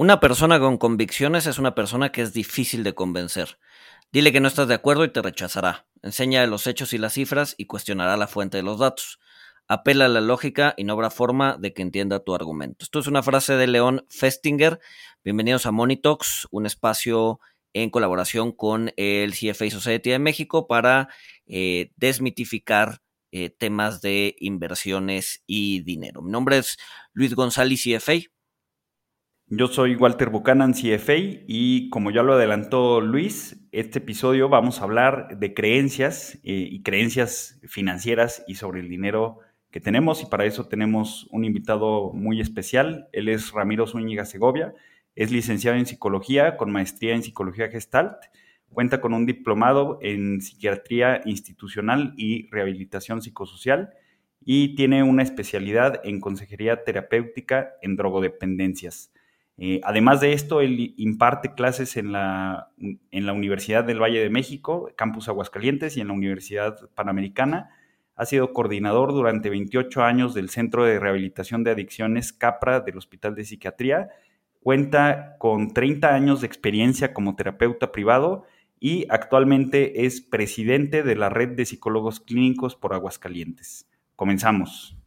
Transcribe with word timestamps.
Una 0.00 0.20
persona 0.20 0.60
con 0.60 0.78
convicciones 0.78 1.46
es 1.46 1.58
una 1.58 1.74
persona 1.74 2.12
que 2.12 2.22
es 2.22 2.32
difícil 2.32 2.84
de 2.84 2.94
convencer. 2.94 3.58
Dile 4.12 4.30
que 4.30 4.38
no 4.38 4.46
estás 4.46 4.68
de 4.68 4.74
acuerdo 4.74 5.02
y 5.02 5.12
te 5.12 5.22
rechazará. 5.22 5.88
Enseña 6.02 6.46
los 6.46 6.68
hechos 6.68 6.92
y 6.92 6.98
las 6.98 7.14
cifras 7.14 7.56
y 7.58 7.66
cuestionará 7.66 8.16
la 8.16 8.28
fuente 8.28 8.58
de 8.58 8.62
los 8.62 8.78
datos. 8.78 9.18
Apela 9.66 10.04
a 10.04 10.08
la 10.08 10.20
lógica 10.20 10.72
y 10.76 10.84
no 10.84 10.92
habrá 10.92 11.10
forma 11.10 11.56
de 11.58 11.74
que 11.74 11.82
entienda 11.82 12.20
tu 12.20 12.32
argumento. 12.32 12.84
Esto 12.84 13.00
es 13.00 13.08
una 13.08 13.24
frase 13.24 13.54
de 13.54 13.66
León 13.66 14.06
Festinger. 14.08 14.78
Bienvenidos 15.24 15.66
a 15.66 15.72
Monitox, 15.72 16.46
un 16.52 16.66
espacio 16.66 17.40
en 17.72 17.90
colaboración 17.90 18.52
con 18.52 18.92
el 18.96 19.32
CFA 19.32 19.68
Society 19.68 20.10
de 20.10 20.20
México 20.20 20.68
para 20.68 21.08
eh, 21.46 21.90
desmitificar 21.96 23.02
eh, 23.32 23.50
temas 23.50 24.00
de 24.00 24.36
inversiones 24.38 25.42
y 25.44 25.80
dinero. 25.80 26.22
Mi 26.22 26.30
nombre 26.30 26.58
es 26.58 26.76
Luis 27.14 27.34
González, 27.34 27.82
CFA. 27.82 28.37
Yo 29.50 29.66
soy 29.68 29.96
Walter 29.96 30.28
Buchanan, 30.28 30.74
CFA, 30.74 31.14
y 31.16 31.88
como 31.88 32.10
ya 32.10 32.22
lo 32.22 32.34
adelantó 32.34 33.00
Luis, 33.00 33.66
este 33.72 33.98
episodio 33.98 34.50
vamos 34.50 34.78
a 34.78 34.84
hablar 34.84 35.38
de 35.38 35.54
creencias 35.54 36.34
eh, 36.44 36.68
y 36.70 36.82
creencias 36.82 37.58
financieras 37.62 38.44
y 38.46 38.56
sobre 38.56 38.80
el 38.80 38.90
dinero 38.90 39.38
que 39.70 39.80
tenemos, 39.80 40.22
y 40.22 40.26
para 40.26 40.44
eso 40.44 40.68
tenemos 40.68 41.28
un 41.30 41.46
invitado 41.46 42.12
muy 42.12 42.42
especial. 42.42 43.08
Él 43.12 43.30
es 43.30 43.52
Ramiro 43.52 43.86
Zúñiga 43.86 44.26
Segovia, 44.26 44.74
es 45.14 45.32
licenciado 45.32 45.78
en 45.78 45.86
psicología 45.86 46.58
con 46.58 46.70
maestría 46.70 47.14
en 47.14 47.22
psicología 47.22 47.68
gestalt, 47.68 48.18
cuenta 48.68 49.00
con 49.00 49.14
un 49.14 49.24
diplomado 49.24 49.98
en 50.02 50.42
psiquiatría 50.42 51.22
institucional 51.24 52.12
y 52.18 52.50
rehabilitación 52.50 53.22
psicosocial 53.22 53.94
y 54.44 54.74
tiene 54.74 55.02
una 55.02 55.22
especialidad 55.22 56.02
en 56.04 56.20
consejería 56.20 56.84
terapéutica 56.84 57.70
en 57.80 57.96
drogodependencias. 57.96 59.10
Eh, 59.60 59.80
además 59.82 60.20
de 60.20 60.32
esto, 60.32 60.60
él 60.60 60.94
imparte 60.96 61.54
clases 61.54 61.96
en 61.96 62.12
la, 62.12 62.70
en 62.78 63.26
la 63.26 63.32
Universidad 63.32 63.82
del 63.82 64.00
Valle 64.00 64.20
de 64.20 64.30
México, 64.30 64.90
Campus 64.96 65.28
Aguascalientes, 65.28 65.96
y 65.96 66.00
en 66.00 66.08
la 66.08 66.14
Universidad 66.14 66.88
Panamericana. 66.94 67.70
Ha 68.14 68.24
sido 68.24 68.52
coordinador 68.52 69.12
durante 69.12 69.50
28 69.50 70.02
años 70.04 70.32
del 70.34 70.48
Centro 70.48 70.84
de 70.84 71.00
Rehabilitación 71.00 71.64
de 71.64 71.72
Adicciones 71.72 72.32
CAPRA 72.32 72.80
del 72.80 72.98
Hospital 72.98 73.34
de 73.34 73.44
Psiquiatría. 73.44 74.10
Cuenta 74.60 75.36
con 75.38 75.72
30 75.72 76.14
años 76.14 76.40
de 76.40 76.46
experiencia 76.46 77.12
como 77.12 77.36
terapeuta 77.36 77.92
privado 77.92 78.44
y 78.80 79.06
actualmente 79.08 80.04
es 80.06 80.20
presidente 80.20 81.02
de 81.02 81.16
la 81.16 81.28
Red 81.28 81.50
de 81.50 81.64
Psicólogos 81.64 82.20
Clínicos 82.20 82.76
por 82.76 82.94
Aguascalientes. 82.94 83.88
Comenzamos. 84.16 84.97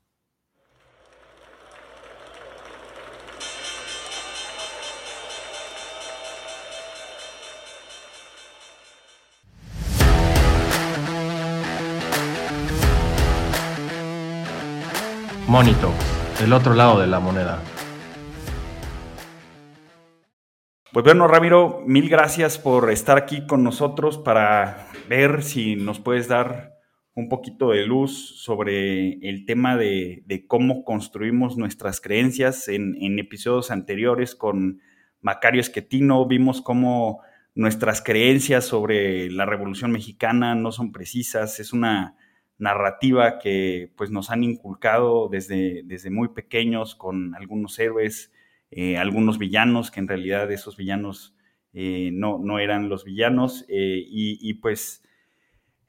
Monito, 15.51 15.91
el 16.41 16.53
otro 16.53 16.75
lado 16.75 17.01
de 17.01 17.07
la 17.07 17.19
moneda. 17.19 17.61
Pues 20.93 21.03
bueno, 21.03 21.27
Ramiro, 21.27 21.83
mil 21.85 22.07
gracias 22.07 22.57
por 22.57 22.89
estar 22.89 23.17
aquí 23.17 23.45
con 23.45 23.61
nosotros 23.61 24.17
para 24.17 24.87
ver 25.09 25.43
si 25.43 25.75
nos 25.75 25.99
puedes 25.99 26.29
dar 26.29 26.75
un 27.15 27.27
poquito 27.27 27.71
de 27.71 27.85
luz 27.85 28.41
sobre 28.41 29.15
el 29.27 29.45
tema 29.45 29.75
de, 29.75 30.23
cómo 30.47 30.85
construimos 30.85 31.57
nuestras 31.57 31.99
creencias. 31.99 32.69
En, 32.69 32.95
en, 33.01 33.19
episodios 33.19 33.71
anteriores 33.71 34.35
con 34.35 34.79
Macario 35.19 35.59
Esquetino 35.59 36.25
vimos 36.29 36.61
cómo 36.61 37.23
nuestras 37.55 38.01
creencias 38.01 38.63
sobre 38.63 39.29
la 39.29 39.45
Revolución 39.45 39.91
Mexicana 39.91 40.55
no 40.55 40.71
son 40.71 40.93
precisas, 40.93 41.59
es 41.59 41.73
una 41.73 42.15
narrativa 42.61 43.39
que 43.39 43.91
pues 43.97 44.11
nos 44.11 44.29
han 44.29 44.43
inculcado 44.43 45.27
desde, 45.29 45.81
desde 45.83 46.11
muy 46.11 46.29
pequeños 46.29 46.95
con 46.95 47.35
algunos 47.35 47.77
héroes, 47.79 48.31
eh, 48.69 48.97
algunos 48.97 49.37
villanos, 49.37 49.91
que 49.91 49.99
en 49.99 50.07
realidad 50.07 50.49
esos 50.51 50.77
villanos 50.77 51.35
eh, 51.73 52.11
no, 52.13 52.39
no, 52.39 52.59
eran 52.59 52.87
los 52.87 53.03
villanos. 53.03 53.65
Eh, 53.67 54.05
y, 54.07 54.53
pues 54.55 55.03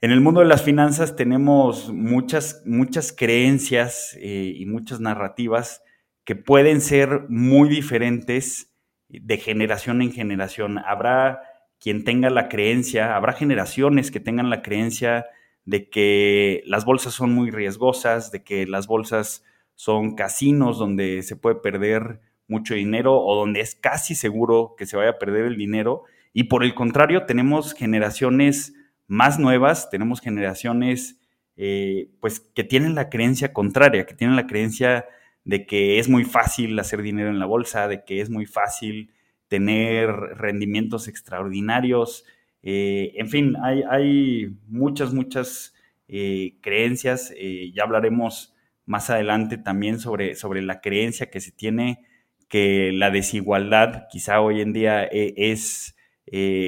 en 0.01 0.11
el 0.11 0.21
mundo 0.21 0.41
de 0.41 0.47
las 0.47 0.63
finanzas 0.63 1.15
tenemos 1.15 1.93
muchas, 1.93 2.63
muchas 2.65 3.13
creencias 3.13 4.19
y 4.21 4.65
muchas 4.67 4.99
narrativas 4.99 5.83
que 6.25 6.35
pueden 6.35 6.81
ser 6.81 7.27
muy 7.29 7.69
diferentes 7.69 8.73
de 9.09 9.37
generación 9.37 10.03
en 10.03 10.11
generación. 10.11 10.79
Habrá 10.79 11.43
quien 11.79 12.03
tenga 12.03 12.31
la 12.31 12.49
creencia, 12.49 13.15
habrá 13.15 13.33
generaciones 13.33 14.11
que 14.11 14.21
tengan 14.21 14.51
la 14.51 14.63
creencia 14.63 15.27
de 15.65 15.89
que 15.89 16.63
las 16.67 16.85
bolsas 16.85 17.15
son 17.15 17.33
muy 17.33 17.51
riesgosas, 17.51 18.31
de 18.33 18.43
que 18.43 18.67
las 18.67 18.87
bolsas 18.87 19.45
son 19.75 20.15
casinos 20.15 20.79
donde 20.79 21.23
se 21.23 21.37
puede 21.37 21.57
perder 21.57 22.21
mucho 22.49 22.75
dinero 22.75 23.21
o 23.21 23.35
donde 23.37 23.61
es 23.61 23.75
casi 23.75 24.15
seguro 24.15 24.75
que 24.77 24.87
se 24.87 24.97
vaya 24.97 25.11
a 25.11 25.19
perder 25.19 25.47
el 25.47 25.57
dinero. 25.57 26.05
Y 26.33 26.45
por 26.45 26.65
el 26.65 26.75
contrario, 26.75 27.25
tenemos 27.27 27.75
generaciones 27.75 28.75
más 29.07 29.39
nuevas, 29.39 29.91
tenemos 29.91 30.21
generaciones 30.21 31.21
eh, 31.57 32.11
pues 32.21 32.41
que 32.41 32.65
tienen 32.65 32.95
la 32.95 33.11
creencia 33.11 33.53
contraria, 33.53 34.07
que 34.07 34.15
tienen 34.15 34.37
la 34.37 34.47
creencia 34.47 35.07
de 35.45 35.67
que 35.67 35.99
es 35.99 36.09
muy 36.09 36.25
fácil 36.25 36.79
hacer 36.79 37.03
dinero 37.03 37.31
en 37.31 37.39
la 37.39 37.47
bolsa, 37.47 37.89
de 37.89 38.05
que 38.05 38.21
es 38.21 38.31
muy 38.31 38.47
fácil 38.47 39.13
tener 39.49 40.09
rendimientos 40.09 41.09
extraordinarios, 41.09 42.25
eh, 42.63 43.13
en 43.17 43.29
fin, 43.29 43.57
hay, 43.61 44.57
muchas, 44.69 45.13
muchas 45.13 45.75
eh, 46.09 46.57
creencias. 46.61 47.33
Eh, 47.37 47.73
ya 47.75 47.83
hablaremos 47.85 48.55
más 48.87 49.11
adelante 49.11 49.59
también 49.59 49.99
sobre, 49.99 50.35
sobre 50.35 50.63
la 50.63 50.81
creencia 50.81 51.31
que 51.31 51.41
se 51.41 51.53
tiene 51.53 52.05
que 52.49 52.93
la 52.93 53.11
desigualdad 53.11 54.09
quizá 54.11 54.41
hoy 54.41 54.61
en 54.61 54.75
día 54.75 55.05
es 55.05 55.97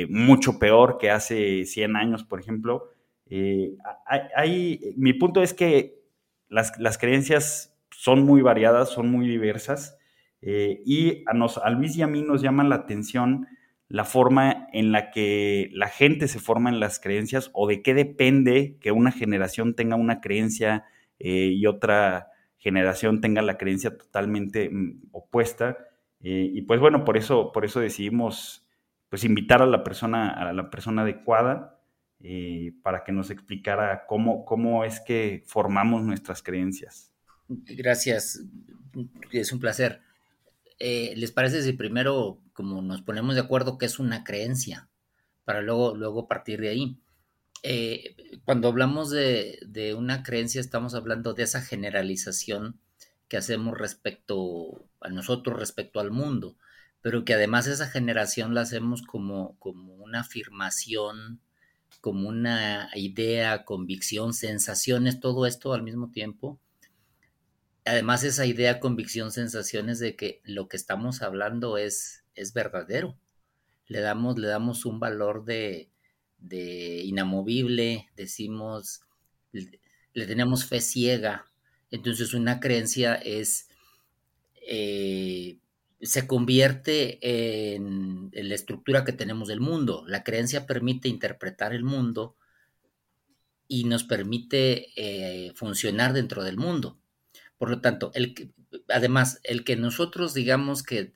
mucho 0.08 0.58
peor 0.58 0.96
que 0.98 1.10
hace 1.10 1.66
100 1.66 1.96
años, 1.96 2.24
por 2.24 2.40
ejemplo. 2.40 2.88
Mi 3.28 5.12
punto 5.18 5.42
es 5.42 5.52
que 5.52 6.00
las, 6.48 6.78
las, 6.78 6.96
creencias 6.96 7.76
son 7.90 8.22
muy 8.24 8.40
variadas, 8.40 8.88
son 8.88 9.10
muy 9.10 9.28
diversas 9.28 9.98
y 10.40 11.22
a, 11.26 11.34
nos, 11.34 11.58
a 11.58 11.68
Luis 11.68 11.94
y 11.96 12.02
a 12.02 12.06
mí 12.06 12.22
nos 12.22 12.40
llama 12.40 12.64
la 12.64 12.76
atención 12.76 13.46
la 13.88 14.04
forma 14.04 14.68
en 14.72 14.92
la 14.92 15.10
que 15.10 15.70
la 15.72 15.88
gente 15.88 16.28
se 16.28 16.40
forma 16.40 16.70
en 16.70 16.80
las 16.80 16.98
creencias 17.00 17.50
o 17.52 17.68
de 17.68 17.82
qué 17.82 17.94
depende 17.94 18.76
que 18.80 18.92
una 18.92 19.12
generación 19.12 19.74
tenga 19.74 19.96
una 19.96 20.20
creencia 20.20 20.84
eh, 21.18 21.50
y 21.52 21.66
otra 21.66 22.28
generación 22.58 23.20
tenga 23.20 23.42
la 23.42 23.58
creencia 23.58 23.96
totalmente 23.96 24.70
mm, 24.70 25.08
opuesta. 25.12 25.76
Eh, 26.20 26.50
y 26.52 26.62
pues 26.62 26.80
bueno, 26.80 27.04
por 27.04 27.16
eso, 27.16 27.52
por 27.52 27.64
eso 27.64 27.80
decidimos 27.80 28.66
pues 29.10 29.24
invitar 29.24 29.62
a 29.62 29.66
la 29.66 29.84
persona, 29.84 30.30
a 30.30 30.52
la 30.52 30.70
persona 30.70 31.02
adecuada 31.02 31.78
eh, 32.20 32.72
para 32.82 33.04
que 33.04 33.12
nos 33.12 33.30
explicara 33.30 34.06
cómo, 34.06 34.44
cómo 34.46 34.84
es 34.84 35.00
que 35.00 35.44
formamos 35.46 36.02
nuestras 36.02 36.42
creencias. 36.42 37.12
Gracias, 37.48 38.42
es 39.30 39.52
un 39.52 39.60
placer. 39.60 40.00
¿Les 41.16 41.32
parece 41.32 41.62
si 41.62 41.72
primero 41.72 42.40
como 42.54 42.80
nos 42.80 43.02
ponemos 43.02 43.34
de 43.34 43.42
acuerdo 43.42 43.76
que 43.76 43.84
es 43.84 43.98
una 43.98 44.24
creencia, 44.24 44.88
para 45.44 45.60
luego, 45.60 45.94
luego 45.94 46.28
partir 46.28 46.60
de 46.60 46.70
ahí. 46.70 46.98
Eh, 47.62 48.16
cuando 48.44 48.68
hablamos 48.68 49.10
de, 49.10 49.94
una 49.98 50.22
creencia, 50.22 50.60
estamos 50.60 50.94
hablando 50.94 51.34
de 51.34 51.42
esa 51.42 51.60
generalización 51.60 52.80
que 53.28 53.36
hacemos 53.36 53.76
respecto 53.76 54.88
a 55.00 55.08
nosotros, 55.08 55.58
respecto 55.58 56.00
al 56.00 56.10
mundo, 56.10 56.56
pero 57.02 57.24
que 57.24 57.34
además 57.34 57.66
esa 57.66 57.88
generación 57.88 58.54
la 58.54 58.62
hacemos 58.62 59.02
como, 59.02 59.58
como 59.58 59.94
una 59.94 60.20
afirmación, 60.20 61.40
como 62.00 62.28
una 62.28 62.90
idea, 62.94 63.64
convicción, 63.64 64.32
sensaciones, 64.32 65.20
todo 65.20 65.46
esto 65.46 65.72
al 65.72 65.82
mismo 65.82 66.10
tiempo. 66.10 66.60
Además, 67.84 68.24
esa 68.24 68.46
idea, 68.46 68.80
convicción, 68.80 69.30
sensaciones 69.30 69.98
de 69.98 70.16
que 70.16 70.40
lo 70.44 70.68
que 70.68 70.76
estamos 70.76 71.22
hablando 71.22 71.76
es 71.76 72.24
es 72.34 72.52
verdadero. 72.52 73.16
Le 73.86 74.00
damos, 74.00 74.38
le 74.38 74.48
damos 74.48 74.86
un 74.86 75.00
valor 75.00 75.44
de, 75.44 75.90
inamovible, 77.04 78.08
decimos, 78.16 79.02
le, 79.52 79.80
tenemos 80.26 80.64
fe 80.64 80.80
ciega. 80.80 81.46
Entonces 81.90 82.34
una 82.34 82.60
creencia 82.60 83.14
es, 83.14 83.68
eh, 84.66 85.58
se 86.00 86.26
convierte 86.26 87.18
en, 87.74 88.30
la 88.32 88.54
estructura 88.54 89.04
que 89.04 89.12
tenemos 89.12 89.48
del 89.48 89.60
mundo. 89.60 90.04
La 90.06 90.24
creencia 90.24 90.66
permite 90.66 91.08
interpretar 91.08 91.74
el 91.74 91.84
mundo 91.84 92.36
y 93.68 93.84
nos 93.84 94.04
permite 94.04 94.88
eh, 94.96 95.52
funcionar 95.54 96.12
dentro 96.12 96.42
del 96.42 96.56
mundo. 96.56 96.98
Por 97.64 97.70
lo 97.70 97.80
tanto, 97.80 98.10
el 98.12 98.52
además, 98.90 99.40
el 99.42 99.64
que 99.64 99.74
nosotros 99.74 100.34
digamos 100.34 100.82
que 100.82 101.14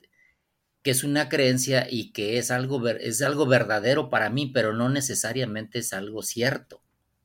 que 0.81 0.89
es 0.89 1.03
una 1.03 1.29
creencia 1.29 1.85
y 1.87 2.11
que 2.11 2.39
es 2.39 2.49
algo, 2.49 2.87
es 2.87 3.21
algo 3.21 3.45
verdadero 3.45 4.09
para 4.09 4.31
mí, 4.31 4.47
pero 4.47 4.73
no 4.73 4.89
necesariamente 4.89 5.77
es 5.77 5.93
algo 5.93 6.23
cierto. 6.23 6.81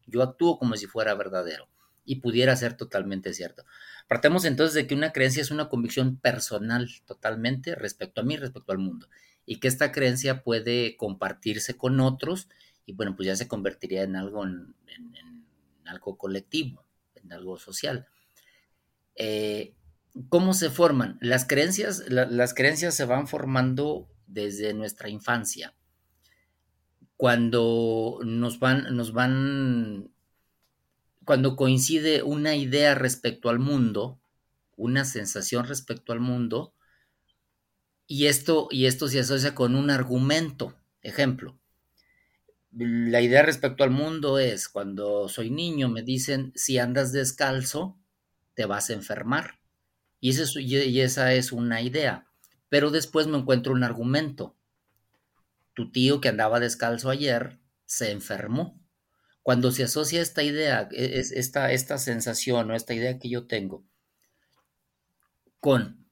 Yo 0.06 0.22
actúo 0.22 0.58
como 0.58 0.76
si 0.76 0.86
fuera 0.86 1.14
verdadero 1.14 1.70
y 2.04 2.16
pudiera 2.16 2.54
ser 2.54 2.76
totalmente 2.76 3.32
cierto. 3.32 3.64
Partemos 4.08 4.44
entonces 4.44 4.74
de 4.74 4.86
que 4.86 4.94
una 4.94 5.12
creencia 5.12 5.40
es 5.40 5.50
una 5.50 5.70
convicción 5.70 6.18
personal 6.18 6.90
totalmente 7.06 7.74
respecto 7.74 8.20
a 8.20 8.24
mí, 8.24 8.36
respecto 8.36 8.72
al 8.72 8.78
mundo, 8.78 9.08
y 9.46 9.56
que 9.58 9.68
esta 9.68 9.90
creencia 9.90 10.42
puede 10.42 10.98
compartirse 10.98 11.78
con 11.78 11.98
otros 12.00 12.50
y 12.84 12.92
bueno, 12.92 13.16
pues 13.16 13.28
ya 13.28 13.36
se 13.36 13.48
convertiría 13.48 14.02
en 14.02 14.16
algo, 14.16 14.44
en, 14.44 14.74
algo 15.86 16.18
colectivo, 16.18 16.84
en 17.14 17.32
algo 17.32 17.56
social. 17.56 18.08
Eh, 19.14 19.75
¿Cómo 20.28 20.55
se 20.55 20.70
forman? 20.70 21.19
Las 21.20 21.44
creencias, 21.44 22.05
las 22.08 22.55
creencias 22.55 22.94
se 22.94 23.05
van 23.05 23.26
formando 23.26 24.08
desde 24.26 24.72
nuestra 24.72 25.08
infancia. 25.08 25.75
Cuando 27.16 28.20
nos 28.25 28.61
van, 28.61 28.96
nos 28.96 29.12
van, 29.12 30.11
cuando 31.25 31.56
coincide 31.56 32.22
una 32.22 32.55
idea 32.55 32.94
respecto 32.94 33.49
al 33.49 33.58
mundo, 33.58 34.20
una 34.76 35.05
sensación 35.05 35.67
respecto 35.67 36.12
al 36.12 36.20
mundo, 36.20 36.75
y 38.06 38.26
esto, 38.26 38.69
y 38.70 38.87
esto 38.87 39.08
se 39.08 39.20
asocia 39.20 39.55
con 39.55 39.75
un 39.75 39.90
argumento. 39.90 40.76
Ejemplo, 41.02 41.58
la 42.70 43.20
idea 43.20 43.43
respecto 43.43 43.82
al 43.84 43.90
mundo 43.90 44.38
es 44.38 44.69
cuando 44.69 45.28
soy 45.28 45.50
niño 45.50 45.88
me 45.88 46.02
dicen 46.02 46.52
si 46.55 46.78
andas 46.78 47.12
descalzo 47.12 47.99
te 48.54 48.66
vas 48.66 48.90
a 48.90 48.94
enfermar 48.94 49.58
y, 50.24 51.00
esa 51.00 51.34
es 51.34 51.52
una 51.52 51.82
idea. 51.82 52.26
Pero 52.70 52.90
después 52.90 53.26
me 53.26 53.36
encuentro 53.36 53.74
un 53.74 53.84
argumento. 53.84 54.56
Tu 55.74 55.92
tío 55.92 56.22
que 56.22 56.30
andaba 56.30 56.60
descalzo 56.60 57.10
ayer 57.10 57.60
se 57.84 58.10
enfermó. 58.10 58.80
Cuando 59.42 59.70
se 59.70 59.84
asocia 59.84 60.22
esta 60.22 60.42
idea, 60.42 60.88
e, 60.92 61.18
esta, 61.18 61.72
esta 61.72 61.98
sensación 61.98 62.70
o 62.70 62.74
esta 62.74 62.94
idea 62.94 63.18
que 63.18 63.28
yo 63.28 63.46
tengo 63.46 63.84
con 65.60 66.06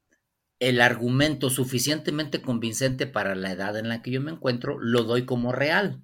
el 0.60 0.82
argumento 0.82 1.48
suficientemente 1.48 2.42
convincente 2.42 3.06
para 3.06 3.34
la 3.34 3.52
edad 3.52 3.78
en 3.78 3.88
la 3.88 4.02
que 4.02 4.10
yo 4.10 4.20
me 4.20 4.30
encuentro, 4.30 4.78
lo 4.78 5.04
doy 5.04 5.24
como 5.24 5.52
real. 5.52 6.02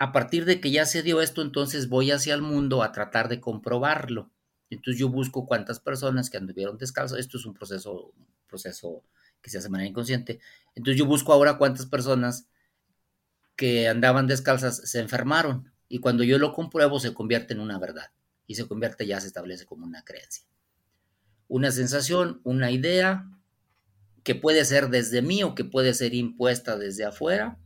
A 0.00 0.10
partir 0.10 0.44
de 0.44 0.60
que 0.60 0.72
ya 0.72 0.86
se 0.86 1.04
dio 1.04 1.20
esto, 1.20 1.40
entonces 1.40 1.88
voy 1.88 2.10
hacia 2.10 2.34
el 2.34 2.42
mundo 2.42 2.82
a 2.82 2.90
tratar 2.90 3.28
de 3.28 3.40
comprobarlo. 3.40 4.31
Entonces 4.74 4.98
yo 4.98 5.08
busco 5.08 5.46
cuántas 5.46 5.80
personas 5.80 6.30
que 6.30 6.38
anduvieron 6.38 6.78
descalzos, 6.78 7.18
esto 7.18 7.36
es 7.36 7.44
un 7.44 7.52
proceso, 7.52 8.12
proceso 8.48 9.02
que 9.42 9.50
se 9.50 9.58
hace 9.58 9.66
de 9.66 9.70
manera 9.70 9.90
inconsciente, 9.90 10.40
entonces 10.74 10.98
yo 10.98 11.04
busco 11.04 11.32
ahora 11.32 11.58
cuántas 11.58 11.86
personas 11.86 12.46
que 13.54 13.88
andaban 13.88 14.26
descalzas 14.26 14.76
se 14.88 15.00
enfermaron 15.00 15.70
y 15.88 15.98
cuando 15.98 16.24
yo 16.24 16.38
lo 16.38 16.54
compruebo 16.54 17.00
se 17.00 17.12
convierte 17.12 17.52
en 17.52 17.60
una 17.60 17.78
verdad 17.78 18.12
y 18.46 18.54
se 18.54 18.66
convierte 18.66 19.06
ya 19.06 19.20
se 19.20 19.26
establece 19.26 19.66
como 19.66 19.84
una 19.84 20.04
creencia. 20.04 20.44
Una 21.48 21.70
sensación, 21.70 22.40
una 22.44 22.70
idea 22.70 23.28
que 24.22 24.34
puede 24.34 24.64
ser 24.64 24.88
desde 24.88 25.20
mí 25.20 25.42
o 25.42 25.54
que 25.54 25.64
puede 25.64 25.92
ser 25.92 26.14
impuesta 26.14 26.78
desde 26.78 27.04
afuera, 27.04 27.58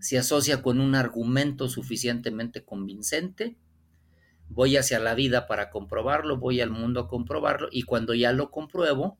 se 0.00 0.16
asocia 0.16 0.62
con 0.62 0.80
un 0.80 0.94
argumento 0.94 1.68
suficientemente 1.68 2.64
convincente 2.64 3.58
voy 4.50 4.76
hacia 4.76 4.98
la 4.98 5.14
vida 5.14 5.46
para 5.46 5.70
comprobarlo, 5.70 6.36
voy 6.36 6.60
al 6.60 6.70
mundo 6.70 7.00
a 7.00 7.08
comprobarlo 7.08 7.68
y 7.70 7.82
cuando 7.82 8.14
ya 8.14 8.32
lo 8.32 8.50
compruebo, 8.50 9.18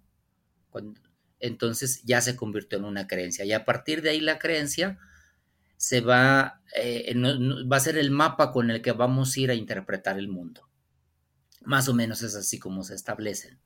entonces 1.38 2.02
ya 2.04 2.20
se 2.20 2.36
convirtió 2.36 2.78
en 2.78 2.84
una 2.84 3.06
creencia 3.06 3.44
y 3.44 3.52
a 3.52 3.64
partir 3.64 4.02
de 4.02 4.10
ahí 4.10 4.20
la 4.20 4.38
creencia 4.38 4.98
se 5.76 6.02
va, 6.02 6.60
eh, 6.76 7.14
va 7.16 7.76
a 7.76 7.80
ser 7.80 7.96
el 7.96 8.10
mapa 8.10 8.52
con 8.52 8.70
el 8.70 8.82
que 8.82 8.92
vamos 8.92 9.34
a 9.34 9.40
ir 9.40 9.50
a 9.50 9.54
interpretar 9.54 10.18
el 10.18 10.28
mundo. 10.28 10.68
Más 11.64 11.88
o 11.88 11.94
menos 11.94 12.22
es 12.22 12.34
así 12.34 12.58
como 12.58 12.84
se 12.84 12.94
establecen. 12.94 13.58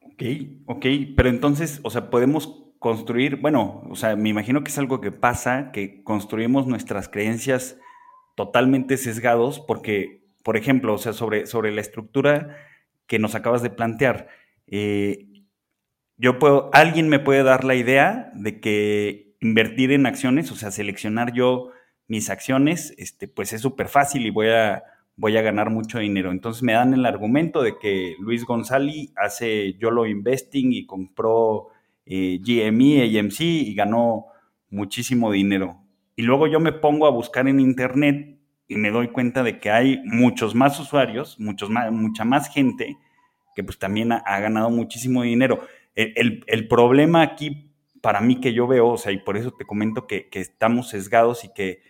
Ok, 0.00 0.22
ok, 0.66 0.86
pero 1.16 1.28
entonces, 1.28 1.80
o 1.82 1.90
sea, 1.90 2.08
podemos 2.08 2.64
construir, 2.78 3.36
bueno, 3.36 3.82
o 3.90 3.96
sea, 3.96 4.16
me 4.16 4.28
imagino 4.28 4.62
que 4.62 4.70
es 4.70 4.78
algo 4.78 5.00
que 5.00 5.10
pasa, 5.10 5.72
que 5.72 6.02
construimos 6.04 6.66
nuestras 6.66 7.08
creencias 7.08 7.76
totalmente 8.34 8.96
sesgados 8.96 9.60
porque 9.60 10.23
por 10.44 10.56
ejemplo, 10.56 10.94
o 10.94 10.98
sea, 10.98 11.12
sobre, 11.12 11.46
sobre 11.46 11.72
la 11.72 11.80
estructura 11.80 12.56
que 13.06 13.18
nos 13.18 13.34
acabas 13.34 13.62
de 13.62 13.70
plantear, 13.70 14.28
eh, 14.68 15.26
yo 16.16 16.38
puedo, 16.38 16.70
alguien 16.72 17.08
me 17.08 17.18
puede 17.18 17.42
dar 17.42 17.64
la 17.64 17.74
idea 17.74 18.30
de 18.34 18.60
que 18.60 19.36
invertir 19.40 19.90
en 19.90 20.06
acciones, 20.06 20.52
o 20.52 20.54
sea, 20.54 20.70
seleccionar 20.70 21.32
yo 21.32 21.70
mis 22.06 22.30
acciones, 22.30 22.94
este, 22.98 23.26
pues 23.26 23.52
es 23.52 23.62
súper 23.62 23.88
fácil 23.88 24.26
y 24.26 24.30
voy 24.30 24.48
a, 24.48 24.84
voy 25.16 25.36
a 25.36 25.42
ganar 25.42 25.70
mucho 25.70 25.98
dinero. 25.98 26.30
Entonces 26.30 26.62
me 26.62 26.74
dan 26.74 26.92
el 26.94 27.06
argumento 27.06 27.62
de 27.62 27.78
que 27.78 28.14
Luis 28.20 28.44
González 28.44 29.12
hace 29.16 29.74
YOLO 29.74 30.06
Investing 30.06 30.72
y 30.72 30.86
compró 30.86 31.68
eh, 32.06 32.38
GME, 32.42 33.18
AMC 33.18 33.40
y 33.40 33.74
ganó 33.74 34.26
muchísimo 34.70 35.32
dinero. 35.32 35.80
Y 36.16 36.22
luego 36.22 36.46
yo 36.46 36.60
me 36.60 36.72
pongo 36.72 37.06
a 37.06 37.10
buscar 37.10 37.48
en 37.48 37.60
internet 37.60 38.33
y 38.66 38.76
me 38.76 38.90
doy 38.90 39.08
cuenta 39.08 39.42
de 39.42 39.60
que 39.60 39.70
hay 39.70 40.00
muchos 40.04 40.54
más 40.54 40.78
usuarios, 40.80 41.38
muchos 41.38 41.70
más, 41.70 41.92
mucha 41.92 42.24
más 42.24 42.52
gente 42.52 42.96
que 43.54 43.62
pues 43.62 43.78
también 43.78 44.12
ha, 44.12 44.40
ganado 44.40 44.70
muchísimo 44.70 45.22
dinero. 45.22 45.60
El, 45.94 46.68
problema 46.68 47.22
aquí 47.22 47.70
para 48.00 48.20
mí 48.20 48.40
que 48.40 48.52
yo 48.52 48.66
veo, 48.66 48.88
o 48.88 48.98
sea, 48.98 49.12
y 49.12 49.18
por 49.18 49.36
eso 49.36 49.52
te 49.52 49.64
comento 49.64 50.06
que, 50.06 50.28
estamos 50.32 50.88
sesgados 50.88 51.44
y 51.44 51.52
que 51.54 51.82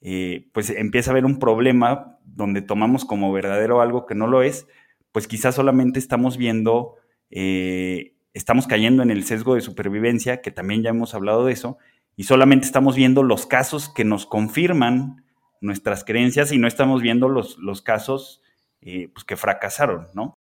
eh, 0.00 0.48
pues 0.52 0.70
empieza 0.70 1.10
a 1.10 1.12
haber 1.12 1.26
un 1.26 1.38
problema 1.38 2.18
donde 2.24 2.62
tomamos 2.62 3.04
como 3.04 3.32
verdadero 3.32 3.82
algo 3.82 4.06
que 4.06 4.14
no 4.14 4.26
lo 4.26 4.42
es, 4.42 4.66
pues 5.12 5.28
quizás 5.28 5.54
solamente 5.54 5.98
estamos 5.98 6.38
viendo, 6.38 6.94
eh, 7.30 8.14
estamos 8.32 8.66
cayendo 8.66 9.02
en 9.02 9.10
el 9.10 9.24
sesgo 9.24 9.54
de 9.54 9.60
supervivencia, 9.60 10.40
que 10.40 10.50
también 10.50 10.82
ya 10.82 10.90
hemos 10.90 11.14
hablado 11.14 11.44
de 11.44 11.52
eso, 11.52 11.76
y 12.16 12.24
solamente 12.24 12.66
estamos 12.66 12.96
viendo 12.96 13.22
los 13.22 13.46
casos 13.46 13.92
que 13.92 14.04
nos 14.04 14.26
confirman 14.26 15.24
nuestras 15.60 16.04
creencias 16.04 16.52
y 16.52 16.58
no 16.58 16.66
estamos 16.66 17.02
viendo 17.02 17.28
los, 17.28 17.58
los 17.58 17.82
casos 17.82 18.42
eh, 18.80 19.08
pues 19.12 19.24
que 19.24 19.36
fracasaron, 19.36 20.08
¿no? 20.14 20.34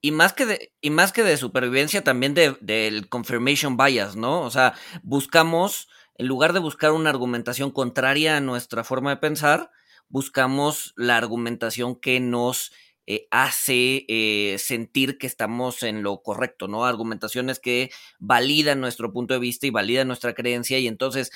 Y 0.00 0.10
más 0.10 0.32
que 0.32 0.46
de, 0.46 0.72
y 0.80 0.90
más 0.90 1.12
que 1.12 1.22
de 1.22 1.36
supervivencia, 1.36 2.02
también 2.02 2.34
del 2.34 3.08
confirmation 3.08 3.76
bias, 3.76 4.16
¿no? 4.16 4.40
O 4.40 4.50
sea, 4.50 4.74
buscamos, 5.02 5.88
en 6.16 6.26
lugar 6.26 6.54
de 6.54 6.58
buscar 6.58 6.90
una 6.92 7.10
argumentación 7.10 7.70
contraria 7.70 8.36
a 8.36 8.40
nuestra 8.40 8.82
forma 8.82 9.10
de 9.10 9.18
pensar, 9.18 9.70
buscamos 10.08 10.92
la 10.96 11.16
argumentación 11.16 11.94
que 11.94 12.18
nos 12.18 12.72
eh, 13.06 13.26
hace 13.30 14.04
eh, 14.08 14.56
sentir 14.58 15.18
que 15.18 15.26
estamos 15.26 15.82
en 15.82 16.02
lo 16.02 16.22
correcto, 16.22 16.68
¿no? 16.68 16.84
Argumentaciones 16.84 17.60
que 17.60 17.90
validan 18.18 18.80
nuestro 18.80 19.12
punto 19.12 19.34
de 19.34 19.40
vista 19.40 19.66
y 19.66 19.70
validan 19.70 20.08
nuestra 20.08 20.34
creencia 20.34 20.78
y 20.78 20.86
entonces 20.86 21.32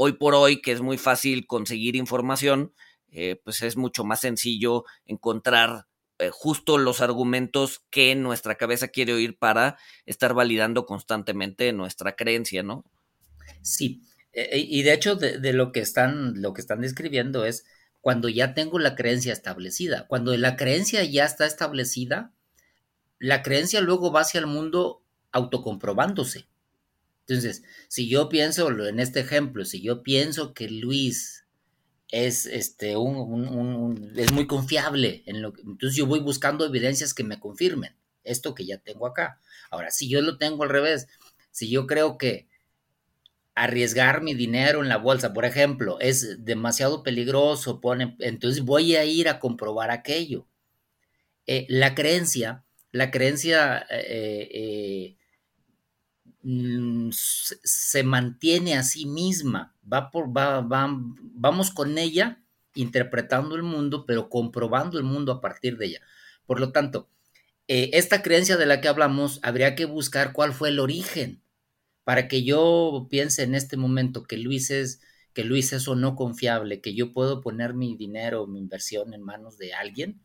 hoy 0.00 0.12
por 0.12 0.36
hoy, 0.36 0.62
que 0.62 0.70
es 0.70 0.80
muy 0.80 0.96
fácil 0.96 1.48
conseguir 1.48 1.96
información, 1.96 2.72
eh, 3.10 3.40
pues 3.42 3.62
es 3.62 3.76
mucho 3.76 4.04
más 4.04 4.20
sencillo 4.20 4.84
encontrar 5.06 5.86
eh, 6.20 6.30
justo 6.32 6.78
los 6.78 7.00
argumentos 7.00 7.82
que 7.90 8.14
nuestra 8.14 8.54
cabeza 8.54 8.88
quiere 8.88 9.12
oír 9.12 9.36
para 9.36 9.76
estar 10.06 10.34
validando 10.34 10.86
constantemente 10.86 11.72
nuestra 11.72 12.14
creencia, 12.14 12.62
¿no? 12.62 12.84
Sí, 13.62 14.02
e, 14.32 14.58
y 14.58 14.82
de 14.82 14.92
hecho 14.92 15.16
de, 15.16 15.52
lo 15.52 15.72
que 15.72 15.80
están, 15.80 16.40
lo 16.40 16.54
que 16.54 16.60
están 16.60 16.80
describiendo 16.80 17.44
es 17.44 17.64
cuando 18.00 18.28
ya 18.28 18.54
tengo 18.54 18.78
la 18.78 18.94
creencia 18.94 19.32
establecida. 19.32 20.06
Cuando 20.06 20.36
la 20.36 20.54
creencia 20.54 21.02
ya 21.02 21.24
está 21.24 21.44
establecida, 21.44 22.32
la 23.18 23.42
creencia 23.42 23.80
luego 23.80 24.12
va 24.12 24.20
hacia 24.20 24.38
el 24.38 24.46
mundo 24.46 25.02
autocomprobándose. 25.32 26.46
Entonces, 27.28 27.62
si 27.88 28.08
yo 28.08 28.30
pienso 28.30 28.70
en 28.86 29.00
este 29.00 29.20
ejemplo, 29.20 29.66
si 29.66 29.82
yo 29.82 30.02
pienso 30.02 30.54
que 30.54 30.70
Luis 30.70 31.44
es, 32.10 32.46
este, 32.46 32.96
un, 32.96 34.14
es 34.16 34.32
muy 34.32 34.46
confiable, 34.46 35.22
en 35.26 35.42
lo 35.42 35.52
entonces 35.58 35.94
yo 35.94 36.06
voy 36.06 36.20
buscando 36.20 36.64
evidencias 36.64 37.12
que 37.12 37.24
me 37.24 37.38
confirmen 37.38 37.94
esto 38.24 38.54
que 38.54 38.64
ya 38.64 38.78
tengo 38.78 39.06
acá. 39.06 39.40
Ahora, 39.70 39.90
si 39.90 40.08
yo 40.08 40.22
lo 40.22 40.38
tengo 40.38 40.62
al 40.62 40.70
revés, 40.70 41.06
si 41.50 41.68
yo 41.68 41.86
creo 41.86 42.16
que 42.16 42.48
arriesgar 43.54 44.22
mi 44.22 44.34
dinero 44.34 44.82
en 44.82 44.88
la 44.88 44.96
bolsa, 44.96 45.34
por 45.34 45.44
ejemplo, 45.44 45.98
es 46.00 46.44
demasiado 46.44 47.02
peligroso, 47.02 47.80
pone, 47.80 48.16
entonces 48.20 48.62
voy 48.62 48.96
a 48.96 49.04
ir 49.04 49.28
a 49.28 49.38
comprobar 49.38 49.90
aquello. 49.90 50.46
Eh, 51.46 51.66
la 51.68 51.94
creencia, 51.94 52.64
la 52.92 53.10
creencia 53.10 53.86
eh, 53.90 54.48
eh, 54.52 55.16
Mm, 56.42 57.10
se 57.12 58.02
mantiene 58.04 58.76
a 58.76 58.82
sí 58.82 59.06
misma, 59.06 59.74
va 59.90 60.10
por, 60.10 60.36
va, 60.36 60.64
vamos 60.68 61.70
con 61.70 61.98
ella 61.98 62.42
interpretando 62.74 63.56
el 63.56 63.64
mundo, 63.64 64.06
pero 64.06 64.28
comprobando 64.28 64.98
el 64.98 65.04
mundo 65.04 65.32
a 65.32 65.40
partir 65.40 65.78
de 65.78 65.86
ella. 65.86 66.00
Por 66.46 66.60
lo 66.60 66.70
tanto, 66.70 67.08
eh, 67.66 67.90
esta 67.92 68.22
creencia 68.22 68.56
de 68.56 68.66
la 68.66 68.80
que 68.80 68.88
hablamos, 68.88 69.40
habría 69.42 69.74
que 69.74 69.84
buscar 69.84 70.32
cuál 70.32 70.52
fue 70.52 70.70
el 70.70 70.78
origen 70.78 71.42
para 72.04 72.28
que 72.28 72.44
yo 72.44 73.08
piense 73.10 73.42
en 73.42 73.54
este 73.54 73.76
momento 73.76 74.24
que 74.24 74.38
Luis 74.38 74.70
es 74.70 75.00
que 75.34 75.44
Luis 75.44 75.72
es 75.72 75.86
o 75.86 75.94
no 75.94 76.16
confiable, 76.16 76.80
que 76.80 76.94
yo 76.94 77.12
puedo 77.12 77.42
poner 77.42 77.74
mi 77.74 77.96
dinero, 77.96 78.46
mi 78.46 78.58
inversión 78.58 79.14
en 79.14 79.22
manos 79.22 79.56
de 79.56 79.72
alguien, 79.72 80.20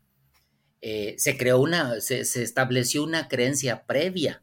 eh, 0.80 1.14
se 1.18 1.36
creó 1.36 1.60
una, 1.60 2.00
se, 2.00 2.20
estableció 2.20 3.04
una 3.04 3.28
creencia 3.28 3.86
previa 3.86 4.42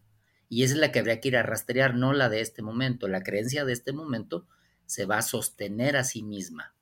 y 0.51 0.63
esa 0.63 0.74
es 0.74 0.81
la 0.81 0.91
que 0.91 1.00
habría 1.00 1.22
que 1.22 1.29
ir 1.29 1.38
a 1.38 1.43
rastrear, 1.43 1.96
no 1.96 2.12
la 2.12 2.27
de 2.27 2.41
este 2.41 2.62
momento. 2.62 3.08
La 3.08 3.24
creencia 3.24 3.63
de 3.63 3.72
este 3.72 3.93
momento 3.93 4.48
se 4.86 5.05
va 5.05 5.20
a 5.20 5.22
sostener 5.22 5.96
a 5.96 6.03
sí 6.03 6.24
misma. 6.24 6.75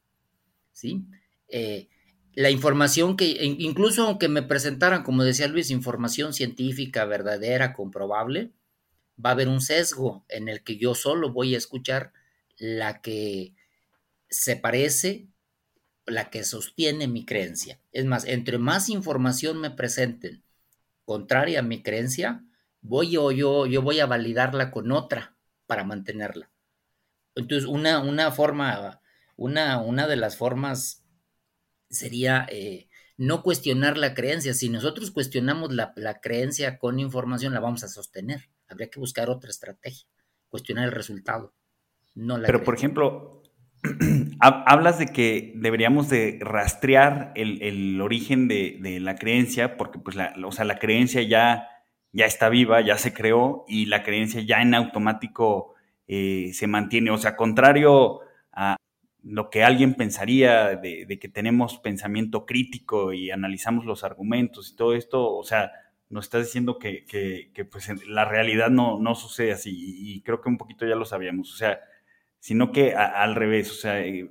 ¿Sí? 0.72 1.06
Eh, 1.50 1.88
la 2.34 2.50
información 2.50 3.16
que, 3.16 3.28
incluso 3.28 4.08
aunque 4.08 4.28
me 4.28 4.42
presentaran, 4.42 5.04
como 5.04 5.24
decía 5.24 5.48
Luis, 5.48 5.70
información 5.70 6.34
científica 6.34 7.06
verdadera, 7.06 7.74
comprobable, 7.74 8.54
va 9.24 9.30
a 9.30 9.34
haber 9.34 9.48
un 9.48 9.62
sesgo 9.62 10.26
en 10.30 10.50
el 10.50 10.64
que 10.64 10.78
yo 10.78 10.96
solo 10.96 11.32
voy 11.32 11.54
a 11.54 11.60
escuchar 11.60 12.12
la 12.58 13.02
que 13.02 13.54
se 14.32 14.56
parece 14.56 15.28
la 16.08 16.32
que 16.32 16.44
sostiene 16.44 17.08
mi 17.08 17.24
creencia. 17.24 17.80
Es 17.92 18.06
más, 18.06 18.26
entre 18.26 18.58
más 18.58 18.90
información 18.90 19.62
me 19.62 19.70
presenten 19.70 20.42
contraria 21.06 21.60
a 21.60 21.62
mi 21.62 21.84
creencia, 21.84 22.44
voy 22.82 23.12
yo, 23.12 23.32
yo, 23.32 23.66
yo 23.66 23.82
voy 23.82 24.00
a 24.00 24.06
validarla 24.06 24.72
con 24.72 24.92
otra 24.92 25.36
para 25.68 25.84
mantenerla. 25.84 26.50
Entonces, 27.36 27.68
una, 27.68 28.00
una 28.00 28.32
forma, 28.32 29.02
una, 29.36 29.82
una 29.82 30.08
de 30.08 30.16
las 30.16 30.38
formas 30.38 31.06
sería 31.90 32.46
eh, 32.50 32.90
no 33.18 33.44
cuestionar 33.44 33.98
la 33.98 34.14
creencia. 34.14 34.54
Si 34.54 34.70
nosotros 34.70 35.12
cuestionamos 35.12 35.74
la, 35.74 35.94
la 35.96 36.20
creencia 36.20 36.78
con 36.80 37.00
información, 37.00 37.54
la 37.54 37.60
vamos 37.60 37.84
a 37.84 37.88
sostener. 37.88 38.50
Habría 38.68 38.90
que 38.90 39.00
buscar 39.00 39.30
otra 39.30 39.50
estrategia, 39.50 40.08
cuestionar 40.50 40.86
el 40.86 40.92
resultado. 40.92 41.54
No 42.16 42.38
la 42.38 42.48
Pero, 42.48 42.64
por 42.64 42.76
ejemplo, 42.76 43.44
hablas 44.40 45.00
de 45.00 45.08
que 45.08 45.54
deberíamos 45.56 46.10
de 46.10 46.40
rastrear 46.42 47.32
el, 47.36 48.00
origen 48.02 48.48
de, 48.48 49.00
la 49.02 49.16
creencia, 49.16 49.78
porque 49.78 50.00
pues 50.00 50.16
la, 50.16 50.34
o 50.46 50.52
sea, 50.52 50.66
la 50.66 50.80
creencia 50.80 51.22
ya, 51.22 51.68
ya 52.12 52.26
está 52.26 52.50
viva, 52.50 52.82
ya 52.82 52.98
se 52.98 53.14
creó 53.14 53.66
y 53.68 53.86
la 53.86 54.04
creencia 54.04 54.42
ya 54.42 54.62
en 54.62 54.74
automático 54.74 55.76
eh, 56.08 56.52
se 56.54 56.68
mantiene. 56.68 57.12
O 57.12 57.18
sea, 57.18 57.36
contrario 57.36 58.22
a 58.52 58.78
lo 59.24 59.50
que 59.50 59.64
alguien 59.64 59.96
pensaría 59.96 60.76
de, 60.76 61.20
que 61.20 61.30
tenemos 61.30 61.78
pensamiento 61.80 62.46
crítico 62.46 63.14
y 63.14 63.32
analizamos 63.32 63.86
los 63.86 64.04
argumentos 64.04 64.72
y 64.72 64.76
todo 64.76 64.96
esto, 64.96 65.36
o 65.36 65.44
sea, 65.44 65.72
nos 66.10 66.26
estás 66.26 66.46
diciendo 66.46 66.80
que, 66.80 67.06
pues 67.72 67.90
la 68.08 68.26
realidad 68.26 68.70
no, 68.70 69.00
no 69.00 69.16
sucede 69.16 69.52
así 69.52 69.72
y 69.76 70.22
creo 70.22 70.42
que 70.42 70.50
un 70.50 70.58
poquito 70.58 70.88
ya 70.88 70.96
lo 70.96 71.06
sabíamos. 71.06 71.54
O 71.54 71.58
sea, 71.58 71.80
sino 72.40 72.72
que 72.72 72.96
al 72.96 73.36
revés, 73.36 73.70
o 73.72 73.76
sea, 73.76 74.00
eh, 74.02 74.30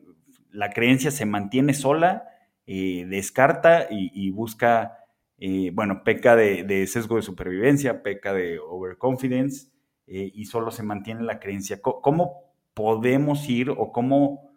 la 0.51 0.71
creencia 0.71 1.11
se 1.11 1.27
mantiene 1.27 1.75
sola, 1.75 2.29
eh, 2.67 3.07
descarta 3.09 3.87
y, 3.91 4.31
busca, 4.31 4.98
eh, 5.39 5.71
bueno, 5.73 6.03
peca 6.05 6.37
de, 6.37 6.87
sesgo 6.87 7.17
de 7.17 7.23
supervivencia, 7.23 8.03
peca 8.03 8.33
de 8.33 8.59
overconfidence 8.59 9.71
y 10.07 10.47
solo 10.47 10.71
se 10.71 10.83
mantiene 10.83 11.23
la 11.23 11.39
creencia. 11.39 11.83
¿Cómo, 11.83 12.49
podemos 12.73 13.47
ir 13.49 13.69
o 13.69 13.93
cómo, 13.93 14.51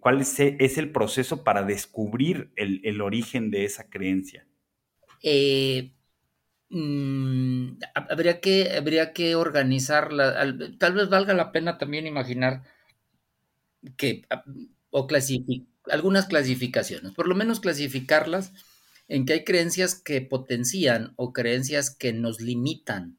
cuál 0.00 0.20
es, 0.22 0.38
el 0.38 0.92
proceso 0.92 1.44
para 1.44 1.62
descubrir 1.62 2.52
el, 2.56 3.00
origen 3.02 3.50
de 3.50 3.64
esa 3.64 3.90
creencia? 3.90 4.46
Mm, 6.74 7.80
habría, 7.94 8.40
que, 8.40 8.70
habría 8.78 9.12
que 9.12 9.34
organizarla. 9.34 10.56
Tal 10.78 10.94
vez 10.94 11.10
valga 11.10 11.34
la 11.34 11.52
pena 11.52 11.76
también 11.76 12.06
imaginar 12.06 12.62
que, 13.98 14.24
ah, 14.30 14.42
o 14.90 15.06
clasificar, 15.06 15.66
algunas 15.90 16.26
clasificaciones, 16.26 17.12
por 17.12 17.28
lo 17.28 17.34
menos 17.34 17.60
clasificarlas 17.60 18.54
en 19.08 19.26
que 19.26 19.34
hay 19.34 19.44
creencias 19.44 19.94
que 19.94 20.20
potencian 20.20 21.12
o 21.16 21.32
creencias 21.32 21.90
que 21.90 22.12
nos 22.12 22.40
limitan. 22.40 23.18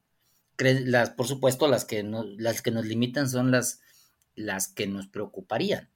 las, 0.57 1.11
por 1.11 1.27
supuesto, 1.27 1.67
las 1.67 1.85
que, 1.85 2.03
las 2.37 2.61
que 2.61 2.71
nos 2.71 2.85
limitan 2.85 3.29
son 3.29 3.51
las, 3.51 3.81
las 4.35 4.67
que 4.67 4.87
nos 4.87 5.07
preocuparían. 5.07 5.89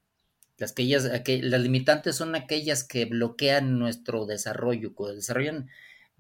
Las, 0.58 0.74
que 0.74 0.84
ellas, 0.84 1.04
las 1.06 1.62
limitantes 1.62 2.16
son 2.16 2.36
aquellas 2.36 2.84
que 2.84 3.06
bloquean 3.06 3.78
nuestro 3.78 4.26
desarrollo, 4.26 4.96
que 4.96 5.16
desarrollan 5.16 5.70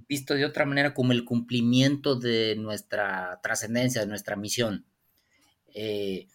visto 0.07 0.35
de 0.35 0.45
otra 0.45 0.65
manera 0.65 0.93
como 0.93 1.11
el 1.11 1.25
cumplimiento 1.25 2.15
de 2.15 2.55
nuestra 2.55 3.39
trascendencia, 3.41 4.01
de 4.01 4.07
nuestra 4.07 4.35
misión. 4.35 4.85
Eh, 5.73 6.27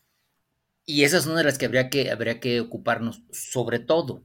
y 0.84 1.04
esas 1.04 1.24
son 1.24 1.36
de 1.36 1.44
las 1.44 1.58
que 1.58 1.66
habría 1.66 1.88
que, 1.90 2.10
habría 2.10 2.40
que 2.40 2.60
ocuparnos 2.60 3.22
sobre 3.30 3.78
todo. 3.78 4.24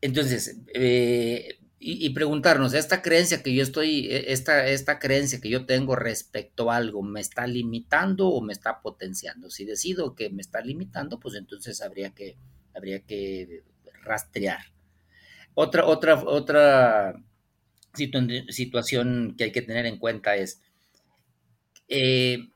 Entonces, 0.00 0.58
eh, 0.74 1.58
y, 1.86 2.08
preguntarnos, 2.10 2.72
¿esta 2.72 3.02
creencia 3.02 3.42
que 3.42 3.54
yo 3.54 3.62
estoy, 3.62 4.06
e, 4.06 4.32
esta, 4.32 4.66
esta 4.66 4.98
creencia 4.98 5.38
que 5.38 5.50
yo 5.50 5.66
tengo 5.66 5.96
respecto 5.96 6.70
a 6.70 6.76
algo, 6.76 7.02
¿me 7.02 7.20
está 7.20 7.46
limitando 7.46 8.28
o 8.28 8.40
me 8.40 8.54
está 8.54 8.80
potenciando? 8.80 9.50
Si 9.50 9.66
decido 9.66 10.14
que 10.14 10.30
me 10.30 10.40
está 10.40 10.62
limitando, 10.62 11.20
pues 11.20 11.34
entonces 11.34 11.82
habría 11.82 12.14
que, 12.14 12.38
habría 12.74 13.00
que 13.00 13.64
rastrear. 14.02 14.72
Otra, 15.52 15.84
otra, 15.84 16.22
otra 16.24 17.22
situación 17.92 19.34
que 19.36 19.44
hay 19.44 19.52
que 19.52 19.62
tener 19.62 19.84
en 19.84 19.98
cuenta 19.98 20.36
es 20.36 20.62
eh, 21.88 22.48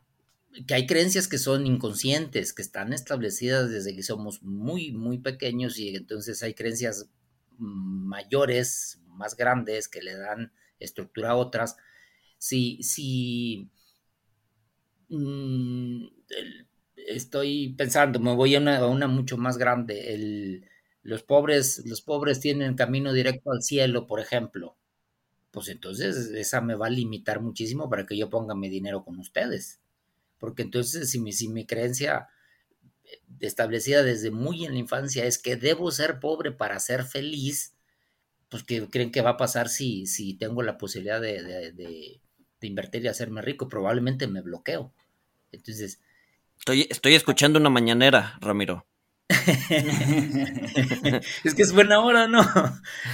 que 0.67 0.73
hay 0.73 0.87
creencias 0.87 1.29
que 1.29 1.37
son 1.37 1.67
inconscientes, 1.67 2.55
que 2.55 2.63
están 2.63 2.95
establecidas 2.95 3.69
desde 3.71 3.95
que 3.95 4.03
somos 4.03 4.43
muy, 4.43 4.91
muy 4.93 5.19
pequeños 5.19 5.79
y 5.79 5.95
entonces 5.95 6.43
hay 6.43 6.55
creencias 6.55 7.11
mayores, 7.59 8.99
más 9.19 9.37
grandes, 9.37 9.89
que 9.89 10.03
le 10.03 10.17
dan 10.17 10.53
estructura 10.81 11.31
a 11.31 11.37
otras. 11.37 11.77
Si, 12.39 12.83
si 12.83 13.71
mm, 15.09 16.07
estoy 16.97 17.75
pensando, 17.77 18.21
me 18.21 18.35
voy 18.35 18.55
a 18.55 18.61
una, 18.61 18.79
a 18.79 18.87
una 18.87 19.09
mucho 19.09 19.37
más 19.37 19.59
grande, 19.59 20.15
el, 20.15 20.67
los, 21.03 21.23
pobres, 21.23 21.85
los 21.87 22.03
pobres 22.03 22.41
tienen 22.41 22.75
camino 22.77 23.13
directo 23.13 23.53
al 23.53 23.63
cielo, 23.63 24.07
por 24.07 24.21
ejemplo 24.21 24.79
pues 25.51 25.69
entonces 25.69 26.17
esa 26.35 26.61
me 26.61 26.75
va 26.75 26.87
a 26.87 26.91
limitar 26.91 27.41
muchísimo 27.41 27.89
para 27.89 28.07
que 28.07 28.17
yo 28.17 28.31
ponga 28.31 28.55
mi 28.55 28.69
dinero 28.69 29.05
con 29.05 29.19
ustedes. 29.19 29.81
Porque 30.39 30.63
entonces 30.63 31.11
si 31.11 31.19
mi, 31.21 31.33
si 31.33 31.49
mi 31.49 31.67
creencia 31.67 32.29
establecida 33.41 34.03
desde 34.03 34.31
muy 34.31 34.65
en 34.65 34.73
la 34.75 34.79
infancia 34.79 35.25
es 35.25 35.39
que 35.39 35.57
debo 35.57 35.91
ser 35.91 36.21
pobre 36.21 36.53
para 36.53 36.79
ser 36.81 37.05
feliz, 37.05 37.75
pues 38.49 38.63
que 38.63 38.89
creen 38.89 39.13
que 39.13 39.21
va 39.21 39.31
a 39.31 39.37
pasar 39.37 39.69
si, 39.69 40.07
si 40.07 40.35
tengo 40.35 40.63
la 40.63 40.79
posibilidad 40.79 41.21
de, 41.21 41.73
de, 41.73 42.21
invertir 42.63 43.05
y 43.05 43.09
hacerme 43.09 43.43
rico, 43.43 43.69
probablemente 43.69 44.27
me 44.27 44.41
bloqueo. 44.41 44.93
Entonces... 45.53 46.01
Estoy, 46.59 46.89
estoy 46.91 47.15
escuchando 47.15 47.61
una 47.61 47.71
mañanera, 47.71 48.37
Ramiro. 48.41 48.85
es 51.45 51.55
que 51.55 51.63
es 51.63 51.73
buena 51.73 52.01
hora, 52.01 52.27
¿no? 52.27 52.41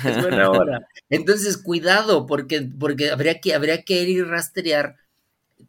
Es 0.05 0.23
buena 0.23 0.49
hora. 0.51 0.89
Entonces, 1.11 1.59
cuidado, 1.59 2.25
porque, 2.27 2.63
porque 2.63 3.11
habría, 3.11 3.41
que, 3.41 3.55
habría 3.55 3.83
que 3.83 4.01
ir 4.01 4.09
y 4.09 4.23
rastrear, 4.23 4.97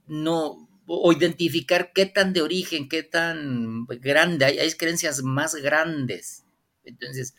no, 0.08 0.70
o 0.86 1.12
identificar 1.12 1.92
qué 1.94 2.06
tan 2.06 2.32
de 2.34 2.44
origen, 2.44 2.88
qué 2.88 3.02
tan 3.04 3.86
grande, 3.86 4.46
hay, 4.46 4.60
hay 4.60 4.72
creencias 4.74 5.24
más 5.24 5.56
grandes. 5.56 6.46
Entonces, 6.86 7.36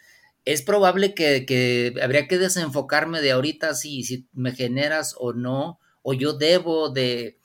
es 0.47 0.63
probable 0.63 1.13
que, 1.13 1.95
habría 2.03 2.29
que 2.29 2.39
desenfocarme 2.39 3.21
de 3.21 3.33
ahorita 3.33 3.75
si, 3.75 4.29
me 4.33 4.53
generas 4.53 5.15
o 5.19 5.33
no, 5.33 5.81
o 6.03 6.15
yo 6.15 6.35
debo 6.35 6.89
de, 6.89 7.39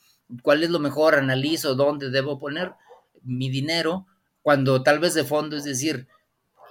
cuál 0.44 0.64
es 0.64 0.70
lo 0.70 0.80
mejor, 0.80 1.16
analizo 1.16 1.74
dónde 1.74 2.12
debo 2.12 2.40
poner 2.40 2.74
mi 3.24 3.50
dinero 3.50 4.06
cuando 4.44 4.84
tal 4.84 5.00
vez 5.00 5.16
de 5.16 5.24
fondo 5.24 5.58
es 5.58 5.64
decir, 5.64 6.08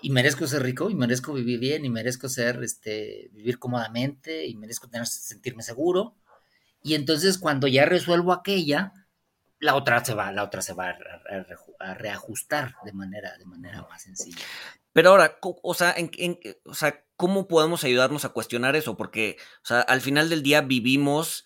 y 0.03 0.11
merezco 0.11 0.47
ser 0.47 0.63
rico, 0.63 0.89
y 0.89 0.95
merezco 0.95 1.33
vivir 1.33 1.59
bien, 1.59 1.85
y 1.85 1.91
merezco 1.91 2.29
ser, 2.29 2.63
este, 2.63 3.29
vivir 3.33 3.59
cómodamente, 3.59 4.47
y 4.47 4.55
merezco 4.55 4.89
tener, 4.89 5.07
sentirme 5.07 5.63
seguro. 5.63 6.15
Y 6.83 6.95
entonces 6.95 7.39
cuando 7.39 7.67
ya 7.67 7.85
resuelvo 7.85 8.33
aquella, 8.33 8.93
la 9.59 9.75
otra 9.75 10.03
se 10.05 10.15
va, 10.15 10.33
la 10.33 10.45
otra 10.45 10.63
se 10.63 10.73
va 10.73 10.97
a, 11.81 11.95
reajustar 11.95 12.77
de 12.85 12.93
manera, 12.93 13.37
de 13.37 13.45
manera 13.45 13.87
más 13.91 14.03
sencilla. 14.03 14.45
Pero 14.93 15.11
ahora, 15.11 15.39
o 15.43 15.75
sea, 15.75 15.95
en, 15.97 16.39
o 16.65 16.75
sea, 16.75 17.05
¿cómo 17.17 17.47
podemos 17.49 17.85
ayudarnos 17.85 18.25
a 18.25 18.31
cuestionar 18.31 18.77
eso? 18.77 18.97
Porque, 18.97 19.37
o 19.63 19.67
sea, 19.67 19.81
al 19.81 20.01
final 20.01 20.29
del 20.29 20.43
día 20.43 20.63
vivimos 20.63 21.45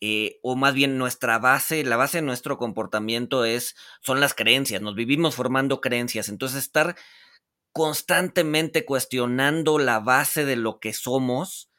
eh, 0.00 0.38
o 0.42 0.54
más 0.56 0.74
bien 0.74 0.98
nuestra 0.98 1.38
base, 1.38 1.84
la 1.84 1.96
base 1.96 2.18
de 2.18 2.22
nuestro 2.22 2.58
comportamiento 2.58 3.44
es, 3.44 3.74
son 4.02 4.20
las 4.20 4.34
creencias, 4.34 4.82
nos 4.82 4.94
vivimos 4.94 5.34
formando 5.34 5.80
creencias, 5.80 6.28
entonces 6.28 6.58
estar 6.58 6.96
constantemente 7.72 8.84
cuestionando 8.84 9.78
la 9.78 10.00
base 10.00 10.44
de 10.44 10.56
lo 10.56 10.78
que 10.78 10.92
somos, 10.92 11.70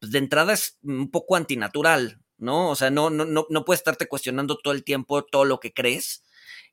pues 0.00 0.12
de 0.12 0.18
entrada 0.18 0.52
es 0.52 0.78
un 0.82 1.10
poco 1.10 1.36
antinatural, 1.36 2.20
¿no? 2.38 2.70
O 2.70 2.76
sea, 2.76 2.90
no, 2.90 3.10
no, 3.10 3.24
no, 3.24 3.46
no 3.50 3.64
puedes 3.64 3.80
estarte 3.80 4.08
cuestionando 4.08 4.58
todo 4.58 4.74
el 4.74 4.84
tiempo 4.84 5.24
todo 5.24 5.44
lo 5.44 5.60
que 5.60 5.72
crees. 5.72 6.24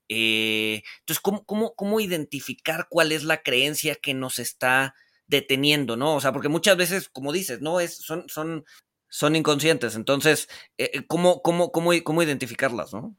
Eh, 0.10 0.84
entonces, 1.00 1.22
¿cómo, 1.22 1.46
cómo, 1.46 1.76
cómo 1.76 2.00
identificar 2.00 2.88
cuál 2.90 3.12
es 3.12 3.24
la 3.24 3.42
creencia 3.42 3.96
que 3.96 4.14
nos 4.14 4.40
está 4.40 4.96
deteniendo, 5.28 5.96
¿no? 5.98 6.16
O 6.16 6.22
sea, 6.22 6.34
porque 6.34 6.50
muchas 6.50 6.78
veces, 6.78 7.10
como 7.10 7.32
dices, 7.32 7.62
¿no? 7.62 7.80
Es, 7.80 7.98
son, 7.98 8.26
son, 8.28 8.66
son 9.10 9.36
inconscientes. 9.36 9.96
Entonces, 9.96 10.50
eh, 10.78 11.06
¿cómo, 11.08 11.42
cómo, 11.42 11.72
cómo, 11.72 11.92
cómo 12.04 12.24
identificarlas, 12.24 12.94
no? 12.94 13.16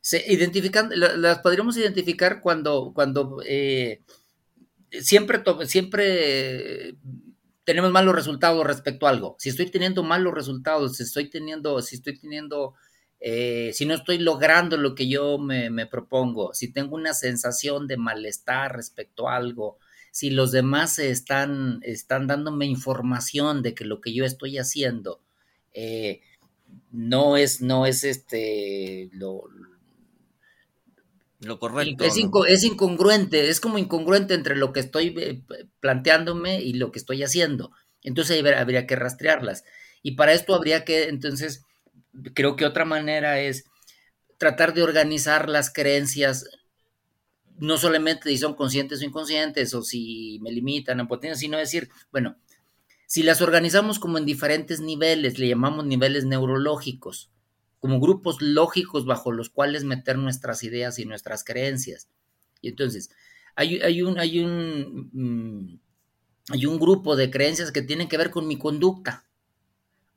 Se 0.00 0.24
identifican, 0.32 0.90
las 0.94 1.40
podríamos 1.40 1.76
identificar 1.76 2.40
cuando, 2.40 2.92
cuando 2.94 3.42
eh, 3.44 4.00
siempre, 4.90 5.42
siempre 5.66 6.94
tenemos 7.64 7.90
malos 7.90 8.14
resultados 8.14 8.66
respecto 8.66 9.06
a 9.06 9.10
algo. 9.10 9.36
Si 9.38 9.48
estoy 9.48 9.70
teniendo 9.70 10.02
malos 10.02 10.32
resultados, 10.32 10.96
si 10.96 11.02
estoy 11.02 11.28
teniendo, 11.28 11.82
si 11.82 11.96
estoy 11.96 12.18
teniendo, 12.18 12.74
eh, 13.20 13.72
si 13.74 13.84
no 13.84 13.94
estoy 13.94 14.18
logrando 14.18 14.76
lo 14.76 14.94
que 14.94 15.08
yo 15.08 15.38
me, 15.38 15.70
me, 15.70 15.86
propongo, 15.86 16.54
si 16.54 16.72
tengo 16.72 16.94
una 16.94 17.14
sensación 17.14 17.86
de 17.86 17.96
malestar 17.96 18.76
respecto 18.76 19.28
a 19.28 19.36
algo, 19.36 19.78
si 20.10 20.30
los 20.30 20.52
demás 20.52 20.98
están, 20.98 21.80
están 21.82 22.26
dándome 22.26 22.66
información 22.66 23.62
de 23.62 23.74
que 23.74 23.84
lo 23.84 24.00
que 24.00 24.12
yo 24.12 24.24
estoy 24.24 24.58
haciendo 24.58 25.20
eh, 25.72 26.20
no 26.90 27.36
es, 27.36 27.60
no 27.60 27.86
es 27.86 28.04
este 28.04 29.10
lo, 29.12 29.44
lo 31.40 31.58
correcto. 31.58 32.04
Es, 32.04 32.16
es, 32.48 32.64
incongruente, 32.64 33.48
es 33.48 33.60
como 33.60 33.78
incongruente 33.78 34.34
entre 34.34 34.56
lo 34.56 34.72
que 34.72 34.80
estoy 34.80 35.14
eh, 35.18 35.42
planteándome 35.80 36.60
y 36.62 36.74
lo 36.74 36.90
que 36.90 36.98
estoy 36.98 37.22
haciendo. 37.22 37.72
Entonces 38.02 38.42
habría 38.56 38.86
que 38.86 38.96
rastrearlas. 38.96 39.64
Y 40.02 40.12
para 40.12 40.32
esto 40.32 40.54
habría 40.54 40.84
que, 40.84 41.08
entonces, 41.08 41.64
creo 42.34 42.56
que 42.56 42.66
otra 42.66 42.84
manera 42.84 43.40
es 43.40 43.64
tratar 44.38 44.74
de 44.74 44.82
organizar 44.82 45.48
las 45.48 45.72
creencias, 45.72 46.44
no 47.58 47.76
solamente 47.76 48.30
si 48.30 48.38
son 48.38 48.54
conscientes 48.54 49.00
o 49.00 49.04
inconscientes, 49.04 49.74
o 49.74 49.82
si 49.82 50.38
me 50.42 50.52
limitan 50.52 51.00
en 51.00 51.08
potencia, 51.08 51.36
sino 51.36 51.58
decir, 51.58 51.88
bueno, 52.12 52.36
si 53.06 53.22
las 53.22 53.40
organizamos 53.40 53.98
como 53.98 54.18
en 54.18 54.26
diferentes 54.26 54.80
niveles, 54.80 55.38
le 55.38 55.48
llamamos 55.48 55.86
niveles 55.86 56.24
neurológicos, 56.24 57.30
como 57.80 58.00
grupos 58.00 58.40
lógicos 58.40 59.06
bajo 59.06 59.32
los 59.32 59.50
cuales 59.50 59.84
meter 59.84 60.18
nuestras 60.18 60.62
ideas 60.62 60.98
y 60.98 61.04
nuestras 61.04 61.42
creencias. 61.42 62.08
Y 62.60 62.68
entonces, 62.68 63.10
hay, 63.56 63.80
hay 63.80 64.02
un, 64.02 64.18
hay, 64.18 64.40
un, 64.40 65.10
mm, 65.12 65.80
hay 66.52 66.66
un 66.66 66.78
grupo 66.78 67.16
de 67.16 67.30
creencias 67.30 67.72
que 67.72 67.82
tienen 67.82 68.08
que 68.08 68.18
ver 68.18 68.30
con 68.30 68.46
mi 68.46 68.58
conducta, 68.58 69.27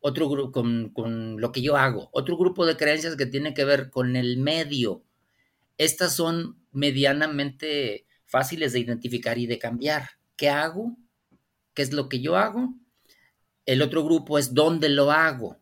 otro 0.01 0.29
grupo 0.29 0.51
con, 0.51 0.89
con, 0.89 1.39
lo 1.39 1.51
que 1.51 1.61
yo 1.61 1.77
hago, 1.77 2.09
otro 2.11 2.37
grupo 2.37 2.65
de 2.65 2.75
creencias 2.75 3.15
que 3.15 3.25
tiene 3.25 3.53
que 3.53 3.65
ver 3.65 3.89
con 3.89 4.15
el 4.15 4.37
medio. 4.37 5.03
Estas 5.77 6.15
son 6.15 6.57
medianamente 6.71 8.05
fáciles 8.25 8.73
de 8.73 8.79
identificar 8.79 9.37
y 9.37 9.47
de 9.47 9.59
cambiar. 9.59 10.09
¿Qué 10.35 10.49
hago? 10.49 10.97
¿Qué 11.73 11.81
es 11.81 11.93
lo 11.93 12.09
que 12.09 12.19
yo 12.19 12.35
hago? 12.35 12.73
El 13.65 13.81
otro 13.81 14.03
grupo 14.03 14.37
es 14.37 14.53
dónde 14.53 14.89
lo 14.89 15.11
hago 15.11 15.61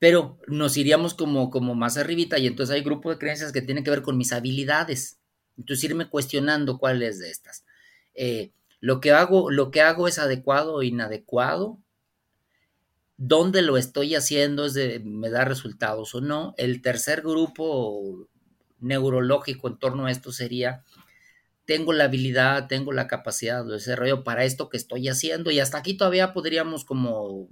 pero 0.00 0.38
nos 0.48 0.78
iríamos 0.78 1.12
como, 1.12 1.50
como 1.50 1.74
más 1.74 1.98
arribita 1.98 2.38
y 2.38 2.46
entonces 2.46 2.74
hay 2.74 2.82
grupo 2.82 3.10
de 3.10 3.18
creencias 3.18 3.52
que 3.52 3.60
tienen 3.60 3.84
que 3.84 3.90
ver 3.90 4.00
con 4.00 4.16
mis 4.16 4.32
habilidades. 4.32 5.20
Entonces 5.58 5.84
irme 5.84 6.08
cuestionando 6.08 6.78
cuáles 6.78 7.18
de 7.18 7.30
estas. 7.30 7.66
Eh, 8.14 8.50
lo, 8.80 9.00
que 9.00 9.12
hago, 9.12 9.50
lo 9.50 9.70
que 9.70 9.82
hago 9.82 10.08
es 10.08 10.18
adecuado 10.18 10.74
o 10.74 10.82
inadecuado. 10.82 11.78
¿Dónde 13.22 13.60
lo 13.60 13.76
estoy 13.76 14.14
haciendo? 14.14 14.64
Es 14.64 14.72
de, 14.72 14.98
¿Me 15.00 15.28
da 15.28 15.44
resultados 15.44 16.14
o 16.14 16.22
no? 16.22 16.54
El 16.56 16.80
tercer 16.80 17.20
grupo 17.20 18.26
neurológico 18.78 19.68
en 19.68 19.78
torno 19.78 20.06
a 20.06 20.10
esto 20.10 20.32
sería, 20.32 20.86
tengo 21.66 21.92
la 21.92 22.04
habilidad, 22.04 22.66
tengo 22.66 22.92
la 22.92 23.08
capacidad 23.08 23.62
de 23.62 23.74
desarrollo 23.74 24.24
para 24.24 24.44
esto 24.44 24.70
que 24.70 24.78
estoy 24.78 25.06
haciendo 25.08 25.50
y 25.50 25.60
hasta 25.60 25.76
aquí 25.76 25.98
todavía 25.98 26.32
podríamos 26.32 26.86
como 26.86 27.50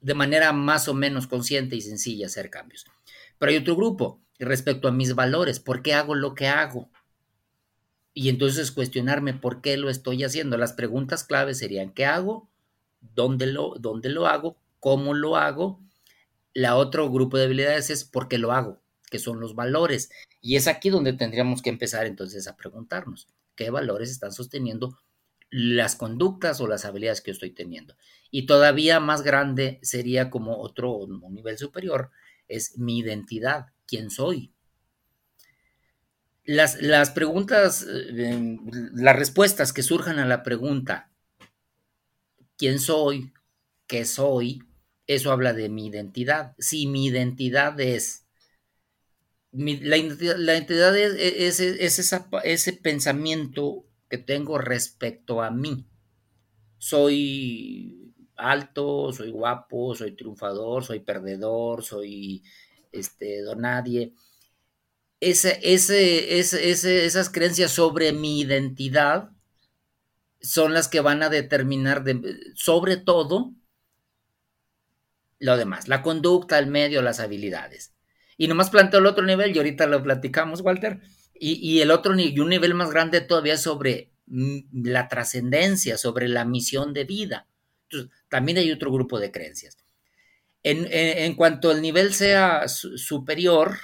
de 0.00 0.14
manera 0.14 0.52
más 0.52 0.86
o 0.86 0.94
menos 0.94 1.26
consciente 1.26 1.74
y 1.74 1.80
sencilla 1.80 2.26
hacer 2.26 2.50
cambios. 2.50 2.84
Pero 3.36 3.50
hay 3.50 3.58
otro 3.58 3.74
grupo 3.74 4.22
respecto 4.38 4.86
a 4.86 4.92
mis 4.92 5.16
valores, 5.16 5.58
¿por 5.58 5.82
qué 5.82 5.92
hago 5.92 6.14
lo 6.14 6.36
que 6.36 6.46
hago? 6.46 6.88
Y 8.14 8.28
entonces 8.28 8.70
cuestionarme 8.70 9.34
por 9.34 9.60
qué 9.60 9.76
lo 9.76 9.90
estoy 9.90 10.22
haciendo. 10.22 10.56
Las 10.56 10.72
preguntas 10.72 11.24
claves 11.24 11.58
serían, 11.58 11.90
¿qué 11.90 12.06
hago? 12.06 12.48
¿Dónde 13.14 13.46
lo, 13.46 13.74
dónde 13.78 14.08
lo 14.08 14.26
hago? 14.26 14.56
¿Cómo 14.80 15.14
lo 15.14 15.36
hago? 15.36 15.80
La 16.54 16.76
otro 16.76 17.10
grupo 17.10 17.36
de 17.36 17.44
habilidades 17.44 17.90
es 17.90 18.04
¿por 18.04 18.28
qué 18.28 18.38
lo 18.38 18.52
hago? 18.52 18.80
que 19.10 19.18
son 19.18 19.40
los 19.40 19.54
valores. 19.54 20.10
Y 20.42 20.56
es 20.56 20.68
aquí 20.68 20.90
donde 20.90 21.14
tendríamos 21.14 21.62
que 21.62 21.70
empezar 21.70 22.04
entonces 22.04 22.46
a 22.46 22.56
preguntarnos, 22.56 23.26
¿qué 23.56 23.70
valores 23.70 24.10
están 24.10 24.32
sosteniendo 24.32 24.98
las 25.50 25.96
conductas 25.96 26.60
o 26.60 26.66
las 26.66 26.84
habilidades 26.84 27.20
que 27.20 27.30
yo 27.30 27.34
estoy 27.34 27.50
teniendo. 27.50 27.96
Y 28.30 28.46
todavía 28.46 29.00
más 29.00 29.22
grande 29.22 29.78
sería 29.82 30.30
como 30.30 30.58
otro 30.58 31.06
nivel 31.30 31.56
superior, 31.58 32.10
es 32.48 32.78
mi 32.78 32.98
identidad, 32.98 33.66
quién 33.86 34.10
soy. 34.10 34.52
Las, 36.44 36.80
las 36.80 37.10
preguntas, 37.10 37.86
eh, 37.88 38.58
las 38.94 39.16
respuestas 39.16 39.72
que 39.72 39.82
surjan 39.82 40.18
a 40.18 40.26
la 40.26 40.42
pregunta, 40.42 41.07
quién 42.58 42.78
soy, 42.80 43.32
qué 43.86 44.04
soy, 44.04 44.62
eso 45.06 45.32
habla 45.32 45.54
de 45.54 45.70
mi 45.70 45.86
identidad. 45.86 46.54
Si 46.58 46.86
mi 46.86 47.06
identidad 47.06 47.80
es 47.80 48.26
la, 49.52 49.96
identidad, 49.96 50.96
es, 50.96 51.60
ese 51.60 52.72
pensamiento 52.74 53.86
que 54.10 54.18
tengo 54.18 54.58
respecto 54.58 55.42
a 55.42 55.50
mí. 55.50 55.86
Soy 56.76 58.12
alto, 58.36 59.12
soy 59.12 59.30
guapo, 59.30 59.94
soy 59.94 60.14
triunfador, 60.14 60.84
soy 60.84 61.00
perdedor, 61.00 61.82
soy 61.82 62.42
este, 62.92 63.42
nadie. 63.56 64.12
Ese, 65.20 65.58
ese, 65.62 66.38
ese, 66.38 67.04
esas 67.06 67.30
creencias 67.30 67.72
sobre 67.72 68.12
mi 68.12 68.40
identidad 68.40 69.30
son 70.40 70.74
las 70.74 70.88
que 70.88 71.00
van 71.00 71.22
a 71.22 71.28
determinar 71.28 72.04
sobre 72.54 72.96
todo 72.96 73.54
lo 75.40 75.56
demás, 75.56 75.88
la 75.88 76.02
conducta, 76.02 76.58
el 76.58 76.66
medio, 76.66 77.02
las 77.02 77.20
habilidades. 77.20 77.94
Y 78.36 78.48
nomás 78.48 78.70
planteo 78.70 79.00
el 79.00 79.06
otro 79.06 79.24
nivel 79.24 79.54
y 79.54 79.58
ahorita 79.58 79.86
lo 79.86 80.02
platicamos, 80.02 80.60
Walter 80.60 81.00
y, 81.40 81.80
el 81.80 81.90
otro, 81.90 82.18
y 82.18 82.38
un 82.40 82.48
nivel 82.48 82.74
más 82.74 82.90
grande 82.90 83.20
todavía 83.20 83.56
sobre 83.56 84.10
mm, 84.26 84.58
la 84.84 85.08
trascendencia, 85.08 85.96
sobre 85.98 86.28
la 86.28 86.44
misión 86.44 86.92
de 86.92 87.04
vida. 87.04 87.46
Entonces, 87.84 88.10
también 88.28 88.58
hay 88.58 88.72
otro 88.72 88.92
grupo 88.92 89.18
de 89.18 89.30
creencias. 89.30 89.76
En, 90.62 91.34
cuanto 91.36 91.70
el 91.70 91.80
nivel 91.80 92.12
sea 92.12 92.68
superior, 92.68 93.78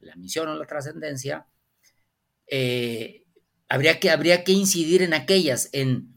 la 0.00 0.16
misión 0.16 0.48
o 0.48 0.54
la 0.54 0.66
trascendencia, 0.66 1.46
eh, 2.46 3.21
habría, 3.72 3.98
que, 3.98 4.10
habría 4.10 4.44
que 4.44 4.52
incidir 4.52 5.00
en 5.00 5.14
aquellas, 5.14 5.70
en, 5.72 6.12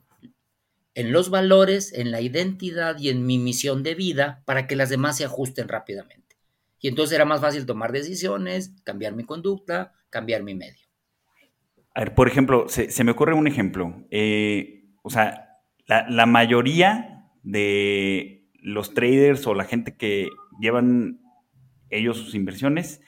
en 0.94 1.14
los 1.14 1.30
valores, 1.30 1.94
en 1.94 2.12
la 2.12 2.20
identidad 2.20 3.00
y 3.00 3.08
en 3.08 3.26
mi 3.26 3.40
misión 3.40 3.82
de 3.82 3.96
vida 3.96 4.44
para 4.46 4.68
que 4.68 4.76
las 4.76 4.90
demás 4.90 5.16
se 5.16 5.24
ajusten 5.24 5.70
rápidamente. 5.70 6.36
Y 6.82 6.90
entonces 6.90 7.16
era 7.16 7.24
más 7.24 7.40
fácil 7.40 7.66
tomar 7.66 7.94
decisiones, 7.94 8.76
cambiar 8.84 9.16
mi 9.16 9.24
conducta, 9.24 9.94
cambiar 10.10 10.44
mi 10.44 10.54
medio. 10.54 10.86
A 11.94 12.02
ver, 12.02 12.14
por 12.14 12.28
ejemplo, 12.28 12.68
se, 12.68 13.04
me 13.06 13.12
ocurre 13.12 13.34
un 13.34 13.48
ejemplo. 13.48 14.06
Eh, 14.12 14.90
o 15.02 15.10
sea, 15.10 15.62
la, 15.88 16.26
mayoría 16.26 17.30
de 17.44 18.50
los 18.60 18.94
traders 18.94 19.48
o 19.48 19.54
la 19.54 19.64
gente 19.64 19.96
que 19.96 20.28
llevan 20.60 21.22
ellos 21.90 22.18
sus 22.18 22.36
inversiones 22.36 23.00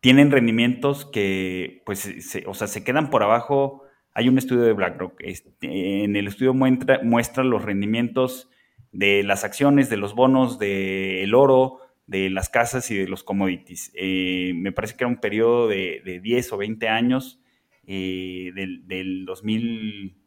tienen 0.00 0.30
rendimientos 0.30 1.04
que, 1.04 1.82
pues, 1.84 2.08
o 2.46 2.54
sea, 2.54 2.68
se 2.68 2.84
quedan 2.84 3.10
por 3.10 3.24
abajo. 3.24 3.87
Hay 4.18 4.28
un 4.28 4.36
estudio 4.36 4.62
de 4.62 4.72
BlackRock. 4.72 5.20
Este, 5.20 6.02
en 6.02 6.16
el 6.16 6.26
estudio 6.26 6.52
muestra, 6.52 6.98
muestra 7.04 7.44
los 7.44 7.62
rendimientos 7.62 8.50
de 8.90 9.22
las 9.22 9.44
acciones, 9.44 9.90
de 9.90 9.96
los 9.96 10.16
bonos, 10.16 10.58
del 10.58 11.32
oro, 11.36 11.78
de 12.08 12.28
las 12.28 12.48
casas 12.48 12.90
y 12.90 12.96
de 12.96 13.06
los 13.06 13.22
commodities. 13.22 13.92
Eh, 13.94 14.54
me 14.56 14.72
parece 14.72 14.96
que 14.96 15.04
era 15.04 15.08
un 15.08 15.20
periodo 15.20 15.68
de, 15.68 16.20
10 16.20 16.52
o 16.52 16.56
20 16.56 16.88
años 16.88 17.40
eh, 17.86 18.50
del, 18.56 19.24
2000, 19.24 20.20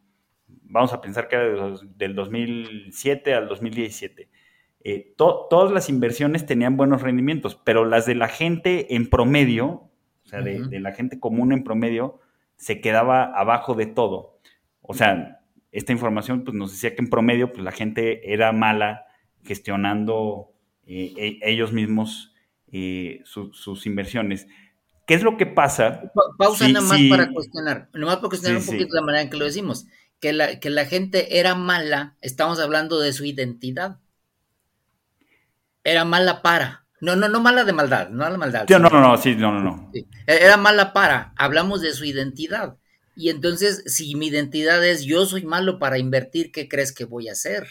vamos 0.46 0.94
a 0.94 1.02
pensar 1.02 1.28
que 1.28 1.36
era 1.36 1.74
del 1.94 2.14
2007 2.14 3.34
al 3.34 3.46
2017. 3.46 4.30
Eh, 4.84 5.14
todas 5.18 5.70
las 5.70 5.90
inversiones 5.90 6.46
tenían 6.46 6.78
buenos 6.78 7.02
rendimientos, 7.02 7.60
pero 7.62 7.84
las 7.84 8.06
de 8.06 8.14
la 8.14 8.28
gente 8.28 8.96
en 8.96 9.10
promedio, 9.10 9.68
o 9.68 10.24
sea, 10.24 10.40
de, 10.40 10.66
de, 10.66 10.80
la 10.80 10.92
gente 10.92 11.20
común 11.20 11.52
en 11.52 11.62
promedio, 11.62 12.20
se 12.56 12.80
quedaba 12.80 13.24
abajo 13.24 13.74
de 13.74 13.86
todo. 13.86 14.38
O 14.80 14.94
sea, 14.94 15.40
esta 15.72 15.92
información 15.92 16.44
pues, 16.44 16.54
nos 16.54 16.72
decía 16.72 16.94
que 16.94 17.02
en 17.02 17.10
promedio 17.10 17.52
pues, 17.52 17.64
la 17.64 17.72
gente 17.72 18.32
era 18.32 18.52
mala 18.52 19.06
gestionando 19.42 20.52
eh, 20.86 21.12
e, 21.16 21.50
ellos 21.50 21.72
mismos 21.72 22.32
eh, 22.70 23.22
sus 23.24 23.86
inversiones. 23.86 24.46
¿Qué 25.06 25.14
es 25.14 25.22
lo 25.22 25.36
que 25.36 25.46
pasa? 25.46 26.12
pausa 26.38 26.68
nada 26.68 26.86
más 26.86 27.00
para 27.10 27.32
cuestionar, 27.32 27.88
nada 27.92 28.06
más 28.06 28.16
para 28.16 28.28
cuestionar 28.28 28.60
un 28.60 28.66
poquito 28.66 28.94
la 28.94 29.02
manera 29.02 29.22
en 29.22 29.30
que 29.30 29.36
lo 29.36 29.44
decimos. 29.44 29.86
Que 30.20 30.32
la, 30.32 30.60
que 30.60 30.70
la 30.70 30.84
gente 30.84 31.40
era 31.40 31.56
mala, 31.56 32.16
estamos 32.20 32.60
hablando 32.60 33.00
de 33.00 33.12
su 33.12 33.24
identidad. 33.24 33.98
Era 35.82 36.04
mala 36.04 36.42
para. 36.42 36.81
No, 37.02 37.16
no, 37.16 37.28
no 37.28 37.40
mala 37.40 37.64
de 37.64 37.72
maldad, 37.72 38.10
no 38.10 38.30
la 38.30 38.38
maldad. 38.38 38.64
no, 38.68 38.78
no, 38.78 38.88
no, 38.88 39.16
sí, 39.16 39.34
no, 39.34 39.50
no, 39.50 39.60
no. 39.60 39.92
Era 40.24 40.56
mala 40.56 40.92
para, 40.92 41.32
hablamos 41.36 41.80
de 41.80 41.92
su 41.94 42.04
identidad. 42.04 42.76
Y 43.16 43.28
entonces, 43.28 43.82
si 43.86 44.14
mi 44.14 44.28
identidad 44.28 44.86
es 44.86 45.02
yo 45.02 45.26
soy 45.26 45.42
malo 45.42 45.80
para 45.80 45.98
invertir, 45.98 46.52
¿qué 46.52 46.68
crees 46.68 46.92
que 46.92 47.04
voy 47.04 47.28
a 47.28 47.32
hacer? 47.32 47.66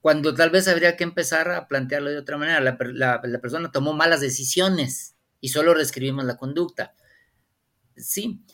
Cuando 0.00 0.36
tal 0.36 0.50
vez 0.50 0.68
habría 0.68 0.96
que 0.96 1.02
empezar 1.02 1.50
a 1.50 1.66
plantearlo 1.66 2.10
de 2.10 2.18
otra 2.18 2.36
manera. 2.36 2.60
La, 2.60 3.40
persona 3.40 3.72
tomó 3.72 3.92
malas 3.92 4.20
decisiones 4.20 5.16
y 5.40 5.48
solo 5.48 5.74
reescribimos 5.74 6.24
la 6.24 6.36
conducta. 6.36 6.94
Sí. 7.96 8.44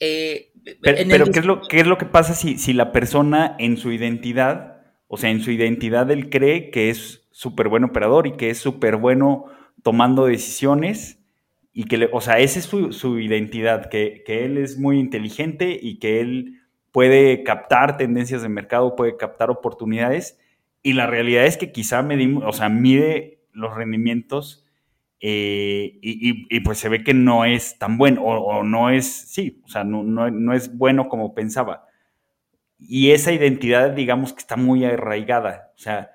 Eh, 0.00 0.50
pero, 0.82 1.30
¿qué, 1.30 1.38
es 1.38 1.44
lo, 1.46 1.62
¿qué 1.62 1.78
es 1.78 1.86
lo 1.86 1.96
que 1.96 2.06
pasa 2.06 2.34
si, 2.34 2.58
si 2.58 2.72
la 2.72 2.90
persona 2.90 3.54
en 3.60 3.76
su 3.76 3.92
identidad, 3.92 4.82
o 5.06 5.16
sea, 5.16 5.30
en 5.30 5.42
su 5.42 5.52
identidad 5.52 6.10
él 6.10 6.28
cree 6.28 6.72
que 6.72 6.90
es 6.90 7.23
súper 7.34 7.68
buen 7.68 7.82
operador 7.82 8.28
y 8.28 8.36
que 8.36 8.48
es 8.48 8.58
súper 8.58 8.94
bueno 8.94 9.46
tomando 9.82 10.24
decisiones 10.24 11.20
y 11.72 11.84
que, 11.86 11.98
le, 11.98 12.08
o 12.12 12.20
sea, 12.20 12.38
esa 12.38 12.60
es 12.60 12.66
su, 12.66 13.18
identidad, 13.18 13.90
que, 13.90 14.22
él 14.28 14.56
es 14.56 14.78
muy 14.78 15.00
inteligente 15.00 15.76
y 15.82 15.98
que 15.98 16.20
él 16.20 16.60
puede 16.92 17.42
captar 17.42 17.96
tendencias 17.96 18.42
de 18.42 18.48
mercado, 18.48 18.94
puede 18.94 19.16
captar 19.16 19.50
oportunidades 19.50 20.38
y 20.80 20.92
la 20.92 21.08
realidad 21.08 21.44
es 21.44 21.56
que 21.56 21.72
quizá 21.72 22.02
medimos, 22.02 22.44
o 22.46 22.52
sea, 22.52 22.68
mide 22.68 23.40
los 23.50 23.74
rendimientos 23.74 24.64
eh, 25.18 25.98
y, 26.02 26.60
pues 26.60 26.78
se 26.78 26.88
ve 26.88 27.02
que 27.02 27.14
no 27.14 27.44
es 27.44 27.78
tan 27.80 27.98
bueno 27.98 28.22
o, 28.22 28.62
no 28.62 28.90
es, 28.90 29.06
sí, 29.06 29.60
o 29.64 29.68
sea, 29.68 29.82
no, 29.82 30.04
no 30.04 30.54
es 30.54 30.78
bueno 30.78 31.08
como 31.08 31.34
pensaba. 31.34 31.88
Y 32.78 33.10
esa 33.10 33.32
identidad, 33.32 33.90
digamos 33.90 34.32
que 34.32 34.38
está 34.38 34.54
muy 34.54 34.84
arraigada, 34.84 35.72
o 35.74 35.78
sea, 35.78 36.13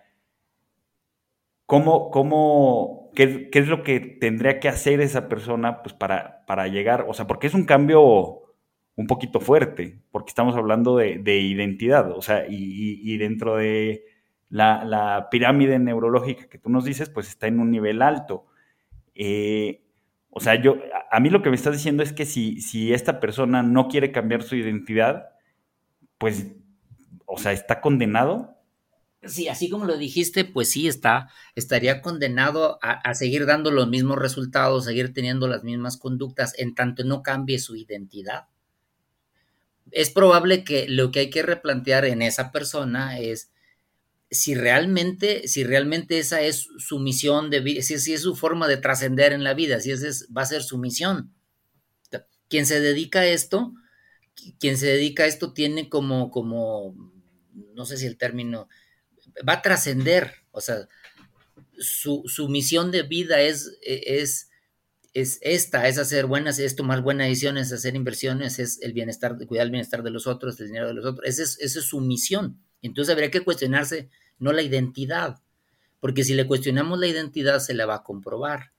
¿Cómo, 1.70 2.10
cómo, 2.10 3.12
qué, 3.14 3.48
es 3.54 3.68
lo 3.68 3.84
que 3.84 4.00
tendría 4.00 4.60
que 4.60 4.70
hacer 4.70 5.02
esa 5.02 5.30
persona 5.30 5.84
pues, 5.84 5.94
para, 5.94 6.44
para 6.48 6.68
llegar? 6.68 7.06
O 7.08 7.14
sea, 7.14 7.28
porque 7.28 7.46
es 7.46 7.54
un 7.54 7.66
cambio 7.66 8.56
un 8.96 9.06
poquito 9.06 9.40
fuerte, 9.40 10.02
porque 10.10 10.30
estamos 10.30 10.56
hablando 10.56 10.98
de, 10.98 11.38
identidad, 11.40 12.10
o 12.10 12.24
sea, 12.24 12.48
y, 12.50 13.16
dentro 13.18 13.58
de 13.58 14.04
la, 14.50 15.28
pirámide 15.30 15.78
neurológica 15.78 16.50
que 16.50 16.58
tú 16.58 16.72
nos 16.72 16.86
dices, 16.86 17.12
pues 17.12 17.28
está 17.30 17.46
en 17.46 17.60
un 17.60 17.70
nivel 17.70 18.02
alto. 18.02 18.48
Eh, 19.14 19.84
o 20.32 20.40
sea, 20.40 20.56
yo, 20.56 20.78
a 21.12 21.20
mí 21.20 21.30
lo 21.30 21.44
que 21.44 21.52
me 21.52 21.56
estás 21.56 21.74
diciendo 21.74 22.02
es 22.02 22.14
que 22.14 22.26
si, 22.26 22.62
si 22.62 22.94
esta 22.94 23.20
persona 23.20 23.62
no 23.62 23.90
quiere 23.90 24.12
cambiar 24.12 24.42
su 24.42 24.56
identidad, 24.56 25.30
pues, 26.18 26.52
o 27.28 27.38
sea, 27.38 27.52
está 27.52 27.80
condenado 27.80 28.59
Sí, 29.24 29.50
así 29.50 29.70
como 29.70 29.86
lo 29.86 29.98
dijiste, 29.98 30.46
pues 30.46 30.72
sí 30.72 30.88
está, 30.88 31.30
estaría 31.54 32.02
condenado 32.02 32.80
a, 32.82 33.14
seguir 33.16 33.46
dando 33.46 33.70
los 33.70 33.90
mismos 33.90 34.18
resultados, 34.18 34.86
seguir 34.86 35.14
teniendo 35.14 35.48
las 35.48 35.64
mismas 35.64 35.98
conductas, 35.98 36.54
en 36.58 36.74
tanto 36.74 37.04
no 37.04 37.22
cambie 37.22 37.60
su 37.60 37.76
identidad. 37.76 38.48
Es 39.92 40.10
probable 40.10 40.64
que 40.64 40.88
lo 40.88 41.12
que 41.12 41.20
hay 41.20 41.30
que 41.30 41.42
replantear 41.44 42.06
en 42.06 42.22
esa 42.22 42.52
persona 42.52 43.20
es 43.20 43.52
si 44.32 44.56
realmente, 44.56 45.48
si 45.50 45.66
realmente 45.66 46.20
esa 46.20 46.42
es 46.42 46.68
su 46.78 47.00
misión 47.00 47.50
de 47.50 47.60
vida, 47.60 47.82
si, 47.82 47.96
es 47.96 48.22
su 48.22 48.36
forma 48.36 48.70
de 48.70 48.78
trascender 48.78 49.34
en 49.34 49.44
la 49.44 49.54
vida, 49.54 49.82
si 49.82 49.92
esa 49.92 50.08
va 50.36 50.44
a 50.44 50.46
ser 50.46 50.64
su 50.64 50.78
misión. 50.78 51.34
Quien 52.48 52.66
se 52.66 52.80
dedica 52.80 53.20
a 53.20 53.28
esto, 53.28 53.74
quien 54.60 54.78
se 54.78 54.88
dedica 54.88 55.24
a 55.24 55.28
esto 55.28 55.54
tiene 55.54 55.90
como, 55.90 56.32
como, 56.32 56.96
no 57.76 57.86
sé 57.86 57.98
si 57.98 58.06
el 58.06 58.18
término, 58.18 58.70
va 59.48 59.54
a 59.54 59.62
trascender, 59.62 60.34
o 60.52 60.62
sea, 60.62 60.88
su, 61.80 62.48
misión 62.50 62.92
de 62.92 63.04
vida 63.04 63.42
es, 63.42 63.78
es, 63.82 64.50
es 65.14 65.40
esta, 65.42 65.88
es 65.88 65.98
hacer 65.98 66.26
buenas, 66.26 66.60
es 66.60 66.76
tomar 66.76 67.02
buenas 67.02 67.28
decisiones, 67.28 67.72
hacer 67.72 67.96
inversiones, 67.96 68.60
es 68.60 68.82
el 68.82 68.94
bienestar, 68.94 69.38
cuidar 69.48 69.66
el 69.66 69.72
bienestar 69.72 70.04
de 70.04 70.12
los 70.12 70.28
otros, 70.28 70.60
el 70.60 70.68
dinero 70.68 70.88
de 70.88 70.94
los 70.94 71.06
otros, 71.06 71.26
esa 71.28 71.44
es, 71.44 71.60
esa 71.60 71.80
es 71.80 71.86
su 71.86 72.02
misión. 72.02 72.60
Entonces 72.82 73.12
habría 73.12 73.32
que 73.32 73.42
cuestionarse 73.42 74.10
no 74.38 74.54
la 74.54 74.62
identidad, 74.62 75.42
porque 76.00 76.24
si 76.24 76.34
le 76.34 76.48
cuestionamos 76.48 77.00
la 77.00 77.08
identidad 77.08 77.60
se 77.60 77.74
la 77.74 77.86
va 77.86 77.96
a 77.96 78.04
comprobar. 78.04 78.72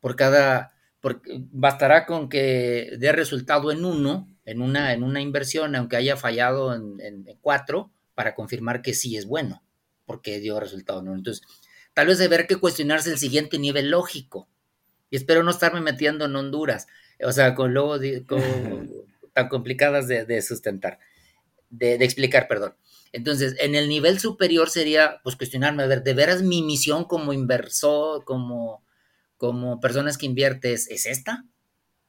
Por 0.00 0.16
cada, 0.16 0.72
porque 1.00 1.42
bastará 1.50 2.06
con 2.06 2.28
que 2.28 2.96
dé 2.98 3.12
resultado 3.12 3.70
en 3.70 3.84
uno, 3.84 4.28
en 4.44 4.62
una, 4.62 4.92
en 4.92 5.02
una 5.02 5.20
inversión, 5.20 5.74
aunque 5.74 5.96
haya 5.96 6.16
fallado 6.16 6.74
en 6.74 7.26
cuatro, 7.40 7.90
para 8.14 8.34
confirmar 8.34 8.82
que 8.82 8.94
sí 8.94 9.16
es 9.16 9.26
bueno 9.26 9.62
porque 10.10 10.40
dio 10.40 10.58
resultado, 10.58 11.02
¿no? 11.02 11.14
Entonces, 11.14 11.46
tal 11.94 12.08
vez 12.08 12.18
deber 12.18 12.48
que 12.48 12.56
cuestionarse 12.56 13.12
el 13.12 13.18
siguiente 13.18 13.60
nivel 13.60 13.90
lógico. 13.90 14.48
Y 15.08 15.14
espero 15.14 15.44
no 15.44 15.52
estarme 15.52 15.80
metiendo 15.80 16.24
en 16.24 16.34
Honduras, 16.34 16.88
o 17.24 17.30
sea, 17.30 17.54
con 17.54 17.72
luego 17.72 17.96
tan 19.32 19.48
complicadas 19.48 20.08
de, 20.08 20.42
sustentar, 20.42 20.98
de, 21.68 21.94
explicar, 21.94 22.48
perdón. 22.48 22.74
Entonces, 23.12 23.54
en 23.60 23.76
el 23.76 23.88
nivel 23.88 24.18
superior 24.18 24.68
sería, 24.68 25.20
pues, 25.22 25.36
cuestionarme, 25.36 25.84
a 25.84 25.86
ver, 25.86 26.02
¿de 26.02 26.12
veras 26.12 26.42
mi 26.42 26.60
misión 26.60 27.04
como 27.04 27.32
inversor, 27.32 28.24
como, 28.24 28.84
como 29.36 29.78
personas 29.78 30.18
que 30.18 30.26
inviertes, 30.26 30.90
es 30.90 31.06
esta? 31.06 31.44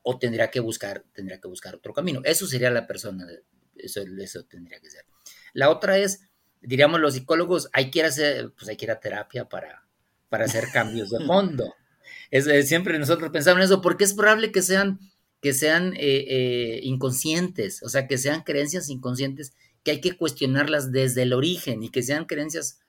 ¿O 0.02 0.18
tendría 0.18 0.50
que 0.50 0.60
buscar, 0.60 1.06
tendría 1.14 1.40
que 1.40 1.48
buscar 1.48 1.76
otro 1.76 1.94
camino? 1.94 2.22
Eso 2.24 2.48
sería 2.48 2.72
la 2.72 2.88
persona, 2.88 3.28
eso, 3.76 4.02
eso 4.02 4.44
tendría 4.46 4.80
que 4.80 4.90
ser. 4.90 5.06
La 5.54 5.70
otra 5.70 6.00
es, 6.00 6.31
diríamos 6.62 7.00
los 7.00 7.14
psicólogos, 7.14 7.70
hay 7.74 7.92
que 7.92 8.00
ir 8.00 8.06
a 8.06 8.10
hacer, 8.10 8.52
pues 8.52 8.70
hay 8.70 8.78
que 8.78 8.86
ir 8.86 8.92
a 8.92 9.00
terapia 9.00 9.46
para, 9.50 9.84
para 10.30 10.46
hacer 10.46 10.66
cambios 10.72 11.10
de 11.10 11.26
fondo. 11.26 11.74
Es, 12.32 12.46
siempre 12.70 12.98
nosotros 12.98 13.30
pensamos 13.30 13.60
en 13.60 13.66
eso, 13.66 13.82
porque 13.82 14.06
es 14.06 14.14
probable 14.14 14.54
que 14.54 14.62
sean, 14.62 15.00
que 15.42 15.52
sean 15.52 15.94
eh, 15.98 16.26
eh, 16.30 16.80
inconscientes, 16.82 17.84
o 17.84 17.90
sea, 17.90 18.08
que 18.08 18.18
sean 18.18 18.44
creencias 18.44 18.88
inconscientes 18.88 19.54
que 19.84 19.92
hay 19.92 20.02
que 20.02 20.16
cuestionarlas 20.16 20.94
desde 20.94 21.24
el 21.24 21.34
origen 21.34 21.84
y 21.84 21.90
que 21.90 22.04
sean 22.04 22.24
creencias 22.24 22.80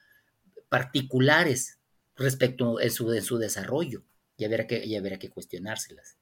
particulares 0.69 1.81
respecto 2.15 2.79
a 2.79 2.89
su, 2.89 3.09
de 3.09 3.21
su 3.21 3.39
desarrollo. 3.39 4.05
Y 4.37 4.45
habrá 4.45 4.69
que, 4.69 4.85
y 4.85 5.19
que 5.19 5.31
cuestionárselas. 5.31 6.17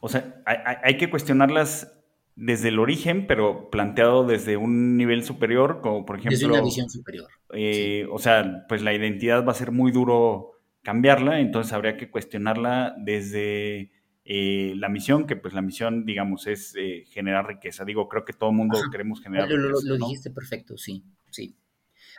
O 0.00 0.08
sea, 0.08 0.42
hay, 0.46 0.76
hay 0.84 0.96
que 0.96 1.10
cuestionarlas 1.10 1.95
desde 2.36 2.68
el 2.68 2.78
origen, 2.78 3.26
pero 3.26 3.70
planteado 3.70 4.24
desde 4.24 4.58
un 4.58 4.98
nivel 4.98 5.24
superior, 5.24 5.80
como 5.80 6.04
por 6.04 6.16
ejemplo... 6.16 6.36
Desde 6.36 6.46
una 6.46 6.60
visión 6.60 6.88
superior. 6.90 7.28
Eh, 7.54 8.06
o 8.10 8.18
sea, 8.18 8.66
pues 8.68 8.82
la 8.82 8.92
identidad 8.92 9.44
va 9.44 9.52
a 9.52 9.54
ser 9.56 9.72
muy 9.72 9.90
duro 9.90 10.52
cambiarla, 10.82 11.40
entonces 11.40 11.72
habría 11.72 11.96
que 11.96 12.10
cuestionarla 12.10 12.94
desde 12.98 13.90
eh, 14.26 14.74
la 14.76 14.90
misión, 14.90 15.26
que 15.26 15.34
pues 15.34 15.54
la 15.54 15.62
misión, 15.62 16.04
digamos, 16.04 16.46
es 16.46 16.74
eh, 16.76 17.04
generar 17.08 17.46
riqueza. 17.46 17.86
Digo, 17.86 18.06
creo 18.06 18.26
que 18.26 18.34
todo 18.34 18.50
el 18.50 18.56
mundo 18.56 18.78
queremos 18.92 19.22
generar 19.22 19.48
lo, 19.50 19.56
riqueza. 19.56 19.86
Lo, 19.86 19.96
dijiste 19.96 20.30
perfecto, 20.30 20.76
sí, 20.76 21.04
sí. 21.30 21.56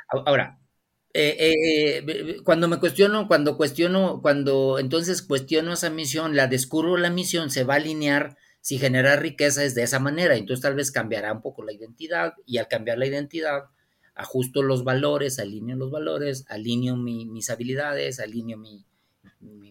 Ahora, 0.09 0.59
cuando 2.43 2.67
me 2.67 2.79
cuestiono, 2.79 3.27
cuando 3.27 3.55
cuestiono, 3.55 4.21
cuando 4.21 4.79
entonces 4.79 5.21
cuestiono 5.21 5.73
esa 5.73 5.91
misión, 5.91 6.35
la 6.35 6.47
descubro 6.47 6.97
la 6.97 7.11
misión, 7.11 7.51
se 7.51 7.63
va 7.63 7.75
a 7.75 7.77
alinear 7.77 8.35
si 8.61 8.77
generar 8.79 9.21
riqueza 9.21 9.63
es 9.63 9.75
de 9.75 9.83
esa 9.83 9.99
manera, 9.99 10.35
entonces 10.35 10.61
tal 10.61 10.75
vez 10.75 10.91
cambiará 10.91 11.31
un 11.31 11.41
poco 11.41 11.63
la 11.63 11.73
identidad 11.73 12.33
y 12.45 12.57
al 12.57 12.67
cambiar 12.67 12.97
la 12.97 13.07
identidad, 13.07 13.65
ajusto 14.13 14.63
los 14.63 14.83
valores, 14.83 15.39
alineo 15.39 15.77
los 15.77 15.91
valores, 15.91 16.45
alineo 16.49 16.97
mis 16.97 17.49
habilidades, 17.49 18.19
alineo 18.19 18.57
mi, 18.57 18.85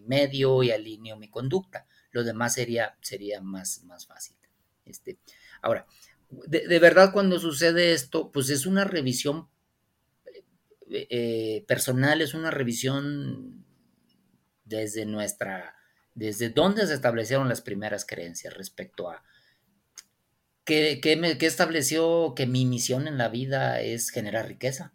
medio 0.05 0.63
y 0.63 0.71
alineo 0.71 1.17
mi 1.17 1.29
conducta. 1.29 1.85
Lo 2.11 2.23
demás 2.23 2.53
sería, 2.53 2.97
sería 3.01 3.41
más, 3.41 3.83
más 3.83 4.07
fácil. 4.07 4.37
Este, 4.85 5.19
ahora, 5.61 5.85
de, 6.29 6.79
verdad 6.79 7.11
cuando 7.11 7.39
sucede 7.39 7.93
esto, 7.93 8.31
pues 8.31 8.49
es 8.49 8.65
una 8.65 8.85
revisión 8.85 9.49
eh, 10.89 11.07
eh, 11.09 11.65
personal, 11.67 12.21
es 12.21 12.33
una 12.33 12.51
revisión 12.51 13.65
desde 14.63 15.05
nuestra 15.05 15.75
desde 16.17 16.49
dónde 16.49 16.87
se 16.87 16.95
establecieron 16.95 17.47
las 17.47 17.61
primeras 17.61 18.03
creencias 18.03 18.55
respecto 18.55 19.09
a 19.09 19.23
qué, 20.65 20.99
estableció 21.41 22.33
que 22.35 22.47
mi 22.47 22.65
misión 22.65 23.07
en 23.07 23.19
la 23.19 23.29
vida 23.29 23.81
es 23.81 24.09
generar 24.09 24.47
riqueza. 24.47 24.93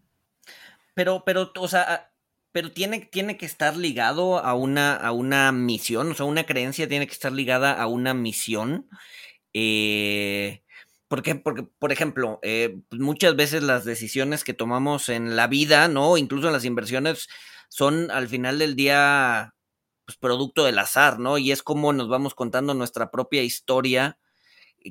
Pero, 0.94 1.22
pero, 1.24 1.52
o 1.56 1.68
sea, 1.68 2.12
pero 2.50 2.72
tiene, 2.72 3.00
tiene 3.00 3.36
que 3.36 3.46
estar 3.46 3.76
ligado 3.76 4.38
a 4.38 4.54
una, 4.54 4.96
a 4.96 5.12
una 5.12 5.52
misión, 5.52 6.10
o 6.10 6.14
sea, 6.14 6.26
una 6.26 6.44
creencia 6.44 6.88
tiene 6.88 7.06
que 7.06 7.12
estar 7.12 7.32
ligada 7.32 7.72
a 7.72 7.86
una 7.86 8.14
misión. 8.14 8.88
Eh, 9.54 10.64
porque, 11.06 11.36
porque, 11.36 11.62
por 11.78 11.92
ejemplo, 11.92 12.40
eh, 12.42 12.80
muchas 12.90 13.36
veces 13.36 13.62
las 13.62 13.84
decisiones 13.84 14.42
que 14.42 14.54
tomamos 14.54 15.08
en 15.08 15.36
la 15.36 15.46
vida, 15.46 15.86
¿no? 15.86 16.16
Incluso 16.16 16.48
en 16.48 16.52
las 16.52 16.64
inversiones, 16.64 17.28
son 17.68 18.10
al 18.10 18.28
final 18.28 18.58
del 18.58 18.74
día 18.74 19.54
pues, 20.04 20.16
producto 20.16 20.64
del 20.64 20.78
azar, 20.78 21.18
¿no? 21.18 21.38
Y 21.38 21.52
es 21.52 21.62
como 21.62 21.92
nos 21.92 22.08
vamos 22.08 22.34
contando 22.34 22.74
nuestra 22.74 23.10
propia 23.10 23.42
historia 23.42 24.18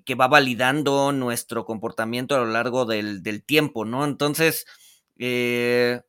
que 0.05 0.15
va 0.15 0.27
validando 0.27 1.11
nuestro 1.11 1.65
comportamiento 1.65 2.35
a 2.35 2.39
lo 2.39 2.45
largo 2.45 2.85
del, 2.85 3.43
tiempo, 3.43 3.85
¿no? 3.85 4.05
Entonces, 4.05 4.65
eh, 5.17 6.01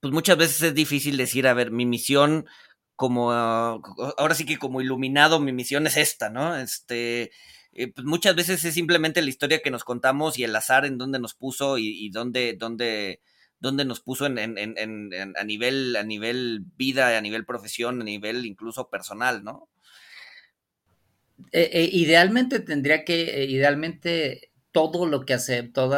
pues 0.00 0.12
muchas 0.12 0.36
veces 0.36 0.62
es 0.62 0.74
difícil 0.74 1.16
decir, 1.16 1.48
a 1.48 1.54
ver, 1.54 1.70
mi 1.70 1.86
misión 1.86 2.46
como, 2.94 3.32
ahora 3.32 4.34
sí 4.34 4.46
que 4.46 4.58
como 4.58 4.80
iluminado, 4.80 5.40
mi 5.40 5.52
misión 5.52 5.86
es 5.86 5.96
esta, 5.96 6.30
¿no? 6.30 6.56
Este, 6.56 7.30
eh, 7.72 7.92
pues 7.92 8.06
muchas 8.06 8.34
veces 8.34 8.64
es 8.64 8.74
simplemente 8.74 9.20
la 9.22 9.28
historia 9.28 9.60
que 9.60 9.70
nos 9.70 9.84
contamos 9.84 10.38
y 10.38 10.44
el 10.44 10.56
azar 10.56 10.86
en 10.86 10.96
donde 10.96 11.18
nos 11.18 11.34
puso 11.34 11.78
y, 11.78 11.88
y 11.88 12.10
dónde, 12.10 12.56
dónde 13.60 13.84
nos 13.84 14.00
puso 14.00 14.26
en, 14.26 14.38
a 14.38 15.44
nivel, 15.44 15.96
a 15.96 16.02
nivel 16.02 16.64
vida, 16.76 17.16
a 17.16 17.20
nivel 17.20 17.44
profesión, 17.44 18.00
a 18.00 18.04
nivel 18.04 18.46
incluso 18.46 18.88
personal, 18.90 19.44
¿no? 19.44 19.68
Eh, 21.52 21.70
eh, 21.72 21.90
idealmente 21.92 22.60
tendría 22.60 23.04
que, 23.04 23.44
idealmente 23.44 24.50
todo 24.72 25.06
lo 25.06 25.24
que 25.24 25.34
hace, 25.34 25.62
todo 25.62 25.96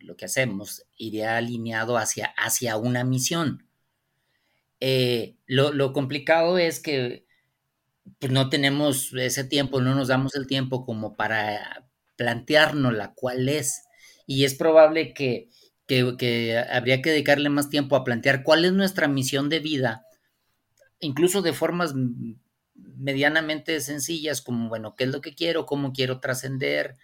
lo 0.00 0.16
que 0.16 0.24
hacemos 0.24 0.84
iría 0.96 1.36
alineado 1.36 1.96
hacia, 1.96 2.34
hacia 2.36 2.76
una 2.76 3.04
misión. 3.04 3.66
lo, 4.80 5.72
lo, 5.72 5.92
complicado 5.92 6.58
es 6.58 6.80
que 6.80 7.26
pues 8.18 8.32
no 8.32 8.48
tenemos 8.48 9.12
ese 9.14 9.44
tiempo, 9.44 9.80
no 9.80 9.94
nos 9.94 10.08
damos 10.08 10.34
el 10.34 10.46
tiempo 10.46 10.84
como 10.84 11.16
para 11.16 11.88
plantearnos 12.16 12.94
la 12.94 13.14
cuál 13.14 13.48
es. 13.48 13.82
Y 14.26 14.44
es 14.44 14.54
probable 14.54 15.14
que, 15.14 15.48
que, 15.86 16.58
habría 16.70 17.02
que 17.02 17.10
dedicarle 17.10 17.48
más 17.48 17.70
tiempo 17.70 17.96
a 17.96 18.04
plantear 18.04 18.42
cuál 18.42 18.64
es 18.64 18.72
nuestra 18.72 19.08
misión 19.08 19.48
de 19.48 19.60
vida, 19.60 20.04
incluso 21.00 21.42
de 21.42 21.52
formas 21.52 21.94
medianamente 22.74 23.80
sencillas, 23.80 24.42
como, 24.42 24.68
bueno, 24.68 24.94
¿qué 24.96 25.04
es 25.04 25.10
lo 25.10 25.20
que 25.20 25.34
quiero? 25.34 25.66
¿Cómo 25.66 25.92
quiero 25.92 26.20
trascender? 26.20 26.96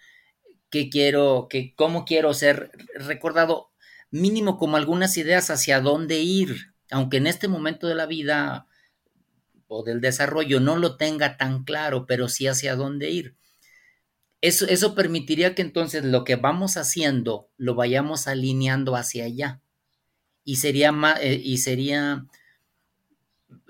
¿Qué 0.69 0.89
quiero? 0.89 1.47
Qué, 1.49 1.73
¿Cómo 1.75 2.05
quiero 2.05 2.33
ser 2.33 2.71
recordado? 2.95 3.71
Mínimo 4.11 4.57
como 4.57 4.77
algunas 4.77 5.17
ideas 5.17 5.49
hacia 5.49 5.79
dónde 5.79 6.19
ir, 6.19 6.73
aunque 6.91 7.17
en 7.17 7.27
este 7.27 7.47
momento 7.47 7.87
de 7.87 7.95
la 7.95 8.05
vida 8.05 8.67
o 9.67 9.83
del 9.83 10.01
desarrollo 10.01 10.59
no 10.59 10.77
lo 10.77 10.97
tenga 10.97 11.37
tan 11.37 11.63
claro, 11.63 12.05
pero 12.05 12.29
sí 12.29 12.47
hacia 12.47 12.75
dónde 12.75 13.09
ir. 13.09 13.35
Eso, 14.43 14.67
eso 14.67 14.93
permitiría 14.93 15.55
que 15.55 15.61
entonces 15.61 16.03
lo 16.03 16.25
que 16.25 16.35
vamos 16.35 16.75
haciendo 16.75 17.49
lo 17.55 17.75
vayamos 17.75 18.27
alineando 18.27 18.97
hacia 18.97 19.23
allá. 19.23 19.61
Y 20.43 20.57
sería, 20.57 20.93
eh, 21.21 21.39
y 21.41 21.59
sería 21.59 22.25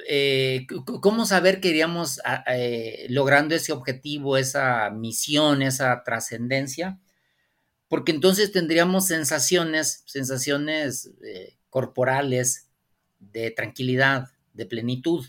eh, 0.10 0.66
¿cómo 0.84 1.28
saber 1.28 1.62
que 1.62 1.68
iríamos 1.68 2.20
eh, 2.48 3.06
logrando 3.10 3.54
ese 3.54 3.72
objetivo, 3.72 4.36
esa 4.36 4.90
misión, 4.90 5.62
esa 5.62 6.04
trascendencia? 6.04 7.00
Porque 7.88 8.12
entonces 8.12 8.52
tendríamos 8.52 9.06
sensaciones, 9.06 10.02
sensaciones 10.08 11.12
corporales 11.70 12.68
de 13.20 13.52
tranquilidad, 13.52 14.30
de 14.54 14.66
plenitud. 14.66 15.24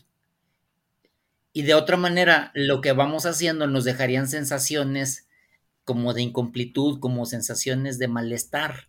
Y 1.52 1.64
de 1.64 1.74
otra 1.74 1.98
manera, 1.98 2.50
lo 2.54 2.80
que 2.80 2.92
vamos 2.92 3.26
haciendo 3.26 3.66
nos 3.66 3.84
dejarían 3.84 4.26
sensaciones 4.26 5.28
como 5.84 6.14
de 6.14 6.22
incompletud, 6.22 6.98
como 6.98 7.26
sensaciones 7.26 7.98
de 7.98 8.08
malestar. 8.08 8.88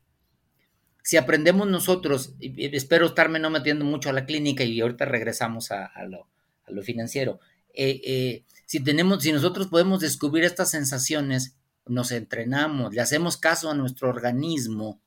Si 1.03 1.17
aprendemos 1.17 1.67
nosotros, 1.67 2.33
espero 2.39 3.07
estarme 3.07 3.39
no 3.39 3.49
metiendo 3.49 3.85
mucho 3.85 4.09
a 4.09 4.13
la 4.13 4.25
clínica 4.25 4.63
y 4.63 4.81
ahorita 4.81 5.05
regresamos 5.05 5.71
a, 5.71 5.91
lo, 6.07 6.81
financiero, 6.81 7.39
eh, 7.73 8.01
eh, 8.03 8.43
si 8.65 8.83
tenemos, 8.83 9.21
si 9.21 9.31
nosotros 9.31 9.67
podemos 9.67 9.99
descubrir 9.99 10.43
estas 10.45 10.71
sensaciones, 10.71 11.55
nos 11.85 12.11
entrenamos, 12.11 12.93
le 12.95 13.01
hacemos 13.01 13.37
caso 13.37 13.69
a 13.69 13.75
nuestro 13.75 14.09
organismo 14.09 14.99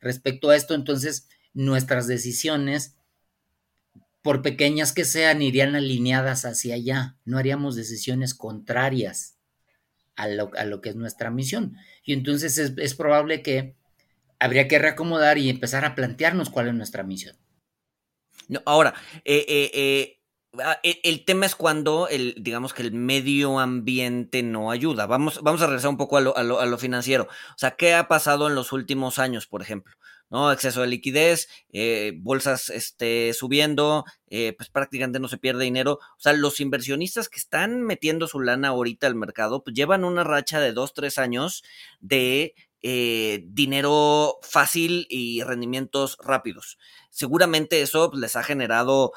respecto 0.00 0.50
a 0.50 0.56
esto, 0.56 0.74
entonces 0.74 1.28
nuestras 1.54 2.08
decisiones 2.08 2.96
por 4.22 4.42
pequeñas 4.42 4.92
que 4.92 5.04
sean, 5.04 5.40
irían 5.42 5.76
alineadas 5.76 6.44
hacia 6.44 6.74
allá. 6.74 7.16
No 7.24 7.38
haríamos 7.38 7.76
decisiones 7.76 8.34
contrarias 8.34 9.36
a 10.22 10.64
lo, 10.64 10.80
que 10.80 10.90
es 10.90 10.96
nuestra 10.96 11.30
misión. 11.30 11.76
Y 12.04 12.12
entonces 12.12 12.58
es, 12.58 12.94
probable 12.94 13.42
que 13.42 13.76
habría 14.38 14.68
que 14.68 14.78
reacomodar 14.78 15.38
y 15.38 15.48
empezar 15.48 15.84
a 15.84 15.94
plantearnos 15.94 16.50
cuál 16.50 16.68
es 16.68 16.74
nuestra 16.74 17.02
misión. 17.02 17.36
No, 18.48 18.62
ahora, 18.66 18.94
eh, 19.24 19.44
eh, 19.48 19.70
eh, 19.74 20.20
ah, 20.62 20.78
e, 20.82 21.00
el, 21.04 21.24
tema 21.24 21.46
es 21.46 21.54
cuando 21.54 22.08
el, 22.08 22.34
digamos 22.38 22.74
que 22.74 22.82
el 22.82 22.92
medio 22.92 23.58
ambiente 23.58 24.42
no 24.42 24.70
ayuda. 24.70 25.06
Vamos, 25.06 25.40
vamos 25.42 25.62
a 25.62 25.66
regresar 25.66 25.90
un 25.90 25.96
poco 25.96 26.16
a 26.16 26.20
lo, 26.20 26.36
a 26.36 26.66
lo 26.66 26.78
financiero. 26.78 27.24
O 27.24 27.58
sea, 27.58 27.72
¿qué 27.72 27.94
ha 27.94 28.08
pasado 28.08 28.48
en 28.48 28.54
los 28.54 28.72
últimos 28.72 29.18
años, 29.18 29.46
por 29.46 29.62
ejemplo? 29.62 29.94
¿No? 30.30 30.52
Exceso 30.52 30.80
de 30.80 30.86
liquidez, 30.86 31.48
eh, 31.72 32.12
bolsas 32.16 32.70
este, 32.70 33.34
subiendo, 33.34 34.04
eh, 34.28 34.54
pues 34.56 34.70
prácticamente 34.70 35.18
no 35.20 35.28
se 35.28 35.38
pierde 35.38 35.64
dinero. 35.64 35.94
O 35.94 36.20
sea, 36.20 36.32
los 36.32 36.60
inversionistas 36.60 37.28
que 37.28 37.38
están 37.38 37.82
metiendo 37.82 38.28
su 38.28 38.40
lana 38.40 38.68
ahorita 38.68 39.06
al 39.06 39.16
mercado, 39.16 39.62
pues 39.64 39.74
llevan 39.74 40.04
una 40.04 40.24
racha 40.24 40.60
de 40.60 40.72
dos, 40.72 40.94
tres 40.94 41.18
años 41.18 41.64
de 42.00 42.54
eh, 42.82 43.44
dinero 43.44 44.38
fácil 44.40 45.06
y 45.10 45.42
rendimientos 45.42 46.16
rápidos. 46.22 46.78
Seguramente 47.10 47.82
eso 47.82 48.08
pues, 48.10 48.20
les 48.20 48.36
ha 48.36 48.42
generado 48.44 49.12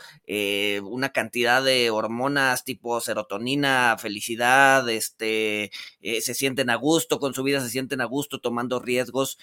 una 0.83 1.09
cantidad 1.09 1.63
de 1.63 1.91
hormonas 1.91 2.65
tipo 2.65 2.99
serotonina, 2.99 3.95
felicidad, 3.99 4.89
este, 4.89 5.71
se 6.01 6.33
sienten 6.33 6.71
a 6.71 6.75
gusto 6.75 7.19
con 7.19 7.35
su 7.35 7.43
vida, 7.43 7.61
se 7.61 7.69
sienten 7.69 8.01
a 8.01 8.05
gusto 8.05 8.41
tomando 8.41 8.79
riesgos 8.79 9.37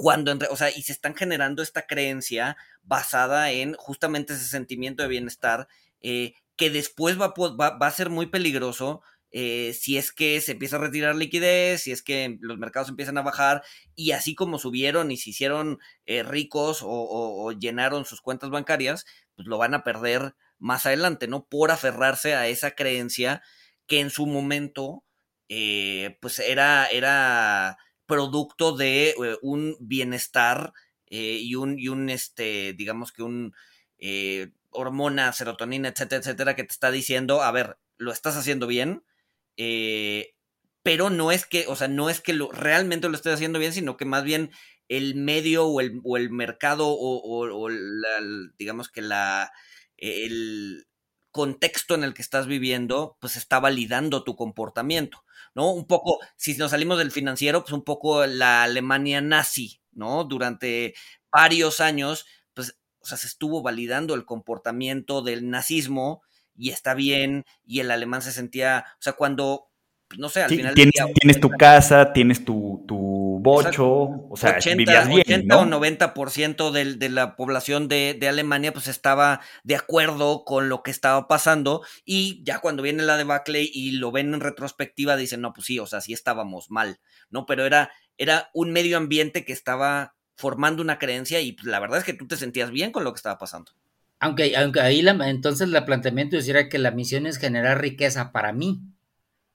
cuando, 0.00 0.32
o 0.48 0.56
sea, 0.56 0.70
y 0.70 0.80
se 0.80 0.92
están 0.92 1.14
generando 1.14 1.62
esta 1.62 1.86
creencia 1.86 2.56
basada 2.82 3.50
en 3.50 3.74
justamente 3.74 4.32
ese 4.32 4.46
sentimiento 4.46 5.02
de 5.02 5.10
bienestar 5.10 5.68
eh, 6.00 6.32
que 6.56 6.70
después 6.70 7.20
va, 7.20 7.34
a 7.78 7.90
ser 7.90 8.08
muy 8.08 8.24
peligroso 8.24 9.02
eh, 9.30 9.76
si 9.78 9.98
es 9.98 10.10
que 10.10 10.40
se 10.40 10.52
empieza 10.52 10.76
a 10.76 10.78
retirar 10.78 11.16
liquidez, 11.16 11.82
si 11.82 11.92
es 11.92 12.02
que 12.02 12.38
los 12.40 12.56
mercados 12.56 12.88
empiezan 12.88 13.18
a 13.18 13.22
bajar 13.22 13.62
y 13.94 14.12
así 14.12 14.34
como 14.34 14.58
subieron 14.58 15.10
y 15.10 15.18
se 15.18 15.28
hicieron 15.28 15.78
eh, 16.06 16.22
ricos 16.22 16.78
o, 16.82 17.52
llenaron 17.52 18.06
sus 18.06 18.22
cuentas 18.22 18.48
bancarias, 18.48 19.04
pues 19.36 19.48
lo 19.48 19.58
van 19.58 19.74
a 19.74 19.84
perder 19.84 20.34
más 20.58 20.86
adelante, 20.86 21.28
¿no? 21.28 21.44
Por 21.44 21.70
aferrarse 21.70 22.34
a 22.34 22.48
esa 22.48 22.70
creencia 22.70 23.42
que 23.86 24.00
en 24.00 24.08
su 24.08 24.24
momento, 24.24 25.04
pues 25.46 26.38
era, 26.38 26.86
era 26.86 27.76
producto 28.10 28.76
de 28.76 29.10
eh, 29.10 29.38
un 29.40 29.76
bienestar 29.80 30.74
eh, 31.06 31.38
y, 31.40 31.54
un, 31.54 31.78
y 31.78 31.88
un, 31.88 32.10
este, 32.10 32.74
digamos 32.74 33.12
que 33.12 33.22
un 33.22 33.54
eh, 33.98 34.50
hormona, 34.68 35.32
serotonina, 35.32 35.88
etcétera, 35.88 36.20
etcétera, 36.20 36.56
que 36.56 36.64
te 36.64 36.72
está 36.72 36.90
diciendo, 36.90 37.42
a 37.42 37.50
ver, 37.52 37.78
lo 37.96 38.12
estás 38.12 38.36
haciendo 38.36 38.66
bien, 38.66 39.02
pero 40.82 41.10
no 41.10 41.32
es 41.32 41.46
que, 41.46 41.66
o 41.68 41.76
sea, 41.76 41.88
no 41.88 42.10
es 42.10 42.20
que 42.20 42.32
lo, 42.32 42.50
realmente 42.50 43.08
lo 43.08 43.14
estés 43.14 43.34
haciendo 43.34 43.58
bien, 43.58 43.72
sino 43.72 43.96
que 43.96 44.04
más 44.04 44.24
bien 44.24 44.50
el 44.88 45.14
medio 45.14 45.66
o 45.66 45.80
el, 45.80 46.00
o 46.04 46.16
el 46.16 46.30
mercado 46.30 46.86
o, 46.88 47.68
digamos 48.58 48.88
que 48.90 49.02
la, 49.02 49.52
el 49.96 50.86
contexto 51.30 51.94
en 51.94 52.04
el 52.04 52.14
que 52.14 52.22
estás 52.22 52.46
viviendo, 52.46 53.16
pues 53.20 53.36
está 53.36 53.60
validando 53.60 54.24
tu 54.24 54.36
comportamiento. 54.36 55.24
¿no? 55.54 55.72
Un 55.72 55.86
poco, 55.86 56.18
si 56.36 56.56
nos 56.56 56.70
salimos 56.70 56.98
del 56.98 57.10
financiero, 57.10 57.62
pues 57.62 57.72
un 57.72 57.84
poco 57.84 58.26
la 58.26 58.62
Alemania 58.62 59.20
nazi, 59.20 59.80
¿no? 59.92 60.24
Durante 60.24 60.94
varios 61.32 61.80
años, 61.80 62.26
pues, 62.54 62.78
o 63.00 63.06
sea, 63.06 63.18
se 63.18 63.26
estuvo 63.26 63.62
validando 63.62 64.14
el 64.14 64.24
comportamiento 64.24 65.22
del 65.22 65.48
nazismo 65.50 66.22
y 66.56 66.70
está 66.70 66.94
bien, 66.94 67.46
y 67.64 67.80
el 67.80 67.90
alemán 67.90 68.22
se 68.22 68.32
sentía, 68.32 68.84
o 68.94 69.02
sea, 69.02 69.14
cuando, 69.14 69.69
pues, 70.10 70.18
no 70.18 70.28
sé, 70.28 70.42
al 70.42 70.50
final... 70.50 70.74
Tienes, 70.74 70.94
tienes 71.20 71.40
tu 71.40 71.50
casa, 71.50 72.12
tienes 72.12 72.44
tu, 72.44 72.84
tu 72.88 73.38
bocho, 73.40 74.26
o 74.28 74.36
sea, 74.36 74.56
80, 74.56 75.04
bien, 75.04 75.20
80 75.20 75.56
o 75.56 75.64
90% 75.66 76.72
de, 76.72 76.96
de 76.96 77.08
la 77.08 77.36
población 77.36 77.86
de, 77.86 78.16
de, 78.18 78.28
Alemania 78.28 78.72
pues 78.72 78.88
estaba 78.88 79.40
de 79.62 79.76
acuerdo 79.76 80.44
con 80.44 80.68
lo 80.68 80.82
que 80.82 80.90
estaba 80.90 81.28
pasando 81.28 81.84
y 82.04 82.42
ya 82.42 82.58
cuando 82.58 82.82
viene 82.82 83.04
la 83.04 83.16
debacle 83.16 83.62
y 83.62 83.92
lo 83.92 84.10
ven 84.10 84.34
en 84.34 84.40
retrospectiva 84.40 85.16
dicen, 85.16 85.42
no, 85.42 85.52
pues 85.52 85.66
sí, 85.66 85.78
o 85.78 85.86
sea, 85.86 86.00
sí 86.00 86.12
estábamos 86.12 86.72
mal, 86.72 86.98
¿no? 87.30 87.46
Pero 87.46 87.64
era, 87.64 87.92
era 88.18 88.50
un 88.52 88.72
medio 88.72 88.96
ambiente 88.96 89.44
que 89.44 89.52
estaba 89.52 90.16
formando 90.34 90.82
una 90.82 90.98
creencia 90.98 91.40
y 91.40 91.52
pues, 91.52 91.66
la 91.68 91.78
verdad 91.78 91.98
es 91.98 92.04
que 92.04 92.14
tú 92.14 92.26
te 92.26 92.36
sentías 92.36 92.72
bien 92.72 92.90
con 92.90 93.04
lo 93.04 93.12
que 93.12 93.18
estaba 93.18 93.38
pasando. 93.38 93.70
Aunque, 94.18 94.56
aunque 94.56 94.80
ahí 94.80 95.02
la, 95.02 95.12
entonces 95.30 95.72
el 95.72 95.84
planteamiento 95.84 96.36
era 96.36 96.68
que 96.68 96.78
la 96.78 96.90
misión 96.90 97.26
es 97.26 97.38
generar 97.38 97.80
riqueza 97.80 98.32
para 98.32 98.52
mí 98.52 98.82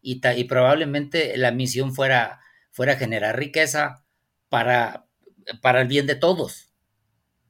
y, 0.05 0.43
probablemente 0.43 1.35
la 1.35 1.51
misión 1.51 1.93
fuera 1.95 2.39
fuera 2.71 2.97
generar 2.97 3.39
riqueza 3.39 4.05
para, 4.49 5.07
para 5.61 5.81
el 5.81 5.87
bien 5.87 6.05
de 6.07 6.15
todos. 6.15 6.69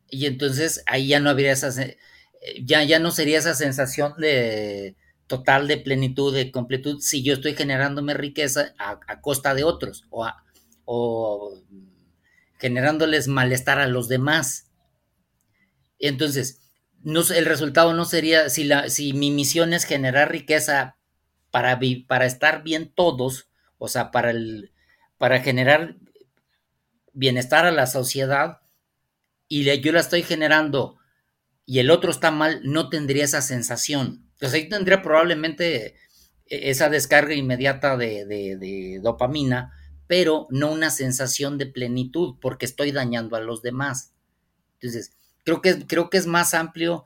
Y 0.10 0.28
entonces 0.28 0.84
ahí 0.86 1.08
ya 1.08 1.20
no 1.20 1.30
habría 1.30 1.52
esas... 1.52 1.78
Eh, 1.80 1.98
ya, 2.64 2.84
ya 2.84 3.00
no 3.00 3.12
sería 3.12 3.40
esa 3.40 3.56
sensación 3.56 4.14
de 4.18 4.96
total 5.26 5.68
de 5.68 5.78
plenitud, 5.78 6.34
de 6.34 6.52
completud, 6.52 7.00
si 7.00 7.24
yo 7.24 7.34
estoy 7.34 7.56
generándome 7.56 8.14
riqueza 8.14 8.76
a, 8.78 9.20
costa 9.22 9.56
de 9.56 9.64
otros 9.64 10.06
o, 10.12 10.30
o 10.86 11.60
generándoles 12.60 13.28
malestar 13.28 13.80
a 13.80 13.88
los 13.88 14.08
demás. 14.08 14.68
Entonces, 15.98 16.62
el 17.04 17.46
resultado 17.46 17.94
no 17.94 18.06
sería, 18.06 18.50
si, 18.50 18.64
la, 18.64 18.90
si 18.90 19.14
mi 19.14 19.32
misión 19.32 19.74
es 19.74 19.86
generar 19.86 20.32
riqueza 20.32 20.98
para, 22.08 22.26
estar 22.26 22.64
bien 22.64 22.92
todos, 22.94 23.48
o 23.78 23.88
sea, 23.88 24.12
para, 24.12 25.40
generar 25.40 25.96
bienestar 27.14 27.66
a 27.66 27.72
la 27.72 27.88
sociedad, 27.88 28.60
y 29.48 29.64
yo 29.80 29.94
la 29.94 30.02
estoy 30.02 30.24
generando 30.24 30.98
y 31.66 31.80
el 31.80 31.92
otro 31.92 32.12
está 32.12 32.30
mal, 32.30 32.60
no 32.66 32.90
tendría 32.90 33.24
esa 33.24 33.42
sensación. 33.42 34.28
Entonces 34.34 34.54
ahí 34.54 34.68
tendría 34.68 35.02
probablemente 35.02 35.86
eh, 35.86 35.96
esa 36.48 36.90
descarga 36.90 37.34
inmediata 37.34 37.96
de, 37.96 39.00
dopamina, 39.02 39.72
pero 40.08 40.48
no 40.50 40.74
una 40.74 40.90
sensación 40.90 41.58
de 41.58 41.68
plenitud, 41.68 42.36
porque 42.42 42.66
estoy 42.66 42.92
dañando 42.92 43.38
a 43.38 43.40
los 43.40 43.62
demás. 43.62 44.14
Entonces, 44.74 45.14
creo 45.46 46.10
que 46.10 46.18
es 46.18 46.28
más 46.28 46.54
amplio 46.54 47.06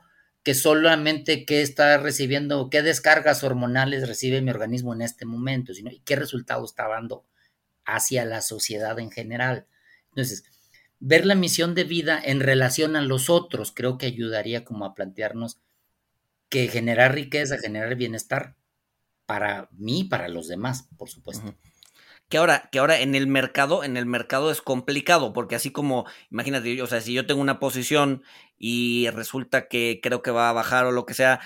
que 0.49 0.55
solamente 0.55 1.45
qué 1.45 1.61
está 1.61 1.99
recibiendo, 1.99 2.71
qué 2.71 2.81
descargas 2.81 3.43
hormonales 3.43 4.07
recibe 4.07 4.41
mi 4.41 4.49
organismo 4.49 4.95
en 4.95 5.03
este 5.03 5.23
momento, 5.23 5.75
sino 5.75 5.91
y 5.91 5.99
qué 5.99 6.15
resultado 6.15 6.65
está 6.65 6.87
dando 6.87 7.23
hacia 7.85 8.25
la 8.25 8.41
sociedad 8.41 8.97
en 8.97 9.11
general. 9.11 9.67
Entonces, 10.07 10.43
ver 10.99 11.27
la 11.27 11.35
misión 11.35 11.75
de 11.75 11.83
vida 11.83 12.19
en 12.23 12.39
relación 12.39 12.95
a 12.95 13.03
los 13.03 13.29
otros 13.29 13.71
creo 13.71 13.99
que 13.99 14.07
ayudaría 14.07 14.65
como 14.65 14.85
a 14.85 14.95
plantearnos 14.95 15.59
que 16.49 16.67
generar 16.67 17.13
riqueza, 17.13 17.59
generar 17.59 17.93
bienestar 17.93 18.55
para 19.27 19.69
mí 19.73 20.03
para 20.03 20.29
los 20.29 20.47
demás, 20.47 20.89
por 20.97 21.11
supuesto. 21.11 21.53
Que 22.29 22.37
ahora, 22.37 22.69
que 22.71 22.77
ahora 22.77 22.99
en 23.01 23.15
el 23.15 23.25
mercado, 23.25 23.83
en 23.83 23.97
el 23.97 24.05
mercado 24.05 24.51
es 24.51 24.61
complicado, 24.61 25.33
porque 25.33 25.55
así 25.55 25.71
como, 25.71 26.05
imagínate, 26.29 26.79
o 26.83 26.85
sea, 26.87 27.01
si 27.01 27.11
yo 27.11 27.25
tengo 27.25 27.41
una 27.41 27.59
posición 27.59 28.21
y 28.59 29.09
resulta 29.09 29.67
que 29.67 29.99
creo 30.03 30.21
que 30.21 30.29
va 30.29 30.49
a 30.49 30.53
bajar 30.53 30.85
o 30.85 30.91
lo 30.91 31.07
que 31.07 31.15
sea, 31.15 31.39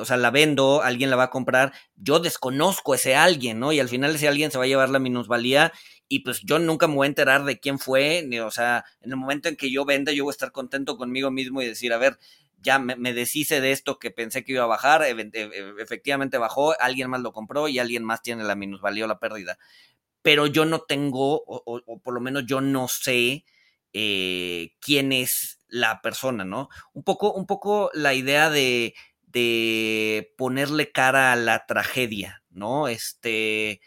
o 0.00 0.04
sea, 0.06 0.16
la 0.16 0.30
vendo, 0.30 0.80
alguien 0.82 1.10
la 1.10 1.16
va 1.16 1.24
a 1.24 1.30
comprar, 1.30 1.72
yo 1.96 2.18
desconozco 2.18 2.94
ese 2.94 3.14
alguien, 3.14 3.58
¿no? 3.60 3.72
Y 3.74 3.80
al 3.80 3.90
final 3.90 4.14
ese 4.14 4.26
alguien 4.26 4.50
se 4.50 4.56
va 4.56 4.64
a 4.64 4.68
llevar 4.68 4.88
la 4.88 4.98
minusvalía 4.98 5.72
y 6.08 6.20
pues 6.20 6.40
yo 6.42 6.58
nunca 6.58 6.88
me 6.88 6.94
voy 6.94 7.06
a 7.06 7.08
enterar 7.08 7.44
de 7.44 7.60
quién 7.60 7.78
fue, 7.78 8.22
ni, 8.26 8.38
o 8.40 8.50
sea, 8.50 8.84
en 9.02 9.10
el 9.10 9.16
momento 9.18 9.50
en 9.50 9.56
que 9.56 9.70
yo 9.70 9.84
venda, 9.84 10.12
yo 10.12 10.24
voy 10.24 10.30
a 10.30 10.32
estar 10.32 10.52
contento 10.52 10.96
conmigo 10.96 11.30
mismo 11.30 11.60
y 11.60 11.66
decir, 11.66 11.92
a 11.92 11.98
ver, 11.98 12.18
ya 12.58 12.78
me, 12.78 12.96
me 12.96 13.12
deshice 13.12 13.60
de 13.60 13.72
esto 13.72 13.98
que 13.98 14.10
pensé 14.10 14.44
que 14.44 14.52
iba 14.52 14.62
a 14.64 14.66
bajar, 14.66 15.02
e, 15.02 15.30
efectivamente 15.78 16.38
bajó, 16.38 16.74
alguien 16.80 17.10
más 17.10 17.20
lo 17.20 17.32
compró 17.32 17.68
y 17.68 17.78
alguien 17.78 18.04
más 18.04 18.22
tiene 18.22 18.44
la 18.44 18.54
minusvalía 18.54 19.04
o 19.04 19.08
la 19.08 19.18
pérdida 19.18 19.58
pero 20.22 20.46
yo 20.46 20.64
no 20.64 20.80
tengo, 20.80 21.42
o, 21.46 22.00
por 22.02 22.14
lo 22.14 22.20
menos 22.20 22.46
yo 22.46 22.60
no 22.60 22.88
sé 22.88 23.44
eh, 23.92 24.72
quién 24.80 25.12
es 25.12 25.58
la 25.68 26.00
persona, 26.00 26.44
¿no? 26.44 26.68
Un 26.92 27.02
poco, 27.04 27.32
un 27.32 27.46
poco 27.46 27.90
la 27.94 28.14
idea 28.14 28.50
de, 28.50 28.94
de 29.26 30.32
ponerle 30.36 30.92
cara 30.92 31.32
a 31.32 31.36
la 31.36 31.66
tragedia, 31.66 32.42
¿no? 32.50 32.88
Este, 32.88 33.80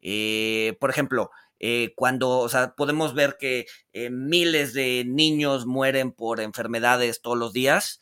eh, 0.00 0.76
por 0.80 0.90
ejemplo, 0.90 1.30
eh, 1.60 1.92
cuando, 1.96 2.38
o 2.38 2.48
sea, 2.48 2.74
podemos 2.74 3.14
ver 3.14 3.36
que 3.38 3.66
miles 4.10 4.72
de 4.72 5.04
niños 5.06 5.66
mueren 5.66 6.12
por 6.12 6.40
enfermedades 6.40 7.22
todos 7.22 7.38
los 7.38 7.52
días, 7.52 8.00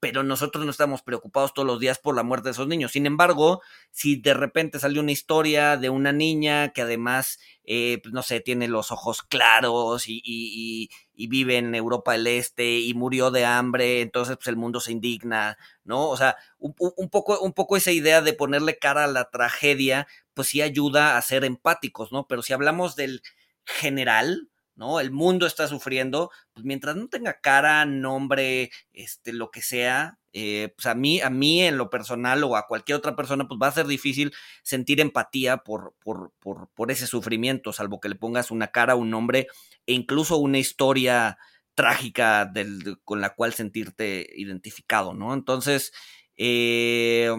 pero 0.00 0.22
nosotros 0.22 0.64
no 0.64 0.70
estamos 0.70 1.02
preocupados 1.02 1.52
todos 1.54 1.66
los 1.66 1.80
días 1.80 1.98
por 1.98 2.14
la 2.14 2.22
muerte 2.22 2.48
de 2.48 2.52
esos 2.52 2.68
niños. 2.68 2.92
Sin 2.92 3.06
embargo, 3.06 3.62
si 3.90 4.16
de 4.16 4.34
repente 4.34 4.78
salió 4.78 5.02
una 5.02 5.12
historia 5.12 5.76
de 5.76 5.90
una 5.90 6.12
niña 6.12 6.72
que 6.72 6.82
además, 6.82 7.40
eh, 7.64 7.98
pues, 8.02 8.12
no 8.12 8.22
sé, 8.22 8.40
tiene 8.40 8.68
los 8.68 8.92
ojos 8.92 9.22
claros 9.22 10.04
y, 10.06 10.90
vive 11.30 11.58
en 11.58 11.74
Europa 11.74 12.12
del 12.12 12.28
Este 12.28 12.78
y 12.78 12.94
murió 12.94 13.30
de 13.30 13.44
hambre, 13.44 14.02
entonces 14.02 14.36
pues 14.36 14.46
el 14.46 14.56
mundo 14.56 14.80
se 14.80 14.92
indigna, 14.92 15.58
¿no? 15.84 16.08
O 16.08 16.16
sea, 16.16 16.36
un, 16.58 16.74
poco, 17.10 17.40
un 17.40 17.52
poco 17.52 17.76
esa 17.76 17.90
idea 17.90 18.22
de 18.22 18.32
ponerle 18.32 18.78
cara 18.78 19.04
a 19.04 19.08
la 19.08 19.28
tragedia, 19.28 20.06
pues 20.34 20.48
sí 20.48 20.62
ayuda 20.62 21.16
a 21.16 21.22
ser 21.22 21.44
empáticos, 21.44 22.12
¿no? 22.12 22.28
Pero 22.28 22.42
si 22.42 22.52
hablamos 22.52 22.94
del 22.94 23.22
general, 23.64 24.48
¿no? 24.78 25.00
El 25.00 25.10
mundo 25.10 25.44
está 25.44 25.66
sufriendo, 25.66 26.30
pues 26.54 26.64
mientras 26.64 26.94
no 26.94 27.08
tenga 27.08 27.40
cara, 27.40 27.84
nombre, 27.84 28.70
este, 28.92 29.32
lo 29.32 29.50
que 29.50 29.60
sea, 29.60 30.18
eh, 30.32 30.72
pues 30.76 30.86
a 30.86 30.94
mí, 30.94 31.20
a 31.20 31.30
mí 31.30 31.62
en 31.62 31.76
lo 31.76 31.90
personal 31.90 32.44
o 32.44 32.56
a 32.56 32.68
cualquier 32.68 32.96
otra 32.96 33.16
persona, 33.16 33.48
pues 33.48 33.58
va 33.60 33.66
a 33.66 33.72
ser 33.72 33.88
difícil 33.88 34.32
sentir 34.62 35.00
empatía 35.00 35.58
por, 35.58 35.94
por, 35.98 36.32
por, 36.38 36.68
por 36.74 36.92
ese 36.92 37.08
sufrimiento, 37.08 37.72
salvo 37.72 37.98
que 37.98 38.08
le 38.08 38.14
pongas 38.14 38.52
una 38.52 38.68
cara, 38.68 38.94
un 38.94 39.10
nombre 39.10 39.48
e 39.84 39.94
incluso 39.94 40.36
una 40.36 40.58
historia 40.58 41.38
trágica 41.74 42.44
del, 42.44 43.00
con 43.04 43.20
la 43.20 43.34
cual 43.34 43.54
sentirte 43.54 44.28
identificado, 44.36 45.12
¿no? 45.12 45.34
Entonces, 45.34 45.92
eh, 46.36 47.30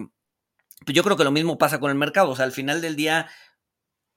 pues 0.84 0.94
yo 0.94 1.02
creo 1.02 1.16
que 1.16 1.24
lo 1.24 1.30
mismo 1.30 1.56
pasa 1.56 1.80
con 1.80 1.90
el 1.90 1.96
mercado, 1.96 2.30
o 2.30 2.36
sea, 2.36 2.44
al 2.44 2.52
final 2.52 2.82
del 2.82 2.96
día, 2.96 3.30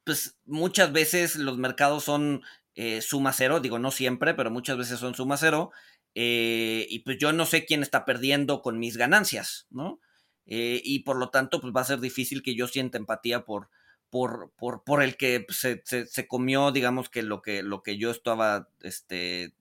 pues 0.04 0.38
muchas 0.46 0.92
veces 0.92 1.38
los 1.38 1.58
mercados 1.58 2.04
son 2.04 2.44
eh, 2.76 3.02
suma 3.02 3.34
cero, 3.34 3.60
digo 3.60 3.78
no 3.80 3.92
siempre, 3.92 4.34
pero 4.34 4.50
muchas 4.50 4.78
veces 4.78 5.00
son 5.00 5.14
suma 5.14 5.38
cero, 5.38 5.72
eh, 6.16 6.88
y 6.90 7.00
pues 7.00 7.18
yo 7.18 7.32
no 7.34 7.46
sé 7.46 7.66
quién 7.66 7.84
está 7.84 8.06
perdiendo 8.06 8.62
con 8.62 8.80
mis 8.80 8.98
ganancias, 8.98 9.68
¿no? 9.70 10.00
Eh, 10.46 10.82
y 10.84 11.00
por 11.00 11.18
lo 11.18 11.30
tanto, 11.30 11.62
pues 11.62 11.74
va 11.76 11.82
a 11.82 11.86
ser 11.86 12.00
difícil 12.00 12.42
que 12.44 12.56
yo 12.56 12.68
sienta 12.68 12.98
empatía 12.98 13.46
por, 13.46 13.70
por, 14.10 14.52
por, 14.58 14.84
por 14.84 15.02
el 15.02 15.18
que 15.18 15.46
se, 15.50 15.82
se, 15.86 16.28
comió, 16.28 16.72
digamos 16.72 17.10
que 17.10 17.24
lo 17.24 17.42
que, 17.42 17.64
lo 17.64 17.82
que 17.82 17.98
yo 17.98 18.12
estaba 18.12 18.70
este, 18.82 19.54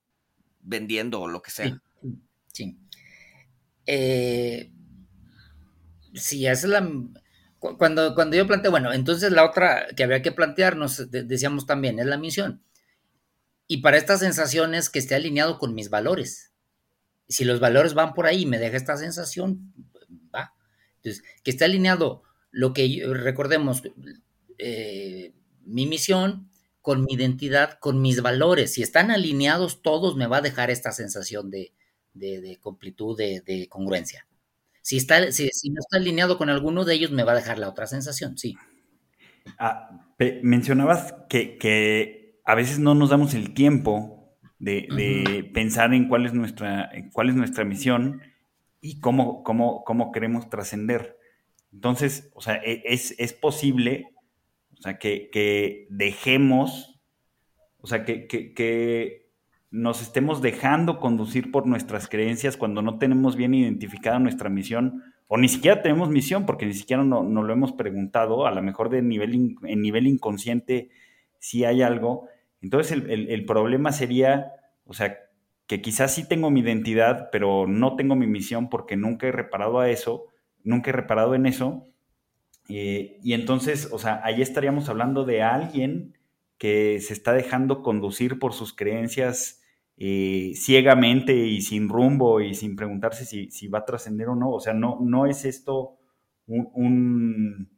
vendiendo 0.61 1.21
o 1.21 1.29
lo 1.29 1.43
que 1.43 1.51
sea. 1.51 1.81
Sí. 2.53 2.77
sí. 6.15 6.47
es 6.47 6.65
la, 6.65 6.91
cuando, 7.59 8.15
cuando 8.15 8.37
yo 8.37 8.47
planteé, 8.47 8.71
bueno, 8.71 8.93
entonces 8.93 9.31
la 9.31 9.45
otra 9.45 9.87
que 9.95 10.03
habría 10.03 10.21
que 10.21 10.33
plantearnos, 10.33 11.11
decíamos 11.11 11.65
también, 11.67 11.99
es 11.99 12.07
la 12.07 12.19
misión. 12.19 12.63
Y 13.67 13.79
para 13.79 13.97
estas 13.97 14.21
sensaciones 14.21 14.91
que 14.91 14.99
esté 14.99 15.15
alineado 15.15 15.59
con 15.59 15.75
mis 15.75 15.91
valores. 15.91 16.53
Si 17.29 17.45
los 17.45 17.61
valores 17.61 17.95
van 17.95 18.15
por 18.15 18.27
ahí 18.27 18.43
y 18.43 18.47
me 18.47 18.59
deja 18.59 18.77
esta 18.77 18.97
sensación, 18.97 19.73
va. 20.35 20.55
Entonces, 20.97 21.23
que 21.43 21.51
esté 21.51 21.65
alineado 21.65 22.23
lo 22.51 22.73
que 22.75 23.03
recordemos, 23.07 23.83
eh, 24.59 25.33
mi 25.65 25.87
misión 25.87 26.51
con 26.83 27.05
mi 27.05 27.15
identidad, 27.15 27.79
con 27.79 28.03
mis 28.03 28.21
valores. 28.21 28.75
Si 28.75 28.83
están 28.83 29.11
alineados 29.11 29.83
todos, 29.83 30.17
me 30.17 30.27
va 30.27 30.39
a 30.39 30.43
dejar 30.43 30.71
esta 30.71 30.91
sensación 30.91 31.49
de, 31.49 31.73
de, 32.13 32.59
completud, 32.61 33.17
de, 33.17 33.67
congruencia. 33.71 34.27
Si, 34.83 34.97
está, 34.97 35.31
si, 35.31 35.45
no 35.71 35.81
está 35.81 35.97
alineado 35.99 36.37
con 36.37 36.51
alguno 36.51 36.85
de 36.85 36.95
ellos, 36.95 37.13
me 37.13 37.23
va 37.23 37.33
a 37.33 37.37
dejar 37.37 37.59
la 37.59 37.69
otra 37.69 37.87
sensación, 37.87 38.37
sí. 38.37 38.57
Ah, 39.59 40.09
mencionabas 40.43 41.15
que, 41.29 41.57
que 41.57 42.22
a 42.45 42.55
veces 42.55 42.79
no 42.79 42.95
nos 42.95 43.11
damos 43.11 43.35
el 43.35 43.55
tiempo 43.55 44.23
de, 44.59 45.51
pensar 45.53 45.93
en 45.93 46.09
cuál 46.09 46.27
es 46.27 46.35
nuestra, 46.35 46.91
cuál 47.13 47.29
es 47.29 47.35
nuestra 47.35 47.65
misión 47.65 48.23
y 48.81 49.01
cómo, 49.01 49.43
cómo, 49.43 49.85
cómo 49.85 50.13
queremos 50.13 50.49
trascender. 50.49 51.19
Entonces, 51.73 52.31
o 52.35 52.41
sea, 52.41 52.57
e, 52.57 52.83
es, 52.85 53.33
posible, 53.33 54.07
o 54.79 54.83
sea, 54.83 54.99
que, 54.99 55.87
dejemos, 55.91 57.01
o 57.79 57.87
sea, 57.87 58.05
que, 58.05 58.27
que, 58.27 59.23
nos 59.71 60.03
estemos 60.03 60.43
dejando 60.43 61.01
conducir 61.01 61.51
por 61.51 61.67
nuestras 61.67 62.07
creencias 62.07 62.59
cuando 62.59 62.83
no 62.83 62.99
tenemos 62.99 63.37
bien 63.37 63.55
identificada 63.55 64.19
nuestra 64.19 64.51
misión, 64.51 65.03
o 65.29 65.39
ni 65.39 65.49
siquiera 65.49 65.81
tenemos 65.81 66.11
misión, 66.11 66.45
porque 66.45 66.67
ni 66.67 66.75
siquiera 66.75 67.05
no, 67.05 67.23
no 67.23 67.43
lo 67.43 67.55
hemos 67.55 67.73
preguntado, 67.73 68.47
a 68.47 68.51
lo 68.51 68.63
mejor 68.63 68.91
de 68.91 69.01
nivel, 69.01 69.57
en 69.63 69.81
nivel 69.81 70.07
inconsciente 70.07 70.91
si 71.43 71.65
hay 71.65 71.83
algo, 71.83 72.29
entonces 72.61 73.03
el, 73.09 73.45
problema 73.47 73.91
sería, 73.91 74.53
o 74.85 74.95
sea, 74.95 75.19
que 75.67 75.83
quizás 75.83 76.15
sí 76.15 76.29
tengo 76.29 76.53
mi 76.53 76.61
identidad, 76.61 77.31
pero 77.33 77.67
no 77.67 77.97
tengo 77.97 78.15
mi 78.15 78.29
misión 78.29 78.71
porque 78.71 78.97
nunca 78.97 79.27
he 79.27 79.33
reparado 79.33 79.81
a 79.81 79.91
eso, 79.91 80.27
nunca 80.63 80.91
he 80.91 80.93
reparado 80.93 81.35
en 81.35 81.47
eso. 81.47 81.89
Eh, 82.69 83.19
y 83.25 83.33
entonces, 83.33 83.89
o 83.91 83.99
sea, 83.99 84.21
ahí 84.23 84.41
estaríamos 84.41 84.89
hablando 84.89 85.25
de 85.25 85.43
alguien 85.43 86.17
que 86.59 87.01
se 87.01 87.13
está 87.13 87.33
dejando 87.33 87.83
conducir 87.83 88.39
por 88.39 88.53
sus 88.53 88.73
creencias 88.73 89.65
eh, 89.97 90.53
ciegamente 90.55 91.35
y 91.35 91.61
sin 91.61 91.89
rumbo 91.89 92.41
y 92.41 92.55
sin 92.55 92.77
preguntarse 92.77 93.25
si, 93.25 93.67
va 93.67 93.81
a 93.81 93.85
trascender 93.85 94.29
o 94.29 94.37
no. 94.37 94.53
O 94.53 94.61
sea, 94.61 94.75
no, 94.75 95.01
no 95.01 95.27
es 95.27 95.45
esto 95.45 95.97
un, 96.47 97.69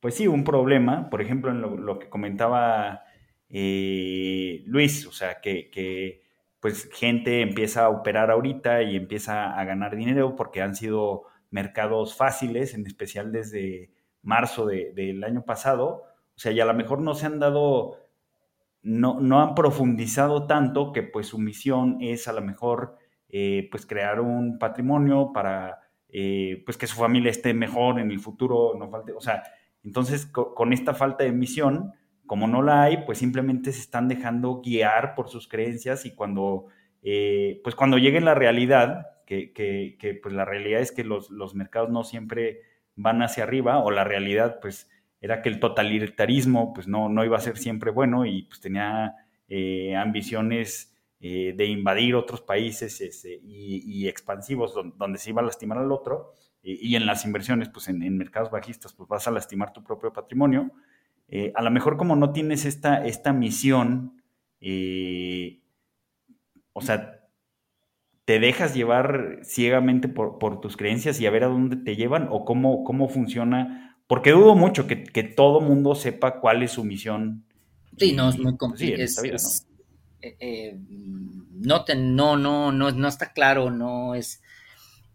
pues 0.00 0.14
sí, 0.14 0.26
un 0.26 0.44
problema. 0.44 1.10
Por 1.10 1.22
ejemplo, 1.22 1.50
en 1.50 1.84
lo 1.84 1.98
que 1.98 2.08
comentaba 2.08 3.02
eh, 3.48 4.62
Luis, 4.66 5.06
o 5.06 5.12
sea, 5.12 5.40
que, 5.40 6.22
pues 6.60 6.90
gente 6.92 7.42
empieza 7.42 7.84
a 7.84 7.90
operar 7.90 8.30
ahorita 8.30 8.82
y 8.82 8.96
empieza 8.96 9.58
a 9.58 9.64
ganar 9.64 9.94
dinero 9.96 10.34
porque 10.36 10.62
han 10.62 10.74
sido 10.74 11.24
mercados 11.50 12.16
fáciles, 12.16 12.74
en 12.74 12.86
especial 12.86 13.30
desde 13.32 13.90
marzo 14.22 14.66
del 14.66 15.22
año 15.24 15.44
pasado. 15.44 16.02
O 16.36 16.38
sea, 16.38 16.52
y 16.52 16.60
a 16.60 16.64
lo 16.64 16.74
mejor 16.74 17.00
no 17.00 17.14
se 17.14 17.26
han 17.26 17.38
dado, 17.38 17.98
no, 18.82 19.20
no 19.20 19.40
han 19.42 19.54
profundizado 19.54 20.46
tanto 20.46 20.92
que 20.92 21.02
pues 21.02 21.28
su 21.28 21.38
misión 21.38 21.98
es 22.00 22.26
a 22.28 22.32
lo 22.32 22.42
mejor 22.42 22.96
eh, 23.28 23.68
pues 23.70 23.86
crear 23.86 24.20
un 24.20 24.58
patrimonio 24.58 25.32
para 25.32 25.80
eh, 26.08 26.62
pues 26.64 26.76
que 26.78 26.86
su 26.86 26.96
familia 26.96 27.30
esté 27.30 27.54
mejor 27.54 28.00
en 28.00 28.10
el 28.10 28.20
futuro, 28.20 28.74
no 28.78 28.88
falte, 28.90 29.12
o 29.12 29.20
sea, 29.20 29.42
entonces 29.86 30.26
con 30.26 30.72
esta 30.72 30.92
falta 30.92 31.24
de 31.24 31.32
misión, 31.32 31.94
como 32.26 32.48
no 32.48 32.60
la 32.60 32.82
hay, 32.82 33.04
pues 33.06 33.18
simplemente 33.18 33.72
se 33.72 33.80
están 33.80 34.08
dejando 34.08 34.60
guiar 34.60 35.14
por 35.14 35.28
sus 35.28 35.46
creencias 35.46 36.04
y 36.04 36.14
cuando, 36.14 36.66
eh, 37.02 37.60
pues 37.62 37.76
cuando 37.76 37.96
llegue 37.96 38.20
la 38.20 38.34
realidad, 38.34 39.06
que, 39.26 39.52
que, 39.52 40.20
pues 40.22 40.34
la 40.34 40.44
realidad 40.44 40.80
es 40.80 40.92
que 40.92 41.04
los, 41.04 41.30
mercados 41.54 41.88
no 41.90 42.04
siempre 42.04 42.62
van 42.96 43.22
hacia 43.22 43.44
arriba, 43.44 43.78
o 43.78 43.90
la 43.90 44.04
realidad 44.04 44.58
pues 44.60 44.90
era 45.20 45.40
que 45.40 45.48
el 45.48 45.60
totalitarismo 45.60 46.72
pues 46.74 46.88
no, 46.88 47.08
no 47.08 47.24
iba 47.24 47.36
a 47.36 47.40
ser 47.40 47.56
siempre 47.56 47.90
bueno 47.90 48.26
y 48.26 48.42
pues 48.42 48.60
tenía 48.60 49.14
eh, 49.48 49.94
ambiciones 49.96 50.96
eh, 51.18 51.54
de 51.56 51.66
invadir 51.66 52.14
otros 52.14 52.42
países 52.42 53.00
este, 53.00 53.40
y, 53.42 54.06
expansivos 54.06 54.74
donde, 54.74 55.18
se 55.18 55.30
iba 55.30 55.40
a 55.42 55.44
lastimar 55.44 55.78
al 55.78 55.90
otro, 55.90 56.34
y, 56.66 56.96
en 56.96 57.06
las 57.06 57.24
inversiones, 57.24 57.68
pues 57.68 57.86
en, 57.88 58.02
en 58.02 58.18
mercados 58.18 58.50
bajistas, 58.50 58.92
pues 58.92 59.08
vas 59.08 59.28
a 59.28 59.30
lastimar 59.30 59.72
tu 59.72 59.84
propio 59.84 60.12
patrimonio. 60.12 60.72
Eh, 61.28 61.52
a 61.54 61.62
lo 61.62 61.70
mejor 61.70 61.96
como 61.96 62.16
no 62.16 62.32
tienes 62.32 62.64
esta, 62.64 63.04
esta 63.06 63.32
misión, 63.32 64.22
eh, 64.60 65.60
o 66.72 66.80
sea, 66.80 67.20
te 68.24 68.40
dejas 68.40 68.74
llevar 68.74 69.38
ciegamente 69.42 70.08
por, 70.08 70.60
tus 70.60 70.76
creencias 70.76 71.20
y 71.20 71.26
a 71.26 71.30
ver 71.30 71.44
a 71.44 71.48
dónde 71.48 71.76
te 71.76 71.94
llevan 71.94 72.28
o 72.30 72.44
cómo, 72.44 72.82
cómo 72.82 73.08
funciona, 73.08 73.96
porque 74.08 74.32
dudo 74.32 74.56
mucho 74.56 74.86
que, 74.86 75.04
que 75.04 75.22
todo 75.22 75.60
mundo 75.60 75.94
sepa 75.94 76.40
cuál 76.40 76.62
es 76.62 76.72
su 76.72 76.84
misión. 76.84 77.44
Sí, 77.96 78.12
no, 78.12 78.28
es 78.28 78.38
muy 78.38 78.56
complicado. 78.56 79.04
¿no? 81.52 81.84
no, 81.96 82.36
no, 82.36 82.72
no, 82.72 82.90
no, 82.90 83.08
está 83.08 83.32
claro, 83.32 83.70
no 83.70 84.14
es... 84.14 84.42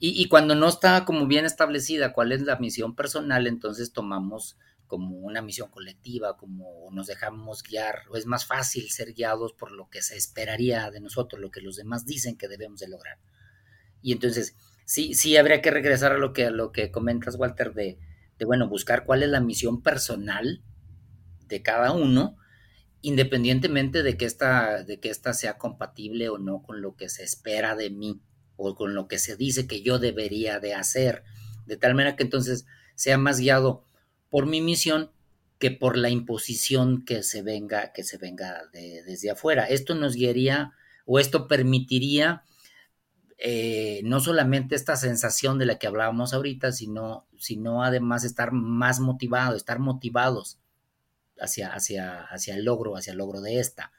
Y, 0.03 0.27
cuando 0.29 0.55
no 0.55 0.67
está 0.67 1.05
como 1.05 1.27
bien 1.27 1.45
establecida 1.45 2.11
cuál 2.11 2.31
es 2.31 2.41
la 2.41 2.57
misión 2.57 2.95
personal, 2.95 3.45
entonces 3.45 3.93
tomamos 3.93 4.57
como 4.87 5.15
una 5.17 5.43
misión 5.43 5.69
colectiva, 5.69 6.37
como 6.37 6.89
nos 6.91 7.05
dejamos 7.05 7.61
guiar, 7.61 7.99
o 8.09 8.17
es 8.17 8.25
más 8.25 8.47
fácil 8.47 8.89
ser 8.89 9.13
guiados 9.13 9.53
por 9.53 9.71
lo 9.71 9.91
que 9.91 10.01
se 10.01 10.17
esperaría 10.17 10.89
de 10.89 11.01
nosotros, 11.01 11.39
lo 11.39 11.51
que 11.51 11.61
los 11.61 11.75
demás 11.75 12.07
dicen 12.07 12.35
que 12.35 12.47
debemos 12.47 12.79
de 12.79 12.87
lograr. 12.87 13.19
Y 14.01 14.11
entonces, 14.11 14.55
sí, 14.85 15.13
sí 15.13 15.37
habría 15.37 15.61
que 15.61 15.69
regresar 15.69 16.13
a 16.13 16.17
lo 16.17 16.33
que, 16.33 16.47
a 16.47 16.51
lo 16.51 16.71
que 16.71 16.89
comentas, 16.89 17.35
Walter, 17.35 17.75
de, 17.75 17.99
de, 18.39 18.45
bueno, 18.45 18.67
buscar 18.67 19.05
cuál 19.05 19.21
es 19.21 19.29
la 19.29 19.39
misión 19.39 19.83
personal 19.83 20.63
de 21.45 21.61
cada 21.61 21.91
uno, 21.91 22.37
independientemente 23.01 24.01
de 24.01 24.17
que 24.17 24.25
esta, 24.25 24.83
de 24.83 24.99
que 24.99 25.11
esta 25.11 25.33
sea 25.33 25.59
compatible 25.59 26.29
o 26.29 26.39
no 26.39 26.63
con 26.63 26.81
lo 26.81 26.95
que 26.95 27.07
se 27.07 27.21
espera 27.21 27.75
de 27.75 27.91
mí, 27.91 28.19
o 28.61 28.75
con 28.75 28.93
lo 28.93 29.07
que 29.07 29.19
se 29.19 29.35
dice 29.35 29.67
que 29.67 29.81
yo 29.81 29.99
debería 29.99 30.59
de 30.59 30.73
hacer, 30.73 31.23
de 31.65 31.77
tal 31.77 31.95
manera 31.95 32.15
que 32.15 32.23
entonces 32.23 32.65
sea 32.95 33.17
más 33.17 33.39
guiado 33.39 33.83
por 34.29 34.45
mi 34.45 34.61
misión 34.61 35.11
que 35.59 35.71
por 35.71 35.97
la 35.97 36.09
imposición 36.09 37.05
que 37.05 37.23
se 37.23 37.41
venga, 37.41 37.91
que 37.93 38.03
se 38.03 38.17
venga 38.17 38.63
desde 38.73 39.29
afuera. 39.29 39.65
Esto 39.65 39.93
nos 39.93 40.15
guiaría 40.15 40.73
o 41.05 41.19
esto 41.19 41.47
permitiría 41.47 42.43
eh, 43.43 44.01
no 44.03 44.19
solamente 44.19 44.75
esta 44.75 44.95
sensación 44.95 45.57
de 45.57 45.65
la 45.65 45.79
que 45.79 45.87
hablábamos 45.87 46.33
ahorita, 46.33 46.71
sino, 46.71 47.25
sino 47.37 47.83
además 47.83 48.23
estar 48.23 48.51
más 48.51 48.99
motivados, 48.99 49.57
estar 49.57 49.79
motivados 49.79 50.59
hacia, 51.39 51.73
hacia, 51.73 52.21
hacia 52.21 52.55
el 52.55 52.65
logro, 52.65 52.95
hacia 52.95 53.11
el 53.11 53.17
logro 53.17 53.41
de 53.41 53.59
esta. 53.59 53.91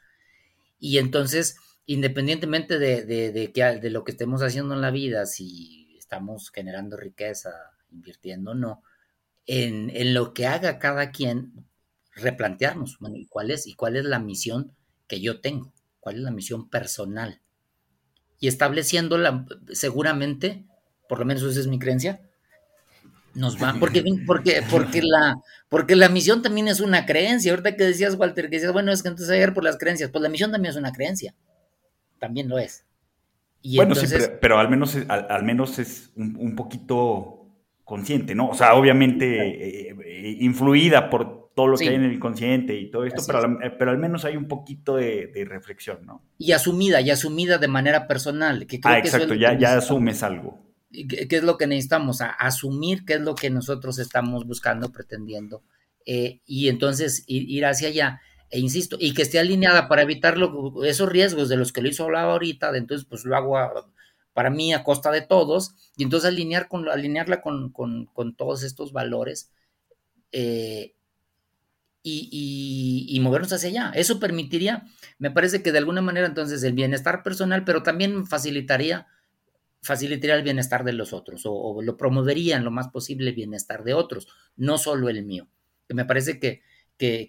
Y 0.79 0.97
entonces, 0.97 1.57
independientemente 1.85 2.79
de, 2.79 3.05
de, 3.05 3.31
de 3.31 3.89
lo 3.89 4.03
que 4.03 4.11
estemos 4.11 4.41
haciendo 4.41 4.73
en 4.73 4.81
la 4.81 4.91
vida, 4.91 5.25
si 5.25 5.95
estamos 5.97 6.51
generando 6.51 6.97
riqueza, 6.97 7.51
invirtiendo 7.91 8.51
o 8.51 8.55
no, 8.55 8.83
en, 9.45 10.13
lo 10.13 10.33
que 10.33 10.47
haga 10.47 10.79
cada 10.79 11.11
quien, 11.11 11.65
replantearnos, 12.15 12.99
bueno, 12.99 13.17
¿y 13.17 13.25
cuál 13.25 13.51
es? 13.51 13.67
¿Y 13.67 13.73
cuál 13.73 13.95
es 13.95 14.05
la 14.05 14.19
misión 14.19 14.75
que 15.07 15.19
yo 15.19 15.41
tengo? 15.41 15.73
¿Cuál 15.99 16.17
es 16.17 16.21
la 16.21 16.31
misión 16.31 16.69
personal? 16.69 17.41
Y 18.39 18.47
estableciéndola, 18.47 19.45
seguramente, 19.71 20.65
por 21.09 21.19
lo 21.19 21.25
menos 21.25 21.43
esa 21.43 21.59
es 21.59 21.67
mi 21.67 21.79
creencia, 21.79 22.21
nos 23.33 23.61
va, 23.61 23.75
porque, 23.79 24.03
porque, 24.27 24.61
porque, 24.69 25.01
la, 25.01 25.41
porque 25.69 25.95
la 25.95 26.09
misión 26.09 26.41
también 26.41 26.67
es 26.67 26.79
una 26.79 27.05
creencia. 27.05 27.51
Ahorita 27.51 27.75
que 27.75 27.85
decías, 27.85 28.15
Walter, 28.15 28.49
que 28.49 28.57
decías, 28.57 28.73
bueno, 28.73 28.91
es 28.91 29.01
que 29.01 29.09
entonces 29.09 29.33
hay 29.33 29.51
por 29.51 29.63
las 29.63 29.77
creencias, 29.77 30.11
pues 30.11 30.21
la 30.21 30.29
misión 30.29 30.51
también 30.51 30.71
es 30.71 30.77
una 30.77 30.91
creencia. 30.91 31.33
También 32.23 32.47
lo 32.47 32.57
es. 32.57 32.85
bueno, 33.75 33.95
sí, 33.95 34.07
pero, 34.39 34.57
al 34.57 34.69
menos, 34.69 34.97
al, 35.09 35.43
menos 35.43 35.77
es 35.77 36.13
un 36.15 36.55
poquito 36.55 37.43
consciente, 37.83 38.33
¿no? 38.33 38.49
O 38.49 38.53
sea, 38.53 38.75
obviamente 38.75 39.89
eh, 39.89 39.95
eh, 40.05 40.37
influida 40.39 41.09
por 41.09 41.51
todo 41.53 41.67
lo 41.67 41.77
que 41.77 41.89
hay 41.89 41.95
en 41.95 42.05
el 42.05 42.13
inconsciente 42.13 42.75
y 42.75 42.89
todo 42.89 43.05
esto, 43.05 43.21
pero, 43.27 43.61
eh, 43.61 43.71
pero, 43.77 43.91
al 43.91 43.97
menos 43.97 44.25
hay 44.25 44.37
un 44.37 44.47
poquito 44.47 44.95
de, 44.95 45.45
reflexión, 45.47 46.05
¿no? 46.05 46.23
Y 46.37 46.51
asumida, 46.53 47.01
y 47.01 47.11
asumida 47.11 47.57
de 47.57 47.67
manera 47.67 48.07
personal. 48.07 48.65
Que 48.65 48.79
ah, 48.83 48.97
exacto, 48.97 49.35
ya, 49.35 49.57
ya 49.57 49.77
asumes 49.77 50.23
algo. 50.23 50.59
¿Qué, 50.91 51.27
es 51.29 51.43
lo 51.43 51.57
que 51.57 51.67
necesitamos? 51.67 52.21
A 52.21 52.29
asumir 52.29 53.05
qué 53.05 53.15
es 53.15 53.21
lo 53.21 53.35
que 53.35 53.49
nosotros 53.49 53.99
estamos 53.99 54.47
buscando, 54.47 54.91
pretendiendo, 54.91 55.63
y 56.05 56.69
entonces 56.69 57.23
ir, 57.27 57.65
hacia 57.65 57.89
allá. 57.89 58.21
E 58.53 58.59
insisto, 58.59 58.97
y 58.99 59.15
que 59.15 59.23
esté 59.23 59.39
alineada 59.39 59.87
para 59.87 60.03
evitar 60.03 60.37
esos 60.85 61.09
riesgos 61.09 61.49
de 61.49 61.57
los 61.57 61.73
que 61.73 61.81
Luis 61.81 61.99
hablaba 61.99 62.33
ahorita, 62.33 62.77
entonces 62.77 63.07
pues 63.09 63.25
lo 63.25 63.35
hago 63.35 63.57
para 64.31 64.51
mí 64.51 64.71
a 64.75 64.83
costa 64.83 65.09
de 65.09 65.21
todos, 65.21 65.73
y 65.97 66.03
entonces 66.03 66.29
alinear 66.29 66.67
con, 66.67 66.87
alinearla 66.87 67.41
con, 67.41 67.73
todos 68.37 68.61
estos 68.61 68.93
valores 68.93 69.51
eh, 70.31 70.93
y, 72.03 73.19
movernos 73.23 73.51
hacia 73.53 73.69
allá. 73.69 73.91
Eso 73.95 74.19
permitiría, 74.19 74.85
me 75.17 75.31
parece 75.31 75.63
que 75.63 75.71
de 75.71 75.79
alguna 75.79 76.03
manera 76.03 76.27
entonces 76.27 76.61
el 76.61 76.73
bienestar 76.73 77.23
personal, 77.23 77.63
pero 77.63 77.81
también 77.81 78.27
facilitaría, 78.27 79.07
facilitaría 79.81 80.35
el 80.35 80.43
bienestar 80.43 80.83
de 80.83 80.93
los 80.93 81.11
otros, 81.11 81.41
o, 81.47 81.81
lo 81.81 81.97
promovería 81.97 82.57
en 82.57 82.65
lo 82.65 82.69
más 82.69 82.89
posible 82.89 83.31
el 83.31 83.35
bienestar 83.35 83.83
de 83.83 83.95
otros, 83.95 84.27
no 84.55 84.77
solo 84.77 85.09
el 85.09 85.25
mío. 85.25 85.47
Me 85.89 86.05
parece 86.05 86.39
que, 86.39 86.61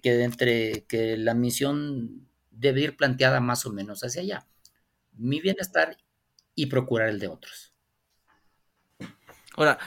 que, 0.01 0.23
entre 0.23 0.85
que 0.87 1.17
la 1.17 1.35
misión 1.35 2.29
debe 2.51 2.83
ir 2.83 2.97
planteada 2.97 3.41
más 3.41 3.67
o 3.67 3.73
menos 3.73 4.05
hacia 4.05 4.23
allá. 4.23 4.47
Mi 5.13 5.41
bienestar 5.41 5.97
y 6.55 6.67
procurar 6.67 7.09
el 7.09 7.19
de 7.19 7.29
otros. 7.29 7.73
Ahora, 9.57 9.79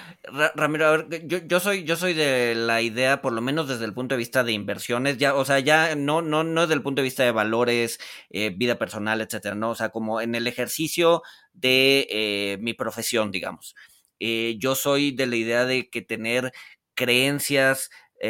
Ramiro, 0.56 0.88
a 0.88 0.98
ver, 0.98 1.28
yo, 1.28 1.40
yo, 1.40 1.60
soy, 1.60 1.84
yo 1.84 1.98
soy 1.98 2.14
de 2.14 2.56
la 2.56 2.82
idea, 2.82 3.22
por 3.22 3.34
lo 3.34 3.42
menos 3.42 3.68
desde 3.68 3.84
el 3.84 3.94
punto 3.94 4.16
de 4.16 4.20
vista 4.20 4.46
de 4.46 4.54
inversiones, 4.54 5.18
ya, 5.18 5.36
o 5.36 5.44
sea, 5.44 5.60
ya 5.60 5.94
no, 5.96 6.22
no, 6.22 6.46
no 6.46 6.62
desde 6.62 6.76
el 6.76 6.82
punto 6.82 7.02
de 7.02 7.06
vista 7.06 7.24
de 7.24 7.32
valores, 7.32 8.00
eh, 8.30 8.54
vida 8.56 8.80
personal, 8.80 9.20
etcétera, 9.20 9.56
no, 9.56 9.72
o 9.72 9.76
sea, 9.76 9.90
como 9.90 10.22
en 10.22 10.36
el 10.36 10.48
ejercicio 10.48 11.22
de 11.52 12.08
eh, 12.10 12.58
mi 12.62 12.74
profesión, 12.74 13.30
digamos. 13.30 13.76
Eh, 14.20 14.56
yo 14.58 14.74
soy 14.74 15.12
de 15.12 15.28
la 15.28 15.36
idea 15.36 15.66
de 15.66 15.90
que 15.90 16.02
tener 16.02 16.54
creencias 16.94 17.90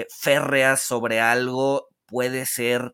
férreas 0.10 0.82
sobre 0.82 1.20
algo 1.20 1.90
puede 2.06 2.46
ser 2.46 2.94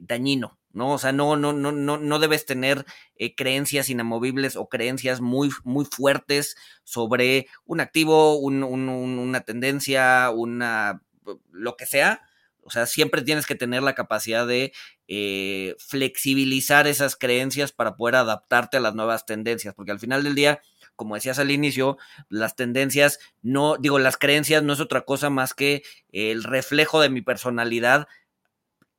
dañino. 0.00 0.58
¿no? 0.72 0.92
O 0.92 0.98
sea, 0.98 1.12
no, 1.12 1.36
no, 1.36 1.52
no, 1.52 1.72
no, 1.72 1.98
no 1.98 2.18
debes 2.18 2.46
tener 2.46 2.84
eh, 3.16 3.34
creencias 3.34 3.88
inamovibles 3.90 4.56
o 4.56 4.68
creencias 4.68 5.20
muy, 5.20 5.50
muy 5.64 5.84
fuertes 5.84 6.56
sobre 6.84 7.46
un 7.64 7.80
activo, 7.80 8.36
una 8.36 9.40
tendencia, 9.42 10.30
una 10.30 11.02
lo 11.50 11.76
que 11.76 11.86
sea. 11.86 12.22
O 12.64 12.70
sea, 12.70 12.86
siempre 12.86 13.22
tienes 13.22 13.46
que 13.46 13.54
tener 13.54 13.82
la 13.82 13.94
capacidad 13.94 14.46
de 14.46 14.72
eh, 15.08 15.74
flexibilizar 15.78 16.86
esas 16.86 17.16
creencias 17.16 17.72
para 17.72 17.96
poder 17.96 18.16
adaptarte 18.16 18.76
a 18.76 18.80
las 18.80 18.94
nuevas 18.94 19.26
tendencias, 19.26 19.74
porque 19.74 19.90
al 19.90 19.98
final 19.98 20.22
del 20.22 20.34
día, 20.34 20.60
como 20.96 21.14
decías 21.14 21.38
al 21.38 21.50
inicio, 21.50 21.98
las 22.28 22.56
tendencias 22.56 23.18
no, 23.42 23.76
digo, 23.76 23.98
las 23.98 24.16
creencias 24.16 24.62
no 24.62 24.72
es 24.72 24.80
otra 24.80 25.02
cosa 25.02 25.30
más 25.30 25.54
que 25.54 25.82
el 26.10 26.44
reflejo 26.44 27.00
de 27.00 27.10
mi 27.10 27.22
personalidad 27.22 28.08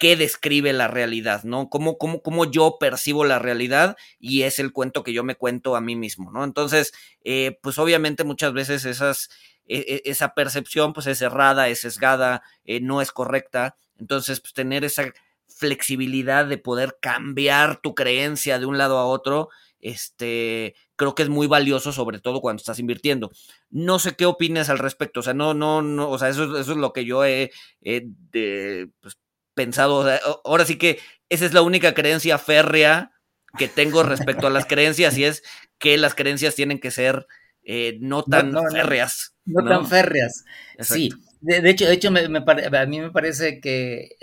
qué 0.03 0.17
describe 0.17 0.73
la 0.73 0.89
realidad, 0.89 1.45
¿no? 1.45 1.69
Cómo 1.69 2.51
yo 2.51 2.77
percibo 2.77 3.23
la 3.23 3.39
realidad 3.39 3.95
y 4.19 4.43
es 4.43 4.59
el 4.59 4.73
cuento 4.73 5.01
que 5.01 5.13
yo 5.13 5.23
me 5.23 5.35
cuento 5.35 5.77
a 5.77 5.81
mí 5.81 5.95
mismo, 5.95 6.29
¿no? 6.29 6.43
Entonces, 6.43 6.91
eh, 7.23 7.57
pues 7.61 7.77
obviamente 7.77 8.25
muchas 8.25 8.51
veces 8.51 8.83
esas, 8.83 9.29
e, 9.65 9.77
e, 9.77 10.01
esa 10.03 10.33
percepción 10.33 10.91
pues 10.91 11.07
es 11.07 11.21
errada, 11.21 11.69
es 11.69 11.79
sesgada, 11.79 12.43
eh, 12.65 12.81
no 12.81 13.01
es 13.01 13.13
correcta. 13.13 13.77
Entonces, 13.97 14.41
pues 14.41 14.53
tener 14.53 14.83
esa 14.83 15.05
flexibilidad 15.47 16.45
de 16.47 16.57
poder 16.57 16.97
cambiar 17.01 17.77
tu 17.77 17.95
creencia 17.95 18.59
de 18.59 18.65
un 18.65 18.77
lado 18.77 18.97
a 18.97 19.05
otro, 19.05 19.51
este, 19.83 20.75
creo 20.95 21.13
que 21.13 21.23
es 21.23 21.29
muy 21.29 21.45
valioso, 21.45 21.91
sobre 21.91 22.19
todo 22.19 22.41
cuando 22.41 22.61
estás 22.61 22.79
invirtiendo. 22.79 23.31
No 23.69 23.99
sé 23.99 24.15
qué 24.15 24.25
opinas 24.25 24.69
al 24.69 24.79
respecto, 24.79 25.19
o 25.19 25.23
sea, 25.23 25.33
no, 25.33 25.53
no, 25.53 25.81
no, 25.81 26.09
o 26.09 26.17
sea, 26.17 26.29
eso, 26.29 26.57
eso 26.57 26.71
es 26.71 26.77
lo 26.77 26.93
que 26.93 27.05
yo 27.05 27.25
he, 27.25 27.51
pues, 27.81 29.17
pensado. 29.53 30.09
ahora 30.45 30.65
sí 30.65 30.77
que 30.77 30.99
esa 31.29 31.45
es 31.45 31.53
la 31.53 31.61
única 31.61 31.93
creencia 31.93 32.37
férrea 32.37 33.11
que 33.57 33.67
tengo 33.67 34.03
respecto 34.03 34.47
a 34.47 34.49
las 34.49 34.65
creencias 34.65 35.17
y 35.17 35.25
es 35.25 35.43
que 35.77 35.97
las 35.97 36.15
creencias 36.15 36.55
tienen 36.55 36.79
que 36.79 36.89
ser 36.89 37.27
eh, 37.63 37.97
no 37.99 38.23
tan 38.23 38.53
férreas. 38.71 39.35
No, 39.45 39.63
tan 39.67 39.85
férreas. 39.85 40.45
Sí. 40.79 41.11
De, 41.41 41.69
hecho, 41.69 41.85
de 41.85 41.93
hecho 41.93 42.09
me, 42.09 42.21
a 42.21 42.85
mí 42.85 43.01
me 43.01 43.11
parece 43.11 43.59
que, 43.59 44.15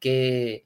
que 0.00 0.64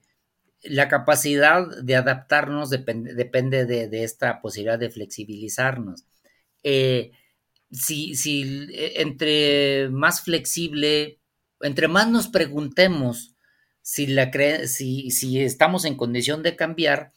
la 0.63 0.87
capacidad 0.87 1.67
de 1.81 1.95
adaptarnos 1.95 2.69
depende, 2.69 3.13
depende 3.13 3.65
de, 3.65 4.03
esta 4.03 4.41
posibilidad 4.41 4.79
de 4.79 4.89
flexibilizarnos. 4.89 6.05
Eh, 6.63 7.11
si, 7.71 8.15
si 8.15 8.67
e, 8.73 9.01
entre 9.01 9.89
más 9.89 10.21
flexible, 10.21 11.19
entre 11.61 11.87
más 11.87 12.09
nos 12.09 12.27
preguntemos 12.27 13.35
si, 13.81 14.07
la 14.07 14.31
si, 14.67 15.11
si 15.11 15.41
estamos 15.41 15.85
en 15.85 15.95
condición 15.95 16.43
de 16.43 16.55
cambiar, 16.55 17.13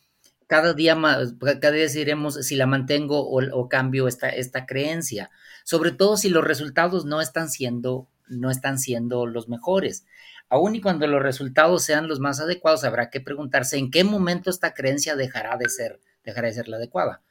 cada 0.46 0.74
día, 0.74 0.94
más, 0.94 1.34
cada 1.40 1.70
día 1.70 1.86
diremos 1.86 2.34
si 2.34 2.56
la 2.56 2.66
mantengo 2.66 3.26
o, 3.26 3.68
cambio 3.70 4.06
esta, 4.06 4.28
esta 4.28 4.66
creencia, 4.66 5.30
sobre 5.64 5.92
todo 5.92 6.18
si 6.18 6.28
los 6.28 6.44
resultados 6.44 7.06
no 7.06 7.22
están 7.22 7.48
siendo, 7.48 8.08
no 8.28 8.50
están 8.50 8.78
siendo 8.78 9.26
los 9.26 9.48
mejores. 9.48 10.04
Aún 10.52 10.76
y 10.76 10.82
cuando 10.82 11.06
los 11.06 11.22
resultados 11.22 11.82
sean 11.82 12.08
los 12.08 12.20
más 12.20 12.38
adecuados, 12.38 12.84
habrá 12.84 13.08
que 13.08 13.22
preguntarse 13.22 13.78
en 13.78 13.90
qué 13.90 14.04
momento 14.04 14.50
esta 14.50 14.74
creencia 14.74 15.16
dejará 15.16 15.56
de 15.56 15.70
ser, 15.70 15.98
dejará 16.24 16.48
de 16.48 16.52
ser 16.52 16.68
la 16.68 16.76
adecuada. 16.76 17.22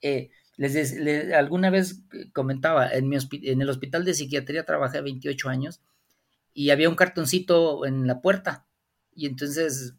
Eh, 0.00 0.30
les, 0.56 0.96
alguna 1.32 1.70
vez 1.70 2.04
comentaba, 2.32 2.88
en, 2.92 3.12
el 3.12 3.68
hospital 3.68 4.04
de 4.04 4.14
psiquiatría 4.14 4.64
trabajé 4.66 5.00
28 5.00 5.48
años 5.48 5.80
y 6.54 6.70
había 6.70 6.88
un 6.88 6.94
cartoncito 6.94 7.84
en 7.86 8.06
la 8.06 8.20
puerta 8.20 8.68
y 9.16 9.26
entonces 9.26 9.96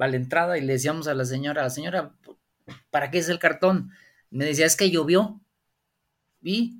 a 0.00 0.08
la 0.08 0.16
entrada 0.16 0.58
y 0.58 0.62
le 0.62 0.72
decíamos 0.72 1.06
a 1.06 1.14
la 1.14 1.24
señora, 1.24 1.70
señora, 1.70 2.16
¿para 2.90 3.12
qué 3.12 3.18
es 3.18 3.28
el 3.28 3.38
cartón? 3.38 3.92
Me 4.30 4.46
decía, 4.46 4.66
es 4.66 4.74
que 4.74 4.90
llovió. 4.90 5.40
Eh, 6.42 6.70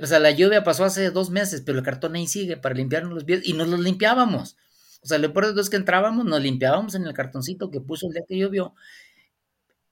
o 0.00 0.06
sea, 0.06 0.18
la 0.18 0.30
lluvia 0.30 0.64
pasó 0.64 0.84
hace 0.84 1.10
dos 1.10 1.30
meses, 1.30 1.62
pero 1.64 1.78
el 1.78 1.84
cartón 1.84 2.14
ahí 2.14 2.26
sigue 2.26 2.56
para 2.56 2.74
limpiarnos 2.74 3.12
los 3.12 3.24
pies 3.24 3.42
y 3.44 3.52
nos 3.52 3.68
los 3.68 3.80
limpiábamos. 3.80 4.56
O 5.02 5.06
sea, 5.06 5.18
lo 5.18 5.32
peor 5.32 5.54
de 5.54 5.60
es 5.60 5.68
que 5.68 5.76
entrábamos, 5.76 6.24
nos 6.24 6.40
limpiábamos 6.40 6.94
en 6.94 7.04
el 7.06 7.12
cartoncito 7.12 7.70
que 7.70 7.80
puso 7.80 8.06
el 8.06 8.14
día 8.14 8.22
que 8.26 8.38
llovió. 8.38 8.74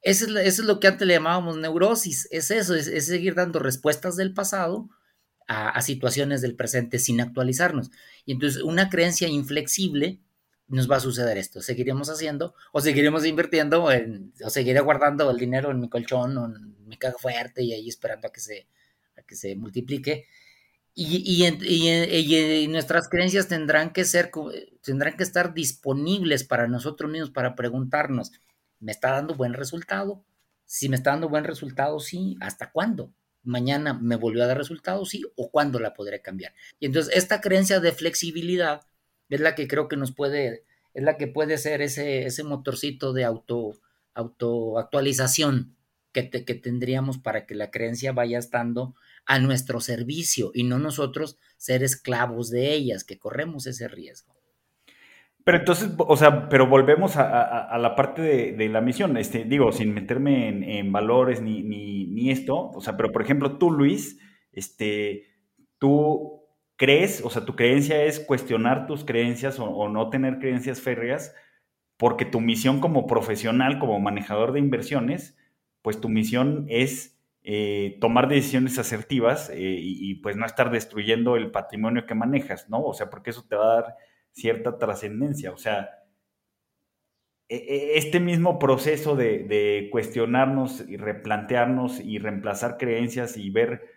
Eso 0.00 0.24
es, 0.24 0.30
eso 0.46 0.62
es 0.62 0.68
lo 0.68 0.80
que 0.80 0.88
antes 0.88 1.06
le 1.06 1.14
llamábamos 1.14 1.58
neurosis. 1.58 2.26
Es 2.30 2.50
eso, 2.50 2.74
es, 2.74 3.06
seguir 3.06 3.34
dando 3.34 3.58
respuestas 3.58 4.16
del 4.16 4.32
pasado 4.32 4.88
a, 5.46 5.68
a 5.68 5.82
situaciones 5.82 6.40
del 6.40 6.56
presente 6.56 6.98
sin 6.98 7.20
actualizarnos. 7.20 7.90
Y 8.24 8.32
entonces 8.32 8.62
una 8.62 8.88
creencia 8.88 9.28
inflexible 9.28 10.20
nos 10.68 10.90
va 10.90 10.96
a 10.96 11.00
suceder 11.00 11.36
esto. 11.36 11.60
Seguiremos 11.60 12.08
haciendo 12.08 12.54
o 12.72 12.80
seguiremos 12.80 13.26
invirtiendo 13.26 13.84
o 13.84 14.50
seguiré 14.50 14.80
guardando 14.80 15.30
el 15.30 15.36
dinero 15.36 15.70
en 15.70 15.80
mi 15.80 15.90
colchón 15.90 16.38
o 16.38 16.46
en 16.46 16.88
mi 16.88 16.96
caja 16.96 17.18
fuerte 17.18 17.62
y 17.62 17.74
ahí 17.74 17.88
esperando 17.90 18.28
a 18.28 18.32
que 18.32 18.40
se, 18.40 18.66
que 19.26 19.36
se 19.36 19.56
multiplique. 19.56 20.26
Y, 20.94 21.46
y, 21.46 22.68
nuestras 22.68 23.08
creencias 23.08 23.48
tendrán 23.48 23.92
que 23.92 24.04
ser, 24.04 24.30
tendrán 24.82 25.16
que 25.16 25.22
estar 25.22 25.54
disponibles 25.54 26.44
para 26.44 26.68
nosotros 26.68 27.10
mismos 27.10 27.30
para 27.30 27.54
preguntarnos, 27.54 28.32
¿me 28.78 28.92
está 28.92 29.12
dando 29.12 29.34
buen 29.34 29.54
resultado? 29.54 30.22
Si 30.66 30.88
me 30.88 30.96
está 30.96 31.10
dando 31.10 31.28
buen 31.28 31.44
resultado, 31.44 31.98
sí, 31.98 32.36
¿hasta 32.40 32.70
cuándo? 32.72 33.12
Mañana 33.42 33.94
me 33.94 34.16
volvió 34.16 34.44
a 34.44 34.46
dar 34.46 34.58
resultado, 34.58 35.04
sí, 35.06 35.24
o 35.36 35.50
cuándo 35.50 35.80
la 35.80 35.94
podré 35.94 36.20
cambiar. 36.20 36.54
Y 36.78 36.86
entonces 36.86 37.16
esta 37.16 37.40
creencia 37.40 37.80
de 37.80 37.92
flexibilidad 37.92 38.82
es 39.30 39.40
la 39.40 39.54
que 39.54 39.66
creo 39.68 39.88
que 39.88 39.96
nos 39.96 40.12
puede, 40.12 40.64
es 40.92 41.02
la 41.02 41.16
que 41.16 41.26
puede 41.26 41.56
ser 41.56 41.80
ese, 41.80 42.26
ese 42.26 42.44
motorcito 42.44 43.14
de 43.14 43.24
auto, 43.24 43.72
autoactualización 44.14 45.74
que, 46.12 46.30
que 46.30 46.54
tendríamos 46.54 47.18
para 47.18 47.46
que 47.46 47.54
la 47.54 47.70
creencia 47.70 48.12
vaya 48.12 48.38
estando 48.38 48.94
a 49.26 49.38
nuestro 49.38 49.80
servicio 49.80 50.50
y 50.54 50.64
no 50.64 50.78
nosotros 50.78 51.38
ser 51.56 51.82
esclavos 51.82 52.50
de 52.50 52.72
ellas, 52.72 53.04
que 53.04 53.18
corremos 53.18 53.66
ese 53.66 53.88
riesgo. 53.88 54.32
Pero 55.44 55.58
entonces, 55.58 55.90
o 55.98 56.16
sea, 56.16 56.48
pero 56.48 56.68
volvemos 56.68 57.16
a, 57.16 57.76
la 57.78 57.96
parte 57.96 58.22
de, 58.22 58.68
la 58.68 58.80
misión, 58.80 59.16
este, 59.16 59.44
digo, 59.44 59.72
sin 59.72 59.92
meterme 59.92 60.78
en, 60.78 60.92
valores 60.92 61.42
ni, 61.42 61.62
ni, 61.62 62.30
esto, 62.30 62.70
o 62.70 62.80
sea, 62.80 62.96
pero 62.96 63.10
por 63.10 63.22
ejemplo, 63.22 63.58
tú, 63.58 63.72
Luis, 63.72 64.20
este, 64.52 65.26
tú 65.78 66.42
crees, 66.76 67.22
o 67.24 67.30
sea, 67.30 67.44
tu 67.44 67.56
creencia 67.56 68.04
es 68.04 68.20
cuestionar 68.20 68.86
tus 68.86 69.04
creencias 69.04 69.58
o, 69.58 69.88
no 69.88 70.10
tener 70.10 70.38
creencias 70.38 70.80
férreas, 70.80 71.34
porque 71.96 72.24
tu 72.24 72.40
misión 72.40 72.80
como 72.80 73.08
profesional, 73.08 73.80
como 73.80 73.98
manejador 73.98 74.52
de 74.52 74.60
inversiones, 74.60 75.36
pues 75.82 76.00
tu 76.00 76.08
misión 76.08 76.66
es 76.68 77.12
eh, 77.44 77.98
tomar 78.00 78.28
decisiones 78.28 78.78
asertivas 78.78 79.50
eh, 79.50 79.56
y, 79.58 80.14
pues 80.16 80.36
no 80.36 80.46
estar 80.46 80.70
destruyendo 80.70 81.36
el 81.36 81.50
patrimonio 81.50 82.06
que 82.06 82.14
manejas, 82.14 82.70
¿no? 82.70 82.80
O 82.84 82.94
sea, 82.94 83.10
porque 83.10 83.30
eso 83.30 83.44
te 83.48 83.56
va 83.56 83.64
a 83.64 83.82
dar 83.82 83.96
cierta 84.30 84.78
trascendencia, 84.78 85.50
o 85.50 85.56
sea, 85.56 85.90
e, 87.48 87.56
e, 87.56 87.98
este 87.98 88.20
mismo 88.20 88.58
proceso 88.60 89.16
de, 89.16 89.88
cuestionarnos 89.90 90.88
y 90.88 90.96
replantearnos 90.96 92.00
y 92.00 92.18
reemplazar 92.18 92.78
creencias 92.78 93.36
y 93.36 93.50
ver 93.50 93.90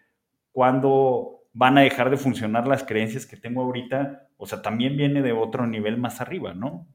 cuándo 0.51 1.43
van 1.53 1.77
a 1.77 1.81
dejar 1.81 2.09
de 2.09 2.17
funcionar 2.17 2.67
las 2.67 2.83
creencias 2.83 3.27
que 3.27 3.37
tengo 3.37 3.61
ahorita, 3.61 4.27
o 4.37 4.47
sea, 4.47 4.61
también 4.63 4.97
viene 4.97 5.21
de 5.21 5.33
otro 5.33 5.67
nivel 5.67 5.97
más 5.97 6.19
arriba, 6.19 6.53
¿no? 6.55 6.87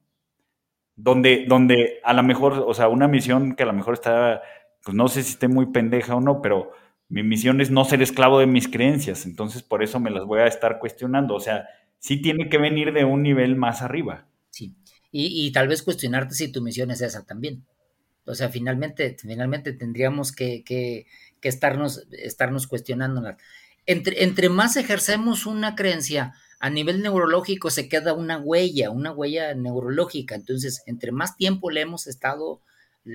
Donde, 0.97 1.47
donde 1.49 2.01
a 2.05 2.13
lo 2.13 2.23
mejor, 2.25 2.65
o 2.67 2.75
sea, 2.75 2.89
una 2.89 3.09
misión 3.09 3.55
que 3.55 3.63
a 3.63 3.67
lo 3.67 3.73
mejor 3.73 3.95
está, 3.95 4.43
pues 4.85 4.95
no 4.95 5.09
sé 5.09 5.23
si 5.23 5.33
esté 5.33 5.49
muy 5.49 5.67
pendeja 5.67 6.15
o 6.15 6.21
no, 6.21 6.43
pero 6.43 6.73
mi 7.09 7.23
misión 7.23 7.61
es 7.61 7.71
no 7.71 7.85
ser 7.85 8.03
esclavo 8.03 8.39
de 8.39 8.47
mis 8.47 8.69
creencias, 8.69 9.27
entonces 9.27 9.63
por 9.63 9.83
eso 9.83 10.01
me 10.01 10.11
las 10.11 10.25
voy 10.25 10.41
a 10.41 10.47
estar 10.47 10.79
cuestionando, 10.79 11.35
o 11.35 11.41
sea, 11.41 11.69
sí 11.99 12.21
tiene 12.23 12.49
que 12.49 12.59
venir 12.59 12.93
de 12.93 13.05
un 13.05 13.23
nivel 13.23 13.57
más 13.57 13.83
arriba. 13.83 14.27
Sí, 14.51 14.75
y, 15.13 15.51
tal 15.53 15.69
vez 15.69 15.83
cuestionarte 15.83 16.35
si 16.35 16.53
tu 16.53 16.63
misión 16.63 16.91
es 16.91 17.01
esa 17.01 17.25
también. 17.25 17.65
O 18.27 18.35
sea, 18.35 18.49
finalmente, 18.49 19.17
finalmente 19.19 19.73
tendríamos 19.73 20.31
que, 20.31 20.63
que, 20.65 21.07
estarnos, 21.43 22.07
estarnos 22.13 22.69
cuestionándolas 22.69 23.39
entre, 23.87 24.49
más 24.49 24.77
ejercemos 24.77 25.47
una 25.47 25.75
creencia 25.75 26.35
a 26.61 26.71
nivel 26.71 27.03
neurológico 27.03 27.71
se 27.71 27.89
queda 27.89 28.13
una 28.13 28.39
huella, 28.39 28.91
una 28.91 29.13
huella 29.13 29.55
neurológica. 29.55 30.35
Entonces, 30.35 30.83
entre 30.87 31.11
más 31.11 31.37
tiempo 31.37 31.71
le 31.71 31.81
hemos 31.81 32.07
estado, 32.07 32.61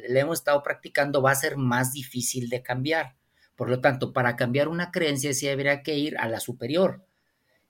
le 0.08 0.20
hemos 0.20 0.40
estado 0.40 0.62
practicando, 0.64 1.22
va 1.22 1.32
a 1.32 1.36
ser 1.36 1.58
más 1.58 1.94
difícil 1.94 2.50
de 2.50 2.62
cambiar. 2.62 3.16
Por 3.56 3.70
lo 3.70 3.80
tanto, 3.80 4.12
para 4.14 4.36
cambiar 4.36 4.68
una 4.68 4.92
creencia 4.92 5.34
sí 5.34 5.48
habría 5.48 5.82
que 5.82 5.98
ir 5.98 6.18
a 6.18 6.28
la 6.28 6.40
superior. 6.40 7.06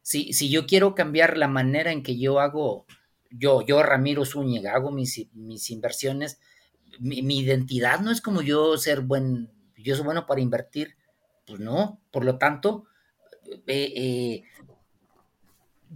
Si, 0.01 0.33
si 0.33 0.49
yo 0.49 0.65
quiero 0.65 0.95
cambiar 0.95 1.37
la 1.37 1.47
manera 1.47 1.91
en 1.91 2.03
que 2.03 2.17
yo 2.17 2.39
hago, 2.39 2.85
yo, 3.29 3.61
yo 3.61 3.81
Ramiro 3.83 4.25
Zúñiga, 4.25 4.73
hago 4.73 4.91
mis, 4.91 5.27
mis 5.33 5.69
inversiones, 5.71 6.39
mi, 6.99 7.39
identidad 7.39 7.99
no 7.99 8.11
es 8.11 8.21
como 8.21 8.41
yo 8.41 8.77
ser 8.77 9.01
buen, 9.01 9.51
yo 9.77 9.95
soy 9.95 10.05
bueno 10.05 10.25
para 10.25 10.41
invertir, 10.41 10.95
pues 11.45 11.59
no, 11.59 12.01
por 12.11 12.25
lo 12.25 12.37
tanto, 12.37 12.85
eh, 13.67 13.93
eh, 13.95 14.43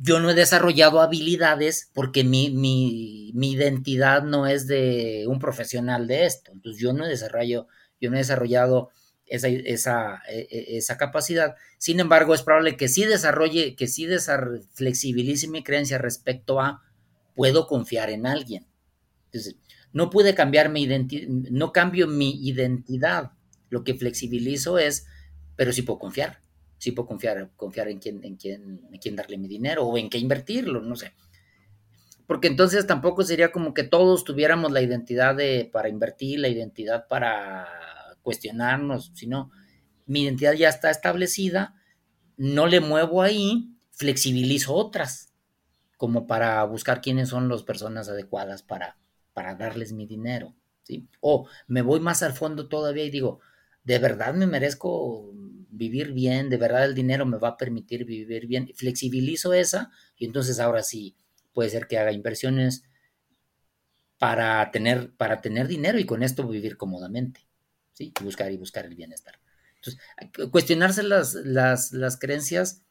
yo 0.01 0.19
no 0.19 0.29
he 0.29 0.33
desarrollado 0.33 1.01
habilidades 1.01 1.89
porque 1.93 2.23
mi, 2.23 2.49
mi, 2.49 3.31
identidad 3.51 4.23
no 4.23 4.47
es 4.47 4.67
de 4.67 5.25
un 5.27 5.39
profesional 5.39 6.07
de 6.07 6.25
esto. 6.25 6.51
Entonces 6.53 6.81
yo 6.81 6.93
no 6.93 7.05
he 7.05 7.09
desarrollado, 7.09 7.67
yo 7.99 8.09
no 8.09 8.15
he 8.15 8.19
desarrollado 8.19 8.89
esa, 9.25 9.47
esa, 9.49 10.21
e, 10.29 10.47
e, 10.49 10.77
esa, 10.77 10.97
capacidad. 10.97 11.55
Sin 11.77 11.99
embargo, 11.99 12.33
es 12.33 12.41
probable 12.41 12.77
que 12.77 12.87
sí 12.87 13.05
desarrolle, 13.05 13.75
que 13.75 13.87
sí 13.87 14.07
flexibilice 14.73 15.47
mi 15.47 15.63
creencia 15.63 15.97
respecto 15.97 16.59
a 16.61 16.81
puedo 17.35 17.67
confiar 17.67 18.09
en 18.09 18.25
alguien. 18.25 18.67
Entonces, 19.25 19.57
no 19.91 20.09
pude 20.09 20.35
cambiar 20.35 20.69
mi 20.69 20.83
identidad, 20.83 21.27
no 21.27 21.71
cambio 21.71 22.07
mi 22.07 22.31
identidad. 22.47 23.31
Lo 23.69 23.83
que 23.83 23.93
flexibilizo 23.93 24.79
es 24.79 25.05
pero 25.59 25.73
sí 25.73 25.81
puedo 25.81 25.99
confiar, 25.99 26.39
sí 26.79 26.91
puedo 26.93 27.07
confiar, 27.07 27.51
confiar 27.55 27.89
en 27.89 27.99
quién, 27.99 28.23
en 28.23 28.35
quién, 28.37 28.81
en 28.91 28.99
quién 28.99 29.15
darle 29.15 29.37
mi 29.37 29.47
dinero 29.47 29.83
o 29.85 29.97
en 29.97 30.09
qué 30.09 30.17
invertirlo, 30.17 30.81
no 30.81 30.95
sé. 30.95 31.13
Porque 32.25 32.47
entonces 32.47 32.87
tampoco 32.87 33.23
sería 33.23 33.51
como 33.51 33.73
que 33.73 33.83
todos 33.83 34.23
tuviéramos 34.23 34.71
la 34.71 34.81
identidad 34.81 35.35
de, 35.35 35.69
para 35.71 35.89
invertir, 35.89 36.39
la 36.39 36.47
identidad 36.47 37.07
para 37.07 37.67
cuestionarnos, 38.21 39.11
sino 39.13 39.51
mi 40.05 40.23
identidad 40.23 40.53
ya 40.53 40.69
está 40.69 40.89
establecida, 40.89 41.75
no 42.37 42.67
le 42.67 42.79
muevo 42.79 43.21
ahí, 43.21 43.75
flexibilizo 43.91 44.73
otras, 44.73 45.33
como 45.97 46.27
para 46.27 46.63
buscar 46.63 47.01
quiénes 47.01 47.29
son 47.29 47.49
las 47.49 47.63
personas 47.63 48.07
adecuadas 48.07 48.63
para, 48.63 48.97
para 49.33 49.55
darles 49.55 49.91
mi 49.91 50.05
dinero, 50.05 50.55
¿sí? 50.83 51.07
O 51.19 51.47
me 51.67 51.81
voy 51.81 51.99
más 51.99 52.23
al 52.23 52.33
fondo 52.33 52.69
todavía 52.69 53.03
y 53.03 53.09
digo, 53.09 53.41
¿de 53.89 53.97
verdad 53.97 54.35
me 54.35 54.45
merezco 54.45 55.31
vivir 55.71 56.13
bien? 56.13 56.47
¿De 56.51 56.57
verdad 56.57 56.85
el 56.85 56.93
dinero 56.93 57.25
me 57.25 57.39
va 57.39 57.49
a 57.49 57.57
permitir 57.57 58.05
vivir 58.05 58.45
bien? 58.45 58.71
Flexibilizo 58.75 59.51
esa 59.51 59.89
y 60.15 60.25
entonces 60.25 60.59
ahora 60.59 60.83
sí 60.83 61.15
puede 61.53 61.71
ser 61.71 61.87
que 61.87 61.97
haga 61.97 62.11
inversiones 62.11 62.83
para 64.19 64.69
tener, 64.69 65.11
para 65.15 65.41
tener 65.41 65.67
dinero 65.67 65.97
y 65.97 66.05
con 66.05 66.21
esto 66.21 66.47
vivir 66.47 66.77
cómodamente, 66.77 67.47
¿sí? 67.93 68.13
Buscar 68.21 68.51
y 68.51 68.57
buscar 68.57 68.85
el 68.85 68.93
bienestar. 68.93 69.39
Entonces, 69.77 69.99
cuestionarse 70.51 71.01
las, 71.01 71.33
las, 71.33 71.91
las 71.91 72.19
creencias 72.19 72.83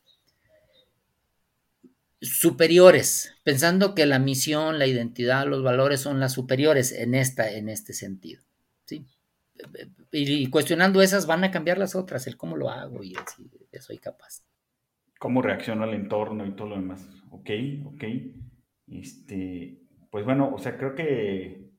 superiores, 2.21 3.35
pensando 3.45 3.95
que 3.95 4.05
la 4.05 4.19
misión, 4.19 4.81
la 4.81 4.89
identidad, 4.89 5.47
los 5.47 5.63
valores 5.63 6.01
son 6.01 6.19
las 6.19 6.33
superiores 6.33 6.91
en, 6.91 7.15
esta, 7.15 7.53
en 7.53 7.69
este 7.69 7.93
sentido. 7.93 8.43
¿sí? 8.85 9.07
Y, 10.13 10.49
cuestionando 10.51 11.03
esas 11.03 11.27
van 11.27 11.45
a 11.45 11.51
cambiar 11.51 11.79
las 11.79 11.95
otras, 11.95 12.27
el 12.27 12.37
cómo 12.37 12.57
lo 12.57 12.71
hago 12.71 13.03
y 13.03 13.15
el 13.73 13.81
soy 13.81 13.99
capaz. 13.99 14.45
Cómo 15.19 15.43
reacciona 15.43 15.85
al 15.85 15.95
entorno 15.95 16.47
y 16.47 16.53
todo 16.53 16.69
lo 16.69 16.77
demás. 16.77 17.07
Ok, 17.31 17.51
ok. 17.85 18.05
Este, 18.87 19.81
pues 20.11 20.25
bueno, 20.25 20.53
o 20.55 20.59
sea, 20.59 20.77
creo 20.79 20.95
que, 20.95 21.71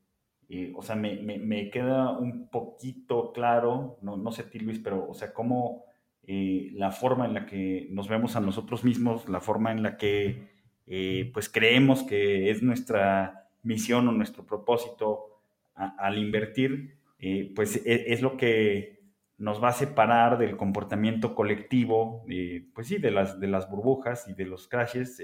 eh, 0.49 0.73
o 0.75 0.81
sea, 0.81 0.95
me, 0.95 1.21
me, 1.21 1.69
queda 1.69 2.11
un 2.11 2.49
poquito 2.49 3.31
claro, 3.31 3.97
no, 4.01 4.17
no 4.17 4.31
sé 4.31 4.43
a 4.43 4.49
ti 4.49 4.59
Luis, 4.59 4.79
pero, 4.79 5.07
o 5.07 5.13
sea, 5.13 5.33
cómo 5.33 5.85
eh, 6.23 6.69
la 6.73 6.91
forma 6.91 7.25
en 7.25 7.33
la 7.33 7.45
que 7.47 7.87
nos 7.89 8.07
vemos 8.07 8.35
a 8.35 8.39
nosotros 8.39 8.83
mismos, 8.83 9.27
la 9.27 9.39
forma 9.39 9.71
en 9.71 9.81
la 9.81 9.97
que 9.97 10.47
eh, 10.85 11.31
pues 11.33 11.49
creemos 11.49 12.03
que 12.03 12.51
es 12.51 12.61
nuestra 12.61 13.49
misión 13.63 14.07
o 14.07 14.11
nuestro 14.11 14.45
propósito 14.45 15.41
al 15.73 16.17
invertir, 16.17 16.98
eh, 17.19 17.51
pues 17.55 17.85
e, 17.85 18.13
es, 18.13 18.21
lo 18.21 18.37
que 18.37 18.99
nos 19.37 19.63
va 19.63 19.69
a 19.69 19.73
separar 19.73 20.37
del 20.37 20.57
comportamiento 20.57 21.35
colectivo, 21.35 22.25
pues 22.73 22.87
sí, 22.87 22.97
de 22.97 23.11
las, 23.11 23.39
de 23.39 23.47
las 23.47 23.69
burbujas 23.69 24.27
y 24.27 24.33
de 24.33 24.45
los 24.45 24.67
crashes, 24.67 25.21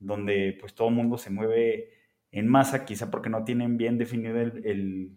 donde 0.00 0.56
pues 0.58 0.74
todo 0.74 0.88
el 0.88 0.94
mundo 0.94 1.18
se 1.18 1.30
mueve 1.30 1.90
en 2.32 2.48
masa, 2.48 2.84
quizá 2.84 3.10
porque 3.10 3.30
no 3.30 3.44
tienen 3.44 3.76
bien 3.76 3.96
definido 3.96 4.40
el, 4.40 5.16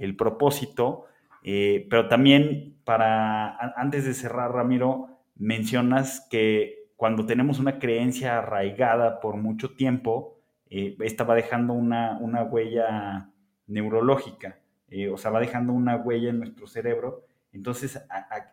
el 0.00 0.16
propósito, 0.16 1.04
eh, 1.42 1.86
pero 1.88 2.08
también 2.08 2.78
para, 2.84 3.56
antes 3.76 4.04
de 4.04 4.14
cerrar, 4.14 4.52
Ramiro, 4.52 5.20
mencionas 5.36 6.26
que 6.30 6.90
cuando 6.96 7.24
tenemos 7.26 7.58
una 7.58 7.78
creencia 7.78 8.38
arraigada 8.38 9.20
por 9.20 9.36
mucho 9.36 9.74
tiempo, 9.74 10.38
eh, 10.68 10.96
esta 11.00 11.24
va 11.24 11.34
dejando 11.34 11.74
una, 11.74 12.18
huella 12.44 13.30
neurológica, 13.66 14.58
eh, 14.90 15.08
o 15.08 15.16
sea, 15.16 15.30
va 15.30 15.40
dejando 15.40 15.72
una 15.72 15.96
huella 15.96 16.30
en 16.30 16.38
nuestro 16.38 16.66
cerebro. 16.66 17.24
Entonces, 17.52 18.00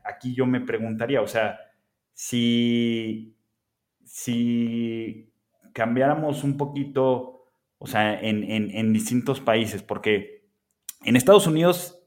aquí 0.04 0.34
yo 0.34 0.46
me 0.46 0.62
preguntaría, 0.62 1.22
o 1.22 1.28
sea, 1.28 1.60
si, 2.14 3.36
si 4.04 5.32
cambiáramos 5.74 6.44
un 6.44 6.58
poquito, 6.58 7.46
o 7.78 7.88
sea, 7.88 8.20
en, 8.20 8.44
en 8.44 8.94
distintos 8.94 9.40
países, 9.40 9.84
porque 9.84 10.48
en 11.04 11.16
Estados 11.16 11.46
Unidos 11.46 11.98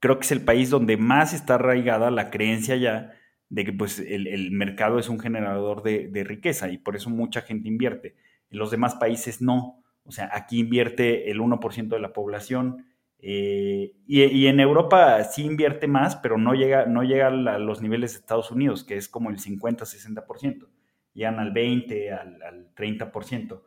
creo 0.00 0.18
que 0.18 0.24
es 0.24 0.32
el 0.32 0.42
país 0.42 0.70
donde 0.70 0.96
más 0.96 1.32
está 1.32 1.56
arraigada 1.56 2.10
la 2.10 2.30
creencia 2.30 2.76
ya 2.76 3.12
de 3.48 3.64
que 3.64 3.72
pues, 3.72 3.98
el, 3.98 4.50
mercado 4.50 4.98
es 4.98 5.08
un 5.08 5.20
generador 5.20 5.82
de, 5.82 6.24
riqueza 6.24 6.68
y 6.68 6.78
por 6.78 6.96
eso 6.96 7.10
mucha 7.10 7.42
gente 7.42 7.68
invierte. 7.68 8.16
En 8.50 8.58
los 8.58 8.70
demás 8.70 8.96
países 8.96 9.40
no. 9.40 9.82
O 10.04 10.12
sea, 10.12 10.30
aquí 10.32 10.60
invierte 10.60 11.30
el 11.30 11.40
1% 11.40 11.88
de 11.88 12.00
la 12.00 12.12
población. 12.12 12.86
Eh, 13.18 13.92
y, 14.06 14.46
en 14.46 14.60
Europa 14.60 15.24
sí 15.24 15.44
invierte 15.44 15.86
más, 15.88 16.16
pero 16.16 16.38
no 16.38 16.54
llega, 16.54 16.86
no 16.86 17.02
llega 17.02 17.28
a 17.28 17.58
los 17.58 17.82
niveles 17.82 18.12
de 18.12 18.18
Estados 18.20 18.50
Unidos, 18.50 18.84
que 18.84 18.96
es 18.96 19.08
como 19.08 19.30
el 19.30 19.38
50-60%. 19.38 20.68
Llegan 21.14 21.38
al 21.38 21.52
20, 21.52 22.12
al, 22.12 22.74
30%. 22.74 23.62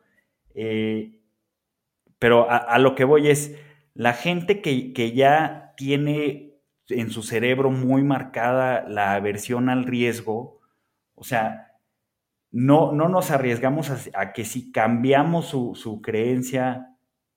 Eh, 0.54 1.20
pero 2.18 2.50
a, 2.50 2.78
lo 2.78 2.94
que 2.94 3.04
voy 3.04 3.28
es, 3.28 3.56
la 3.94 4.12
gente 4.12 4.60
que, 4.60 4.92
que 4.92 5.12
ya 5.12 5.72
tiene 5.76 6.50
en 6.88 7.10
su 7.10 7.22
cerebro 7.22 7.70
muy 7.70 8.02
marcada 8.02 8.84
la 8.88 9.14
aversión 9.14 9.68
al 9.68 9.84
riesgo, 9.84 10.60
o 11.14 11.24
sea, 11.24 11.70
no, 12.50 12.92
no 12.92 13.08
nos 13.08 13.30
arriesgamos 13.30 13.90
a, 14.14 14.32
que 14.32 14.44
si 14.44 14.72
cambiamos 14.72 15.46
su, 15.46 16.00
creencia 16.02 16.89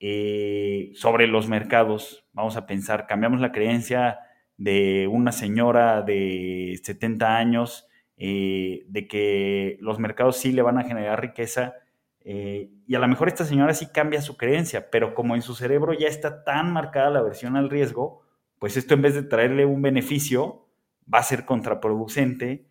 eh, 0.06 0.92
sobre 0.96 1.26
los 1.26 1.48
mercados, 1.48 2.26
vamos 2.34 2.58
a 2.58 2.66
pensar, 2.66 3.06
cambiamos 3.06 3.40
la 3.40 3.52
creencia 3.52 4.18
de 4.58 5.08
una 5.10 5.32
señora 5.32 6.02
de 6.02 6.78
70 6.82 7.38
años, 7.38 7.88
eh, 8.18 8.84
de 8.86 9.08
que 9.08 9.78
los 9.80 9.98
mercados 9.98 10.36
sí 10.36 10.52
le 10.52 10.60
van 10.60 10.76
a 10.76 10.84
generar 10.84 11.22
riqueza, 11.22 11.76
eh, 12.20 12.68
y 12.86 12.94
a 12.94 12.98
lo 12.98 13.08
mejor 13.08 13.28
esta 13.28 13.46
señora 13.46 13.72
sí 13.72 13.86
cambia 13.94 14.20
su 14.20 14.36
creencia, 14.36 14.90
pero 14.90 15.14
como 15.14 15.36
en 15.36 15.40
su 15.40 15.54
cerebro 15.54 15.94
ya 15.94 16.08
está 16.08 16.44
tan 16.44 16.70
marcada 16.70 17.08
la 17.08 17.20
aversión 17.20 17.56
al 17.56 17.70
riesgo, 17.70 18.20
pues 18.58 18.76
esto 18.76 18.92
en 18.92 19.00
vez 19.00 19.14
de 19.14 19.22
traerle 19.22 19.64
un 19.64 19.80
beneficio, 19.80 20.68
va 21.12 21.20
a 21.20 21.22
ser 21.22 21.46
contraproducente 21.46 22.66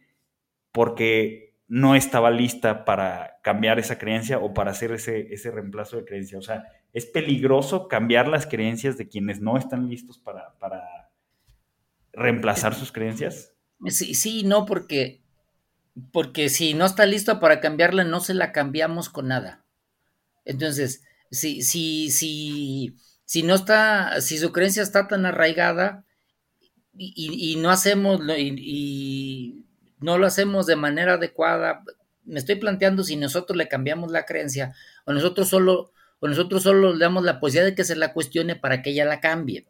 porque 0.72 1.56
no 1.68 1.96
estaba 1.96 2.30
lista 2.30 2.86
para 2.86 3.40
cambiar 3.42 3.80
esa 3.80 3.98
creencia 3.98 4.38
o 4.38 4.54
para 4.54 4.70
hacer 4.70 4.92
ese, 4.92 5.34
ese 5.34 5.50
reemplazo 5.50 5.98
de 5.98 6.06
creencia. 6.06 6.38
O 6.38 6.44
sea, 6.44 6.66
es 6.94 7.08
peligroso 7.08 7.88
cambiar 7.88 8.28
las 8.28 8.46
creencias 8.46 8.98
de 8.98 9.10
quienes 9.10 9.41
no 9.41 9.58
están 9.58 9.89
listos 9.89 10.20
para, 10.20 10.54
para 10.60 11.10
reemplazar 12.14 12.76
sus 12.76 12.91
creencias. 12.91 13.52
Sí, 13.88 14.14
sí, 14.14 14.44
no, 14.44 14.66
porque, 14.66 15.22
porque 16.12 16.50
si 16.50 16.76
no 16.76 16.86
está 16.86 17.06
listo 17.06 17.39
para 17.39 17.60
cambiarla, 17.60 18.04
no 18.04 18.20
se 18.20 18.36
la 18.36 18.52
cambiamos 18.52 19.10
con 19.10 19.28
nada. 19.28 19.66
Entonces, 20.46 21.04
si, 21.32 21.64
si, 21.64 22.12
si, 22.12 22.96
si 23.26 23.41
no 23.41 23.56
está, 23.56 24.22
si 24.22 24.38
su 24.38 24.52
creencia 24.52 24.84
está 24.84 25.08
tan 25.08 25.26
arraigada 25.26 26.06
y, 26.96 27.56
no 27.58 27.72
hacemos 27.72 28.22
y, 28.38 29.66
no 30.00 30.18
lo 30.20 30.28
hacemos 30.28 30.68
de 30.68 30.76
manera 30.76 31.14
adecuada, 31.14 31.84
me 32.24 32.39
estoy 32.39 32.56
planteando 32.56 33.04
si 33.04 33.16
nosotros 33.16 33.58
le 33.58 33.68
cambiamos 33.68 34.12
la 34.12 34.26
creencia 34.26 34.76
o 35.06 35.14
nosotros 35.14 35.50
solo 35.50 35.93
o 36.24 36.28
nosotros 36.30 36.63
solo 36.63 36.93
le 36.93 36.99
damos 36.99 37.26
la 37.26 37.41
posibilidad 37.41 37.65
de 37.69 37.76
que 37.76 37.84
se 37.84 37.97
la 37.97 38.13
cuestione 38.13 38.55
para 38.55 38.82
que 38.82 38.91
ella 38.91 39.03
la 39.03 39.19
cambie, 39.19 39.67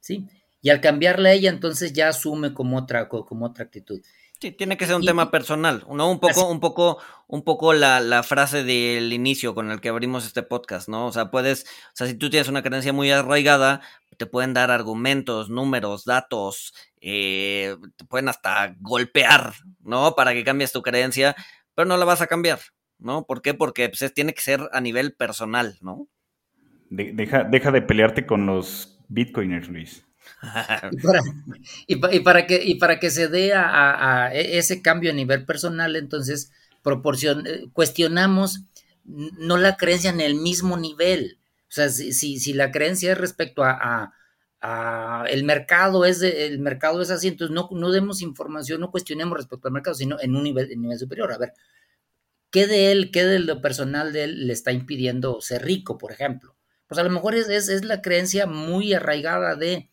¿sí? 0.00 0.26
Y 0.62 0.70
al 0.70 0.80
cambiarla 0.80 1.30
ella, 1.32 1.50
entonces 1.50 1.92
ya 1.92 2.08
asume 2.08 2.54
como 2.54 2.78
otra, 2.78 3.06
como 3.10 3.44
otra 3.44 3.66
actitud. 3.66 4.00
Sí, 4.40 4.52
tiene 4.52 4.78
que 4.78 4.86
ser 4.86 4.96
un 4.96 5.04
tema 5.04 5.30
personal, 5.30 5.84
¿no? 5.90 6.10
Un 6.10 6.20
poco, 6.20 6.48
un 6.48 6.58
poco, 6.58 6.96
un 7.26 7.44
poco 7.44 7.74
la, 7.74 8.00
la, 8.00 8.22
frase 8.22 8.64
del 8.64 9.12
inicio 9.12 9.54
con 9.54 9.70
el 9.70 9.82
que 9.82 9.90
abrimos 9.90 10.24
este 10.24 10.42
podcast, 10.42 10.88
¿no? 10.88 11.06
O 11.06 11.12
sea, 11.12 11.30
puedes, 11.30 11.64
o 11.64 11.96
sea, 11.96 12.06
si 12.06 12.14
tú 12.14 12.30
tienes 12.30 12.48
una 12.48 12.62
creencia 12.62 12.94
muy 12.94 13.10
arraigada, 13.10 13.82
te 14.16 14.24
pueden 14.24 14.54
dar 14.54 14.70
argumentos, 14.70 15.50
números, 15.50 16.06
datos, 16.06 16.72
eh, 17.02 17.76
te 17.96 18.06
pueden 18.06 18.30
hasta 18.30 18.74
golpear, 18.80 19.52
¿no? 19.82 20.14
Para 20.14 20.32
que 20.32 20.44
cambies 20.44 20.72
tu 20.72 20.80
creencia, 20.80 21.36
pero 21.74 21.86
no 21.86 21.98
la 21.98 22.06
vas 22.06 22.22
a 22.22 22.26
cambiar, 22.26 22.60
¿no? 22.98 23.26
¿Por 23.26 23.42
qué? 23.42 23.54
Porque 23.54 23.88
pues, 23.88 24.12
tiene 24.14 24.34
que 24.34 24.40
ser 24.40 24.68
a 24.72 24.80
nivel 24.80 25.14
personal, 25.14 25.78
¿no? 25.80 26.08
deja, 26.90 27.44
deja 27.44 27.70
de 27.70 27.82
pelearte 27.82 28.26
con 28.26 28.46
los 28.46 28.98
bitcoiners, 29.08 29.68
Luis 29.68 30.04
y, 31.86 31.96
para, 31.96 32.46
que, 32.46 32.62
y 32.64 32.76
para 32.76 32.98
que 32.98 33.10
se 33.10 33.28
dé 33.28 33.52
a, 33.54 34.30
e, 34.32 34.58
ese 34.58 34.80
cambio 34.80 35.10
a 35.10 35.14
nivel 35.14 35.44
personal, 35.44 35.96
entonces 35.96 36.50
proporcion, 36.82 37.46
eh, 37.46 37.66
cuestionamos 37.72 38.62
no 39.04 39.58
la 39.58 39.76
creencia 39.76 40.10
en 40.10 40.22
el 40.22 40.34
mismo 40.36 40.78
nivel. 40.78 41.38
O 41.68 41.72
sea, 41.74 41.90
si, 41.90 42.12
si, 42.12 42.52
la 42.54 42.70
creencia 42.70 43.12
es 43.12 43.18
respecto 43.18 43.62
a, 43.64 44.12
el 45.28 45.44
mercado 45.44 46.06
es 46.06 46.22
el 46.22 46.58
mercado 46.58 47.02
es 47.02 47.10
así, 47.10 47.28
entonces 47.28 47.54
no, 47.54 47.68
no 47.70 47.90
demos 47.90 48.22
información, 48.22 48.80
no 48.80 48.90
cuestionemos 48.90 49.36
respecto 49.36 49.68
al 49.68 49.74
mercado, 49.74 49.94
sino 49.94 50.18
en 50.20 50.34
un 50.34 50.42
nivel, 50.42 50.72
en 50.72 50.80
nivel 50.80 50.98
superior. 50.98 51.30
A 51.32 51.38
ver, 51.38 51.52
¿qué 52.54 52.68
de 52.68 52.92
él, 52.92 53.10
qué 53.10 53.24
de 53.24 53.40
lo 53.40 53.60
personal 53.60 54.12
de 54.12 54.22
él 54.22 54.46
le 54.46 54.52
está 54.52 54.70
impidiendo 54.70 55.40
ser 55.40 55.64
rico, 55.64 55.98
por 55.98 56.12
ejemplo? 56.12 56.56
Pues 56.86 57.00
a 57.00 57.02
lo 57.02 57.10
mejor 57.10 57.34
es, 57.34 57.48
es 57.48 57.84
la 57.84 58.00
creencia 58.00 58.46
muy 58.46 58.94
arraigada 58.94 59.56
de 59.56 59.90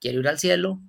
quiero 0.00 0.18
ir 0.18 0.26
al 0.26 0.40
cielo, 0.40 0.82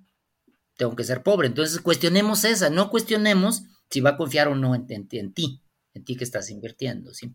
tengo 0.76 0.96
que 0.96 1.04
ser 1.04 1.22
pobre. 1.22 1.46
Entonces 1.46 1.80
cuestionemos 1.80 2.42
esa, 2.44 2.70
no 2.70 2.90
cuestionemos 2.90 3.62
si 3.88 4.00
va 4.00 4.10
a 4.10 4.16
confiar 4.16 4.48
o 4.48 4.56
no 4.56 4.74
en, 4.74 4.84
ti, 5.06 5.20
en 5.20 5.32
ti 5.32 6.16
que 6.16 6.24
estás 6.24 6.50
invirtiendo, 6.50 7.14
¿sí? 7.14 7.32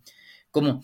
Como 0.51 0.83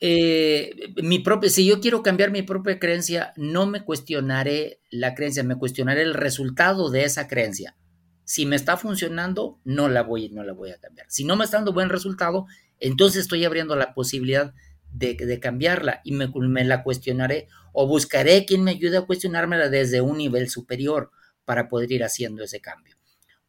eh, 0.00 0.92
mi 1.02 1.20
propia, 1.20 1.48
si 1.48 1.64
yo 1.64 1.80
quiero 1.80 2.02
cambiar 2.02 2.32
mi 2.32 2.42
propia 2.42 2.78
creencia, 2.78 3.32
no 3.38 3.64
me 3.64 3.82
cuestionaré 3.82 4.82
la 4.90 5.14
creencia, 5.14 5.42
me 5.42 5.56
cuestionaré 5.56 6.02
el 6.02 6.12
resultado 6.12 6.90
de 6.90 7.04
esa 7.04 7.28
creencia. 7.28 7.78
Si 8.24 8.46
me 8.46 8.56
está 8.56 8.76
funcionando, 8.76 9.60
no 9.64 9.88
la 9.88 10.02
voy, 10.02 10.30
no 10.30 10.42
la 10.42 10.52
voy 10.52 10.70
a 10.70 10.78
cambiar. 10.78 11.06
Si 11.10 11.24
no 11.24 11.36
me 11.36 11.44
está 11.44 11.58
dando 11.58 11.72
buen 11.72 11.88
resultado, 11.88 12.46
entonces 12.80 13.22
estoy 13.22 13.44
abriendo 13.44 13.76
la 13.76 13.94
posibilidad 13.94 14.54
de, 14.90 15.40
cambiarla 15.40 16.00
y 16.04 16.12
me, 16.12 16.64
la 16.64 16.82
cuestionaré 16.82 17.48
o 17.72 17.86
buscaré 17.86 18.44
quien 18.46 18.62
me 18.62 18.70
ayude 18.72 18.96
a 18.96 19.02
cuestionármela 19.02 19.68
desde 19.68 20.00
un 20.00 20.18
nivel 20.18 20.48
superior 20.48 21.10
para 21.44 21.68
poder 21.68 21.90
ir 21.92 22.04
haciendo 22.04 22.44
ese 22.44 22.60
cambio. 22.60 22.96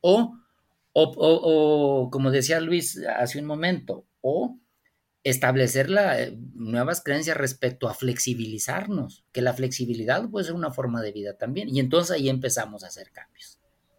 O, 0.01 0.35
o, 0.93 1.13
o, 1.17 2.09
como 2.09 2.31
decía 2.31 2.59
Luis 2.59 2.99
hace 3.05 3.39
un 3.39 3.45
momento, 3.45 4.05
o 4.21 4.59
establecer 5.25 5.89
eh, 5.91 6.37
nuevas 6.53 7.01
creencias 7.01 7.35
respecto 7.35 7.89
a 7.89 7.95
flexibilizarnos, 7.95 9.25
que 9.31 9.41
la 9.41 9.53
flexibilidad 9.53 10.29
puede 10.29 10.45
ser 10.45 10.53
una 10.53 10.71
forma 10.71 11.01
de 11.01 11.11
vida 11.11 11.35
también, 11.35 11.67
y 11.67 11.79
entonces 11.79 12.11
ahí 12.11 12.29
empezamos 12.29 12.83
a 12.83 12.87
hacer 12.87 13.11
cambios. 13.11 13.54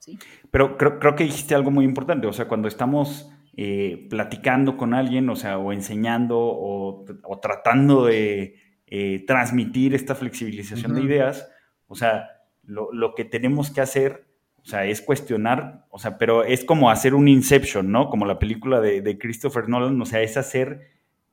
¿Sí? 0.07 0.19
Pero 0.51 0.79
creo, 0.79 0.99
creo 0.99 1.15
que 1.17 1.25
dijiste 1.25 1.55
algo 1.55 1.71
muy 1.71 1.85
importante, 1.85 2.27
o 2.27 2.33
sea, 2.33 2.49
cuando 2.49 2.69
estamos 2.69 3.31
eh, 3.59 4.07
platicando 4.11 4.77
con 4.77 4.93
alguien, 4.93 5.31
o 5.31 5.37
sea, 5.37 5.57
o 5.57 5.73
enseñando 5.73 6.39
o, 6.39 7.07
tratando 7.41 8.05
de 8.05 8.57
eh, 8.87 9.25
transmitir 9.27 9.95
esta 9.95 10.15
flexibilización 10.15 10.95
de 10.95 11.01
ideas, 11.01 11.51
o 11.87 11.95
sea, 11.95 12.29
lo, 12.65 13.15
que 13.15 13.25
tenemos 13.25 13.71
que 13.71 13.81
hacer, 13.81 14.27
o 14.61 14.67
sea, 14.67 14.85
es 14.85 15.01
cuestionar, 15.01 15.87
o 15.89 15.99
sea, 15.99 16.19
pero 16.19 16.45
es 16.45 16.67
como 16.67 16.91
hacer 16.91 17.15
un 17.15 17.29
Inception, 17.29 17.91
¿no? 17.91 18.11
Como 18.11 18.27
la 18.27 18.39
película 18.39 18.83
de, 18.83 19.19
Christopher 19.19 19.71
Nolan, 19.71 19.99
o 19.99 20.05
sea, 20.05 20.21
es 20.21 20.37
hacer 20.37 20.91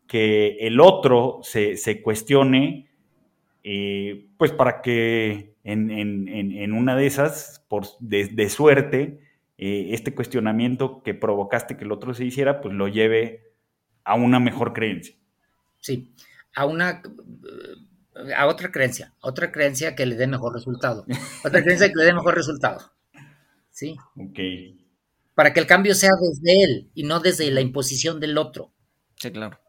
que 0.08 0.56
el 0.62 0.80
otro 0.80 1.42
se, 1.44 2.02
cuestione, 2.02 2.88
eh, 3.66 4.28
pues 4.38 4.54
para 4.54 4.82
que 4.82 5.53
en, 5.64 6.74
una 6.74 6.96
de 6.96 7.06
esas, 7.06 7.66
por, 7.70 7.86
de 8.00 8.50
suerte, 8.50 9.20
eh, 9.58 9.94
este 9.94 10.14
cuestionamiento 10.16 11.04
que 11.04 11.14
provocaste 11.14 11.78
que 11.78 11.84
el 11.84 11.92
otro 11.92 12.14
se 12.14 12.26
hiciera, 12.26 12.60
pues 12.60 12.74
lo 12.74 12.88
lleve 12.88 13.54
a 14.04 14.16
una 14.16 14.40
mejor 14.40 14.74
creencia. 14.74 15.16
Sí, 15.80 16.14
a 16.56 16.66
una 16.66 17.02
a 18.36 18.48
otra 18.48 18.72
creencia, 18.72 19.14
otra 19.22 19.52
creencia 19.52 19.96
que 19.96 20.06
le 20.06 20.16
dé 20.16 20.28
mejor 20.28 20.54
resultado. 20.54 21.06
Otra 21.46 21.64
creencia 21.64 21.88
que 21.88 21.96
le 21.96 22.06
dé 22.06 22.14
mejor 22.14 22.36
resultado. 22.36 22.94
Sí. 23.72 23.96
Ok. 24.18 24.40
Para 25.34 25.52
que 25.52 25.60
el 25.60 25.66
cambio 25.66 25.96
sea 25.96 26.12
desde 26.22 26.64
él 26.64 26.92
y 26.94 27.04
no 27.04 27.22
desde 27.22 27.50
la 27.50 27.62
imposición 27.62 28.20
del 28.20 28.38
otro. 28.38 28.72
Sí, 29.16 29.32
claro. 29.32 29.60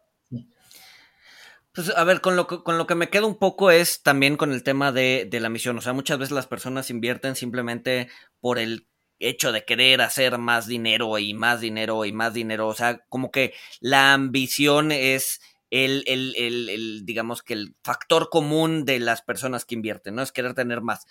Pues 1.75 1.89
a 1.89 2.03
ver, 2.05 2.21
con 2.21 2.37
lo, 2.37 2.47
que, 2.47 2.63
con 2.63 2.77
lo 2.77 2.87
que 2.87 2.95
me 2.95 3.09
queda 3.09 3.25
un 3.25 3.37
poco 3.37 3.69
es 3.69 4.01
también 4.01 4.37
con 4.37 4.53
el 4.53 4.63
tema 4.63 4.93
de, 4.93 5.27
de 5.29 5.39
la 5.41 5.49
misión. 5.49 5.77
O 5.77 5.81
sea, 5.81 5.91
muchas 5.91 6.17
veces 6.17 6.31
las 6.31 6.47
personas 6.47 6.89
invierten 6.89 7.35
simplemente 7.35 8.09
por 8.39 8.59
el 8.59 8.87
hecho 9.19 9.51
de 9.51 9.65
querer 9.65 10.01
hacer 10.01 10.37
más 10.37 10.67
dinero 10.67 11.17
y 11.19 11.33
más 11.33 11.59
dinero 11.59 12.05
y 12.05 12.13
más 12.13 12.33
dinero. 12.33 12.69
O 12.69 12.73
sea, 12.73 13.03
como 13.09 13.29
que 13.29 13.53
la 13.81 14.13
ambición 14.13 14.93
es 14.93 15.41
el, 15.69 16.05
el, 16.07 16.33
el, 16.37 17.05
digamos 17.05 17.43
que 17.43 17.53
el 17.53 17.75
factor 17.83 18.29
común 18.29 18.85
de 18.85 18.99
las 18.99 19.21
personas 19.21 19.65
que 19.65 19.75
invierten, 19.75 20.15
¿no? 20.15 20.21
Es 20.21 20.31
querer 20.31 20.53
tener 20.53 20.79
más. 20.79 21.05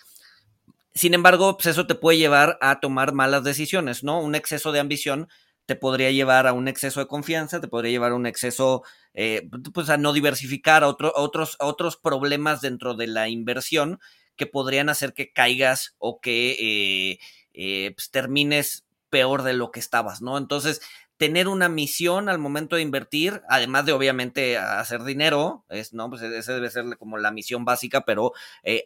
Sin 0.95 1.13
embargo, 1.13 1.57
pues 1.57 1.67
eso 1.67 1.85
te 1.85 1.93
puede 1.93 2.17
llevar 2.17 2.57
a 2.61 2.79
tomar 2.79 3.13
malas 3.13 3.43
decisiones, 3.43 4.03
¿no? 4.03 4.19
Un 4.19 4.33
exceso 4.33 4.71
de 4.71 4.79
ambición 4.79 5.27
te 5.65 5.75
podría 5.75 6.11
llevar 6.11 6.47
a 6.47 6.53
un 6.53 6.67
exceso 6.67 6.99
de 6.99 7.07
confianza, 7.07 7.59
te 7.59 7.67
podría 7.67 7.91
llevar 7.91 8.11
a 8.11 8.15
un 8.15 8.25
exceso, 8.25 8.83
eh, 9.13 9.49
pues 9.73 9.89
a 9.89 9.97
no 9.97 10.13
diversificar, 10.13 10.83
a, 10.83 10.87
otros, 10.87 11.57
a 11.59 11.65
otros 11.65 11.97
problemas 11.97 12.61
dentro 12.61 12.93
de 12.93 13.07
la 13.07 13.29
inversión 13.29 13.99
que 14.35 14.45
podrían 14.45 14.89
hacer 14.89 15.13
que 15.13 15.31
caigas 15.31 15.95
o 15.97 16.19
que 16.19 16.51
eh, 16.59 17.19
eh, 17.53 17.93
pues, 17.95 18.11
termines 18.11 18.85
peor 19.09 19.43
de 19.43 19.53
lo 19.53 19.71
que 19.71 19.79
estabas, 19.79 20.21
¿no? 20.21 20.37
Entonces, 20.37 20.81
tener 21.17 21.47
una 21.47 21.69
misión 21.69 22.27
al 22.27 22.39
momento 22.39 22.75
de 22.75 22.81
invertir, 22.81 23.41
además 23.47 23.85
de 23.85 23.93
obviamente 23.93 24.57
hacer 24.57 25.03
dinero, 25.03 25.63
es, 25.69 25.93
¿no? 25.93 26.09
Pues 26.09 26.21
esa 26.21 26.53
debe 26.53 26.69
ser 26.69 26.97
como 26.97 27.17
la 27.17 27.31
misión 27.31 27.63
básica, 27.63 28.01
pero 28.01 28.33
eh, 28.63 28.85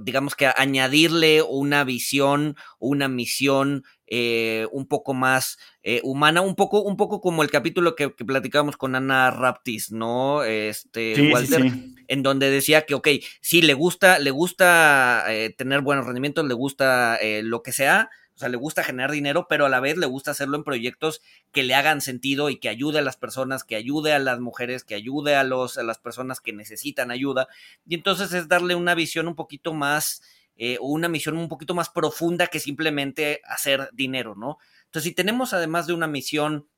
digamos 0.00 0.34
que 0.34 0.46
añadirle 0.46 1.42
una 1.42 1.84
visión, 1.84 2.56
una 2.78 3.08
misión 3.08 3.84
eh, 4.06 4.66
un 4.72 4.86
poco 4.86 5.14
más 5.14 5.58
humana, 6.02 6.42
un 6.42 6.54
poco, 6.54 6.82
un 6.82 6.98
poco 6.98 7.22
como 7.22 7.42
el 7.42 7.50
capítulo 7.50 7.96
que, 7.96 8.14
que 8.14 8.24
platicábamos 8.26 8.76
con 8.76 8.94
Ana 8.94 9.30
Raptis, 9.30 9.90
¿no? 9.90 10.44
Este, 10.44 11.32
Walter, 11.32 11.72
en 12.08 12.22
donde 12.22 12.50
decía 12.50 12.84
que, 12.86 12.94
ok, 12.94 13.08
sí, 13.40 13.62
le 13.62 13.74
gusta, 13.74 14.18
le 14.18 14.30
gusta 14.30 15.24
eh, 15.28 15.54
tener 15.56 15.82
buenos 15.82 16.06
rendimientos, 16.06 16.46
le 16.46 16.54
gusta 16.54 17.16
eh, 17.16 17.42
lo 17.44 17.62
que 17.62 17.72
sea, 17.72 18.10
o 18.38 18.40
sea, 18.40 18.48
le 18.48 18.56
gusta 18.56 18.84
generar 18.84 19.10
dinero, 19.10 19.48
pero 19.48 19.66
a 19.66 19.68
la 19.68 19.80
vez 19.80 19.96
le 19.96 20.06
gusta 20.06 20.30
hacerlo 20.30 20.56
en 20.56 20.62
proyectos 20.62 21.22
que 21.50 21.64
le 21.64 21.74
hagan 21.74 22.00
sentido 22.00 22.50
y 22.50 22.60
que 22.60 22.68
ayude 22.68 23.00
a 23.00 23.02
las 23.02 23.16
personas, 23.16 23.64
que 23.64 23.74
ayude 23.74 24.12
a 24.12 24.20
las 24.20 24.38
mujeres, 24.38 24.84
que 24.84 24.94
ayude 24.94 25.34
a, 25.34 25.42
los, 25.42 25.76
a 25.76 25.82
las 25.82 25.98
personas 25.98 26.40
que 26.40 26.52
necesitan 26.52 27.10
ayuda. 27.10 27.48
Y 27.84 27.96
entonces 27.96 28.32
es 28.32 28.46
darle 28.46 28.76
una 28.76 28.94
visión 28.94 29.26
un 29.26 29.34
poquito 29.34 29.74
más, 29.74 30.22
eh, 30.54 30.78
una 30.80 31.08
misión 31.08 31.36
un 31.36 31.48
poquito 31.48 31.74
más 31.74 31.88
profunda 31.88 32.46
que 32.46 32.60
simplemente 32.60 33.40
hacer 33.42 33.90
dinero, 33.92 34.36
¿no? 34.36 34.58
Entonces, 34.84 35.08
si 35.08 35.14
tenemos 35.16 35.52
además 35.52 35.88
de 35.88 35.94
una 35.94 36.06
misión 36.06 36.68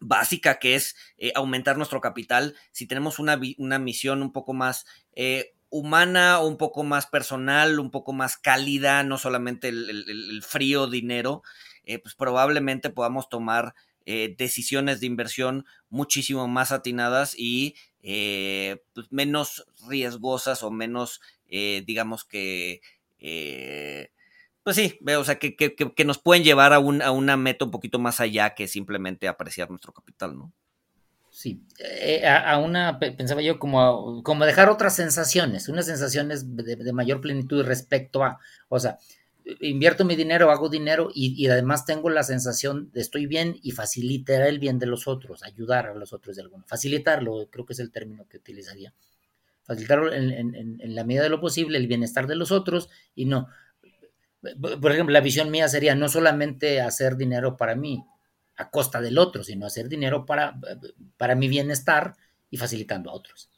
básica 0.00 0.58
que 0.58 0.76
es 0.76 0.96
eh, 1.18 1.32
aumentar 1.34 1.76
nuestro 1.76 2.00
capital, 2.00 2.54
si 2.72 2.86
tenemos 2.86 3.18
una, 3.18 3.38
una 3.58 3.78
misión 3.78 4.22
un 4.22 4.32
poco 4.32 4.54
más 4.54 4.86
eh, 5.12 5.55
humana, 5.78 6.40
un 6.40 6.56
poco 6.56 6.84
más 6.84 7.06
personal, 7.06 7.78
un 7.78 7.90
poco 7.90 8.12
más 8.12 8.36
cálida, 8.36 9.02
no 9.02 9.18
solamente 9.18 9.68
el, 9.68 10.42
frío 10.46 10.86
dinero, 10.86 11.42
eh, 11.84 11.98
pues 11.98 12.14
probablemente 12.14 12.90
podamos 12.90 13.28
tomar 13.28 13.74
decisiones 14.38 15.00
de 15.00 15.06
inversión 15.06 15.66
muchísimo 15.88 16.46
más 16.46 16.70
atinadas 16.70 17.34
y 17.36 17.74
pues 18.00 19.10
menos 19.10 19.66
riesgosas 19.88 20.62
o 20.62 20.70
menos, 20.70 21.20
digamos 21.48 22.24
que 22.24 22.80
pues 24.66 24.74
sí, 24.74 24.98
o 25.16 25.22
sea, 25.22 25.38
que, 25.38 25.54
que, 25.54 25.76
que, 25.76 26.04
nos 26.04 26.18
pueden 26.18 26.42
llevar 26.42 26.72
a, 26.72 26.80
un, 26.80 27.00
a 27.00 27.12
una 27.12 27.36
meta 27.36 27.64
un 27.64 27.70
poquito 27.70 28.00
más 28.00 28.18
allá 28.18 28.56
que 28.56 28.66
simplemente 28.66 29.28
apreciar 29.28 29.70
nuestro 29.70 29.92
capital, 29.92 30.36
¿no? 30.36 30.52
Eh, 31.78 32.26
a, 32.26 32.58
una, 32.58 32.98
pensaba 32.98 33.42
yo, 33.42 33.58
como, 33.58 34.22
como 34.22 34.44
dejar 34.44 34.68
otras 34.68 34.96
sensaciones, 34.96 35.68
unas 35.68 35.86
sensaciones 35.86 36.56
de, 36.56 36.92
mayor 36.92 37.20
plenitud 37.20 37.64
respecto 37.64 38.24
a, 38.24 38.38
o 38.68 38.80
sea, 38.80 38.98
invierto 39.60 40.04
mi 40.04 40.16
dinero, 40.16 40.50
hago 40.50 40.68
dinero 40.68 41.08
y, 41.14 41.46
además 41.48 41.84
tengo 41.84 42.10
la 42.10 42.22
sensación 42.22 42.90
de 42.92 43.00
estoy 43.00 43.26
bien 43.26 43.56
y 43.62 43.72
facilitar 43.72 44.42
el 44.42 44.58
bien 44.58 44.78
de 44.78 44.86
los 44.86 45.06
otros, 45.06 45.42
ayudar 45.42 45.86
a 45.86 45.94
los 45.94 46.12
otros 46.12 46.36
de 46.36 46.42
alguna 46.42 46.64
Facilitarlo, 46.66 47.48
creo 47.50 47.64
que 47.64 47.74
es 47.74 47.80
el 47.80 47.92
término 47.92 48.26
que 48.28 48.38
utilizaría. 48.38 48.92
Facilitarlo 49.64 50.12
en 50.12 50.94
la 50.94 51.04
medida 51.04 51.24
de 51.24 51.28
lo 51.28 51.40
posible, 51.40 51.78
el 51.78 51.86
bienestar 51.86 52.26
de 52.26 52.36
los 52.36 52.52
otros 52.52 52.88
y 53.14 53.26
no, 53.26 53.48
por 54.80 54.92
ejemplo, 54.92 55.12
la 55.12 55.20
visión 55.20 55.50
mía 55.50 55.68
sería 55.68 55.94
no 55.94 56.08
solamente 56.08 56.80
hacer 56.80 57.16
dinero 57.16 57.56
para 57.56 57.74
mí 57.74 58.04
a 58.56 58.70
costa 58.70 59.00
del 59.00 59.18
otro, 59.18 59.44
sino 59.44 59.66
hacer 59.66 59.88
dinero 59.88 60.24
para, 60.26 60.58
para 61.16 61.34
mi 61.34 61.48
bienestar 61.48 62.14
y 62.50 62.56
facilitando 62.56 63.10
a 63.10 63.14
otros. 63.14 63.50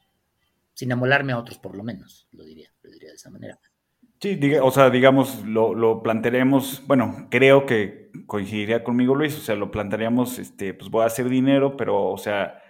Sin 0.75 0.93
amolarme 0.93 1.33
a 1.33 1.39
otros, 1.39 1.59
por 1.59 1.77
lo 1.77 1.85
menos, 1.85 2.29
lo 2.33 2.45
diría, 2.45 2.73
lo 2.83 2.91
diría 2.91 3.11
de 3.11 3.17
esa 3.17 3.31
manera. 3.31 3.59
Sí, 4.21 4.39
o 4.61 4.71
sea, 4.73 4.91
digamos, 4.91 5.45
lo, 5.45 5.75
lo, 5.75 6.03
plantearemos, 6.03 6.85
bueno, 6.87 7.29
creo 7.31 7.67
que 7.67 8.11
coincidiría 8.27 8.83
conmigo 8.83 9.15
Luis, 9.15 9.37
o 9.37 9.41
sea, 9.41 9.55
lo 9.55 9.71
plantearíamos, 9.71 10.41
este, 10.41 10.75
pues 10.75 10.91
voy 10.91 11.05
a 11.05 11.07
hacer 11.07 11.29
dinero, 11.29 11.77
pero, 11.77 12.07
o 12.07 12.19
sea, 12.19 12.61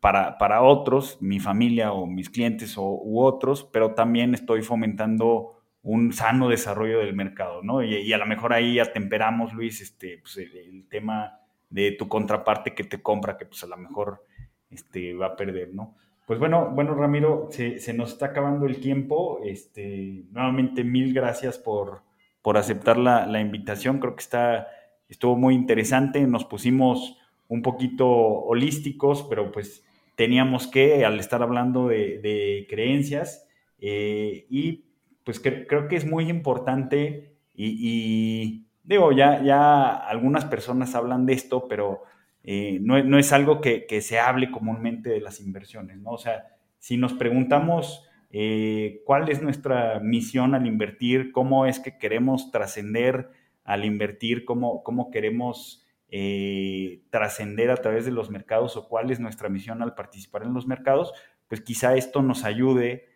para, 0.00 0.38
para 0.38 0.62
otros, 0.62 1.18
mi 1.20 1.38
familia 1.38 1.92
o 1.92 2.06
mis 2.06 2.30
clientes 2.30 2.78
o, 2.78 2.82
u 2.82 3.20
otros, 3.20 3.68
pero 3.72 3.94
también 3.94 4.34
estoy 4.34 4.62
fomentando 4.62 5.56
un 5.82 6.12
sano 6.12 6.48
desarrollo 6.48 6.98
del 6.98 7.14
mercado, 7.14 7.62
¿no? 7.62 7.82
Y, 7.82 8.12
a 8.12 8.18
lo 8.18 8.26
mejor 8.26 8.52
ahí 8.52 8.78
atemperamos, 8.78 9.52
Luis, 9.52 9.80
este, 9.80 10.18
pues 10.18 10.36
el, 10.38 10.88
tema 10.88 11.38
de 11.70 11.92
tu 11.92 12.08
contraparte 12.08 12.74
que 12.74 12.84
te 12.84 13.02
compra, 13.02 13.36
que 13.36 13.46
pues 13.46 13.62
a 13.64 13.66
lo 13.66 13.76
mejor 13.76 14.24
este, 14.70 15.14
va 15.14 15.26
a 15.26 15.36
perder, 15.36 15.74
¿no? 15.74 15.94
Pues 16.26 16.40
bueno, 16.40 16.72
bueno, 16.74 16.94
Ramiro, 16.94 17.48
se, 17.50 17.92
nos 17.94 18.12
está 18.12 18.26
acabando 18.26 18.66
el 18.66 18.80
tiempo. 18.80 19.40
Este, 19.44 20.24
nuevamente, 20.32 20.82
mil 20.82 21.14
gracias 21.14 21.56
por, 21.56 22.02
por 22.42 22.58
aceptar 22.58 22.98
la, 22.98 23.40
invitación. 23.40 24.00
Creo 24.00 24.16
que 24.16 24.22
está, 24.22 24.66
estuvo 25.08 25.36
muy 25.36 25.54
interesante. 25.54 26.26
Nos 26.26 26.44
pusimos 26.44 27.16
un 27.46 27.62
poquito 27.62 28.08
holísticos, 28.08 29.22
pero 29.30 29.52
pues 29.52 29.84
teníamos 30.16 30.66
que, 30.66 31.04
al 31.04 31.20
estar 31.20 31.42
hablando 31.42 31.86
de, 31.86 32.66
creencias, 32.68 33.46
eh, 33.78 34.46
y 34.50 34.84
pues 35.22 35.38
creo 35.40 35.86
que 35.86 35.94
es 35.94 36.06
muy 36.06 36.28
importante 36.28 37.36
y, 37.54 38.65
digo, 38.86 39.12
ya, 39.12 39.42
ya 39.42 39.90
algunas 39.90 40.44
personas 40.44 40.94
hablan 40.94 41.26
de 41.26 41.34
esto, 41.34 41.68
pero 41.68 42.02
eh, 42.44 42.78
no, 42.80 43.18
es 43.18 43.32
algo 43.32 43.60
que, 43.60 43.86
se 44.00 44.18
hable 44.18 44.50
comúnmente 44.50 45.10
de 45.10 45.20
las 45.20 45.40
inversiones, 45.40 45.98
¿no? 45.98 46.10
O 46.10 46.18
sea, 46.18 46.46
si 46.78 46.96
nos 46.96 47.12
preguntamos 47.12 48.08
eh, 48.30 49.02
cuál 49.04 49.28
es 49.28 49.42
nuestra 49.42 49.98
misión 49.98 50.54
al 50.54 50.66
invertir, 50.66 51.32
cómo 51.32 51.66
es 51.66 51.80
que 51.80 51.98
queremos 51.98 52.52
trascender 52.52 53.30
al 53.64 53.84
invertir, 53.84 54.44
cómo, 54.44 54.84
cómo 54.84 55.10
queremos 55.10 55.84
eh, 56.08 57.02
trascender 57.10 57.72
a 57.72 57.76
través 57.76 58.04
de 58.04 58.12
los 58.12 58.30
mercados 58.30 58.76
o 58.76 58.88
cuál 58.88 59.10
es 59.10 59.18
nuestra 59.18 59.48
misión 59.48 59.82
al 59.82 59.96
participar 59.96 60.44
en 60.44 60.54
los 60.54 60.68
mercados, 60.68 61.12
pues 61.48 61.60
quizá 61.60 61.96
esto 61.96 62.22
nos 62.22 62.44
ayude 62.44 63.08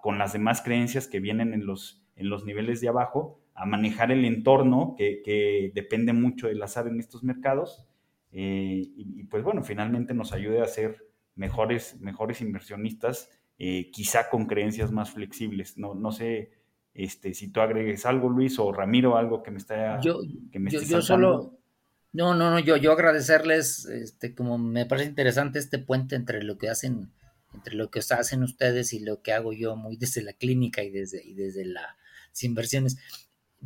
con 0.00 0.18
las 0.18 0.32
demás 0.32 0.62
creencias 0.62 1.08
que 1.08 1.18
vienen 1.18 1.54
en 1.54 1.66
los, 1.66 2.04
en 2.14 2.28
los 2.28 2.44
niveles 2.44 2.80
de 2.80 2.88
abajo 2.88 3.41
a 3.62 3.66
manejar 3.66 4.10
el 4.10 4.24
entorno 4.24 4.96
que, 4.98 5.70
depende 5.72 6.12
mucho 6.12 6.48
del 6.48 6.60
azar 6.62 6.88
en 6.88 6.98
estos 6.98 7.22
mercados 7.22 7.86
eh, 8.32 8.82
y, 8.96 9.22
pues 9.24 9.44
bueno, 9.44 9.62
finalmente 9.62 10.14
nos 10.14 10.32
ayude 10.32 10.60
a 10.60 10.66
ser 10.66 11.06
mejores, 11.36 12.00
mejores 12.00 12.40
inversionistas, 12.40 13.30
eh, 13.58 13.90
quizá 13.92 14.28
con 14.30 14.46
creencias 14.46 14.90
más 14.90 15.12
flexibles. 15.12 15.78
No, 15.78 15.94
no 15.94 16.10
sé 16.10 16.50
este, 16.92 17.34
si 17.34 17.52
tú 17.52 17.60
agregues 17.60 18.04
algo, 18.04 18.28
Luis, 18.28 18.58
o 18.58 18.72
Ramiro, 18.72 19.16
algo 19.16 19.44
que 19.44 19.52
me 19.52 19.58
está... 19.58 20.00
Yo, 20.00 20.22
que 20.50 20.58
me 20.58 20.68
yo, 20.68 21.00
solo... 21.00 21.60
No, 22.12 22.34
no, 22.34 22.50
no, 22.50 22.58
yo, 22.58 22.76
yo 22.76 22.90
agradecerles, 22.90 23.84
este, 23.86 24.34
como 24.34 24.58
me 24.58 24.86
parece 24.86 25.08
interesante 25.08 25.60
este 25.60 25.78
puente 25.78 26.16
entre 26.16 26.42
lo 26.42 26.58
que 26.58 26.68
hacen 26.68 27.12
entre 27.54 27.74
lo 27.74 27.90
que 27.90 28.00
hacen 28.00 28.42
ustedes 28.42 28.92
y 28.92 29.00
lo 29.00 29.22
que 29.22 29.32
hago 29.32 29.52
yo 29.52 29.76
muy 29.76 29.96
desde 29.96 30.22
la 30.22 30.32
clínica 30.32 30.82
y 30.82 30.90
desde, 30.90 31.22
y 31.22 31.34
desde 31.34 31.66
las 31.66 31.84
inversiones. 32.42 32.96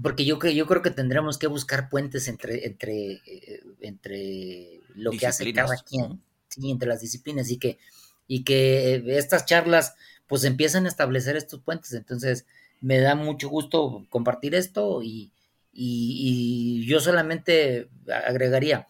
Porque 0.03 0.25
yo, 0.25 0.39
creo, 0.39 0.53
yo 0.53 0.67
creo 0.67 0.83
que 0.83 0.91
tendremos 0.91 1.39
que 1.39 1.47
buscar 1.47 1.89
puentes 1.89 2.29
entre, 2.29 2.67
entre, 2.67 3.13
eh, 3.27 3.63
entre 3.81 4.81
lo 4.95 5.11
que 5.13 5.27
hace 5.27 5.53
cada 5.53 5.77
quien, 5.79 6.21
entre 6.63 6.89
las 6.89 7.01
disciplinas 7.01 7.51
y 7.51 7.59
que, 7.59 7.79
y 8.27 8.45
que 8.45 9.03
estas 9.17 9.47
charlas 9.47 9.95
pues 10.27 10.45
empiezan 10.45 10.85
a 10.87 10.89
establecer 10.89 11.37
estos 11.37 11.61
puentes. 11.61 11.93
Entonces, 11.93 12.47
me 12.81 12.99
da 12.99 13.15
mucho 13.15 13.49
gusto 13.49 14.07
compartir 14.11 14.55
esto 14.55 15.03
y, 15.03 15.33
y, 15.73 16.83
y 16.83 16.87
yo 16.87 17.01
solamente 17.01 17.89
agregaría, 18.07 18.87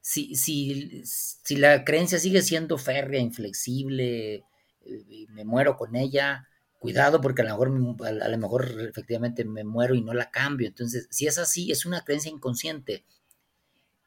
si, 0.00 0.34
si, 0.36 1.02
si 1.04 1.56
la 1.56 1.84
creencia 1.84 2.18
sigue 2.18 2.40
siendo 2.42 2.78
férrea, 2.78 3.20
inflexible, 3.20 4.44
eh, 4.86 5.26
me 5.28 5.44
muero 5.44 5.76
con 5.76 5.96
ella, 5.96 6.48
cuidado 6.78 7.20
porque 7.20 7.42
a 7.42 7.44
lo, 7.44 7.70
mejor, 7.70 8.06
a 8.06 8.28
lo 8.28 8.38
mejor 8.38 8.70
efectivamente 8.88 9.44
me 9.44 9.64
muero 9.64 9.94
y 9.94 10.02
no 10.02 10.14
la 10.14 10.30
cambio. 10.30 10.68
Entonces, 10.68 11.06
si 11.10 11.26
es 11.26 11.38
así, 11.38 11.70
es 11.72 11.86
una 11.86 12.02
creencia 12.04 12.30
inconsciente. 12.30 13.04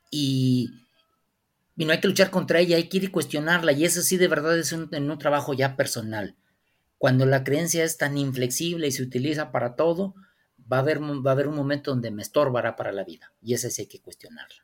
Y, 0.10 0.70
y 1.76 1.86
no 1.86 1.92
hay 1.92 2.00
que 2.00 2.08
luchar 2.08 2.32
contra 2.32 2.60
ella, 2.60 2.78
hay 2.78 2.90
que 2.90 2.98
ir 2.98 3.04
y 3.06 3.08
cuestionarla. 3.10 3.72
Y 3.74 3.86
eso 3.86 4.02
sí 4.02 4.18
de 4.18 4.28
verdad 4.28 4.58
es 4.58 4.72
un, 4.72 4.90
en 4.92 5.10
un 5.10 5.18
trabajo 5.18 5.54
ya 5.54 5.76
personal. 5.76 6.36
Cuando 6.98 7.26
la 7.26 7.44
creencia 7.44 7.84
es 7.84 7.98
tan 7.98 8.18
inflexible 8.18 8.88
y 8.88 8.92
se 8.92 9.04
utiliza 9.04 9.52
para 9.52 9.76
todo, 9.76 10.16
va 10.72 10.78
a 10.78 10.80
haber, 10.82 11.02
va 11.02 11.32
a 11.32 11.34
haber 11.34 11.48
un 11.48 11.56
momento 11.56 11.92
donde 11.92 12.12
me 12.12 12.22
estorbará 12.22 12.76
para 12.76 12.92
la 12.92 13.04
vida. 13.04 13.34
Y 13.42 13.54
esa 13.54 13.70
sí 13.70 13.84
hay 13.84 13.88
que 13.88 14.02
cuestionarla. 14.02 14.64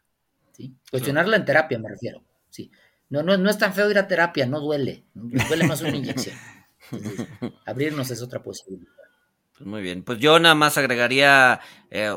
Cuestionarla 0.90 1.38
en 1.38 1.46
terapia 1.46 1.78
me 1.78 1.90
refiero, 1.90 2.24
sí. 2.50 2.72
No, 3.10 3.24
no, 3.24 3.38
no 3.38 3.50
es 3.50 3.58
tan 3.58 3.74
feo 3.74 3.90
ir 3.90 3.98
a 4.00 4.08
terapia, 4.08 4.46
no 4.46 4.60
duele, 4.60 5.06
duele 5.14 5.68
más 5.68 5.82
una 5.82 5.96
inyección. 5.96 6.36
abrirnos 7.66 8.12
es 8.12 8.22
otra 8.22 8.42
posibilidad. 8.42 8.92
Pues 9.58 9.68
muy 9.68 9.82
bien, 9.82 10.04
pues 10.04 10.20
yo 10.20 10.38
nada 10.38 10.54
más 10.54 10.78
agregaría, 10.78 11.60
eh, 11.90 12.14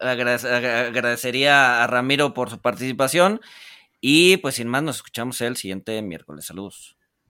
agradecería 0.00 1.84
a 1.84 1.86
Ramiro 1.86 2.32
por 2.32 2.48
su 2.48 2.58
participación 2.58 3.40
y 4.00 4.38
pues 4.38 4.54
sin 4.54 4.68
más 4.68 4.82
nos 4.82 4.96
escuchamos 4.96 5.40
el 5.42 5.56
siguiente 5.56 6.00
miércoles. 6.00 6.46
Saludos. 6.46 6.96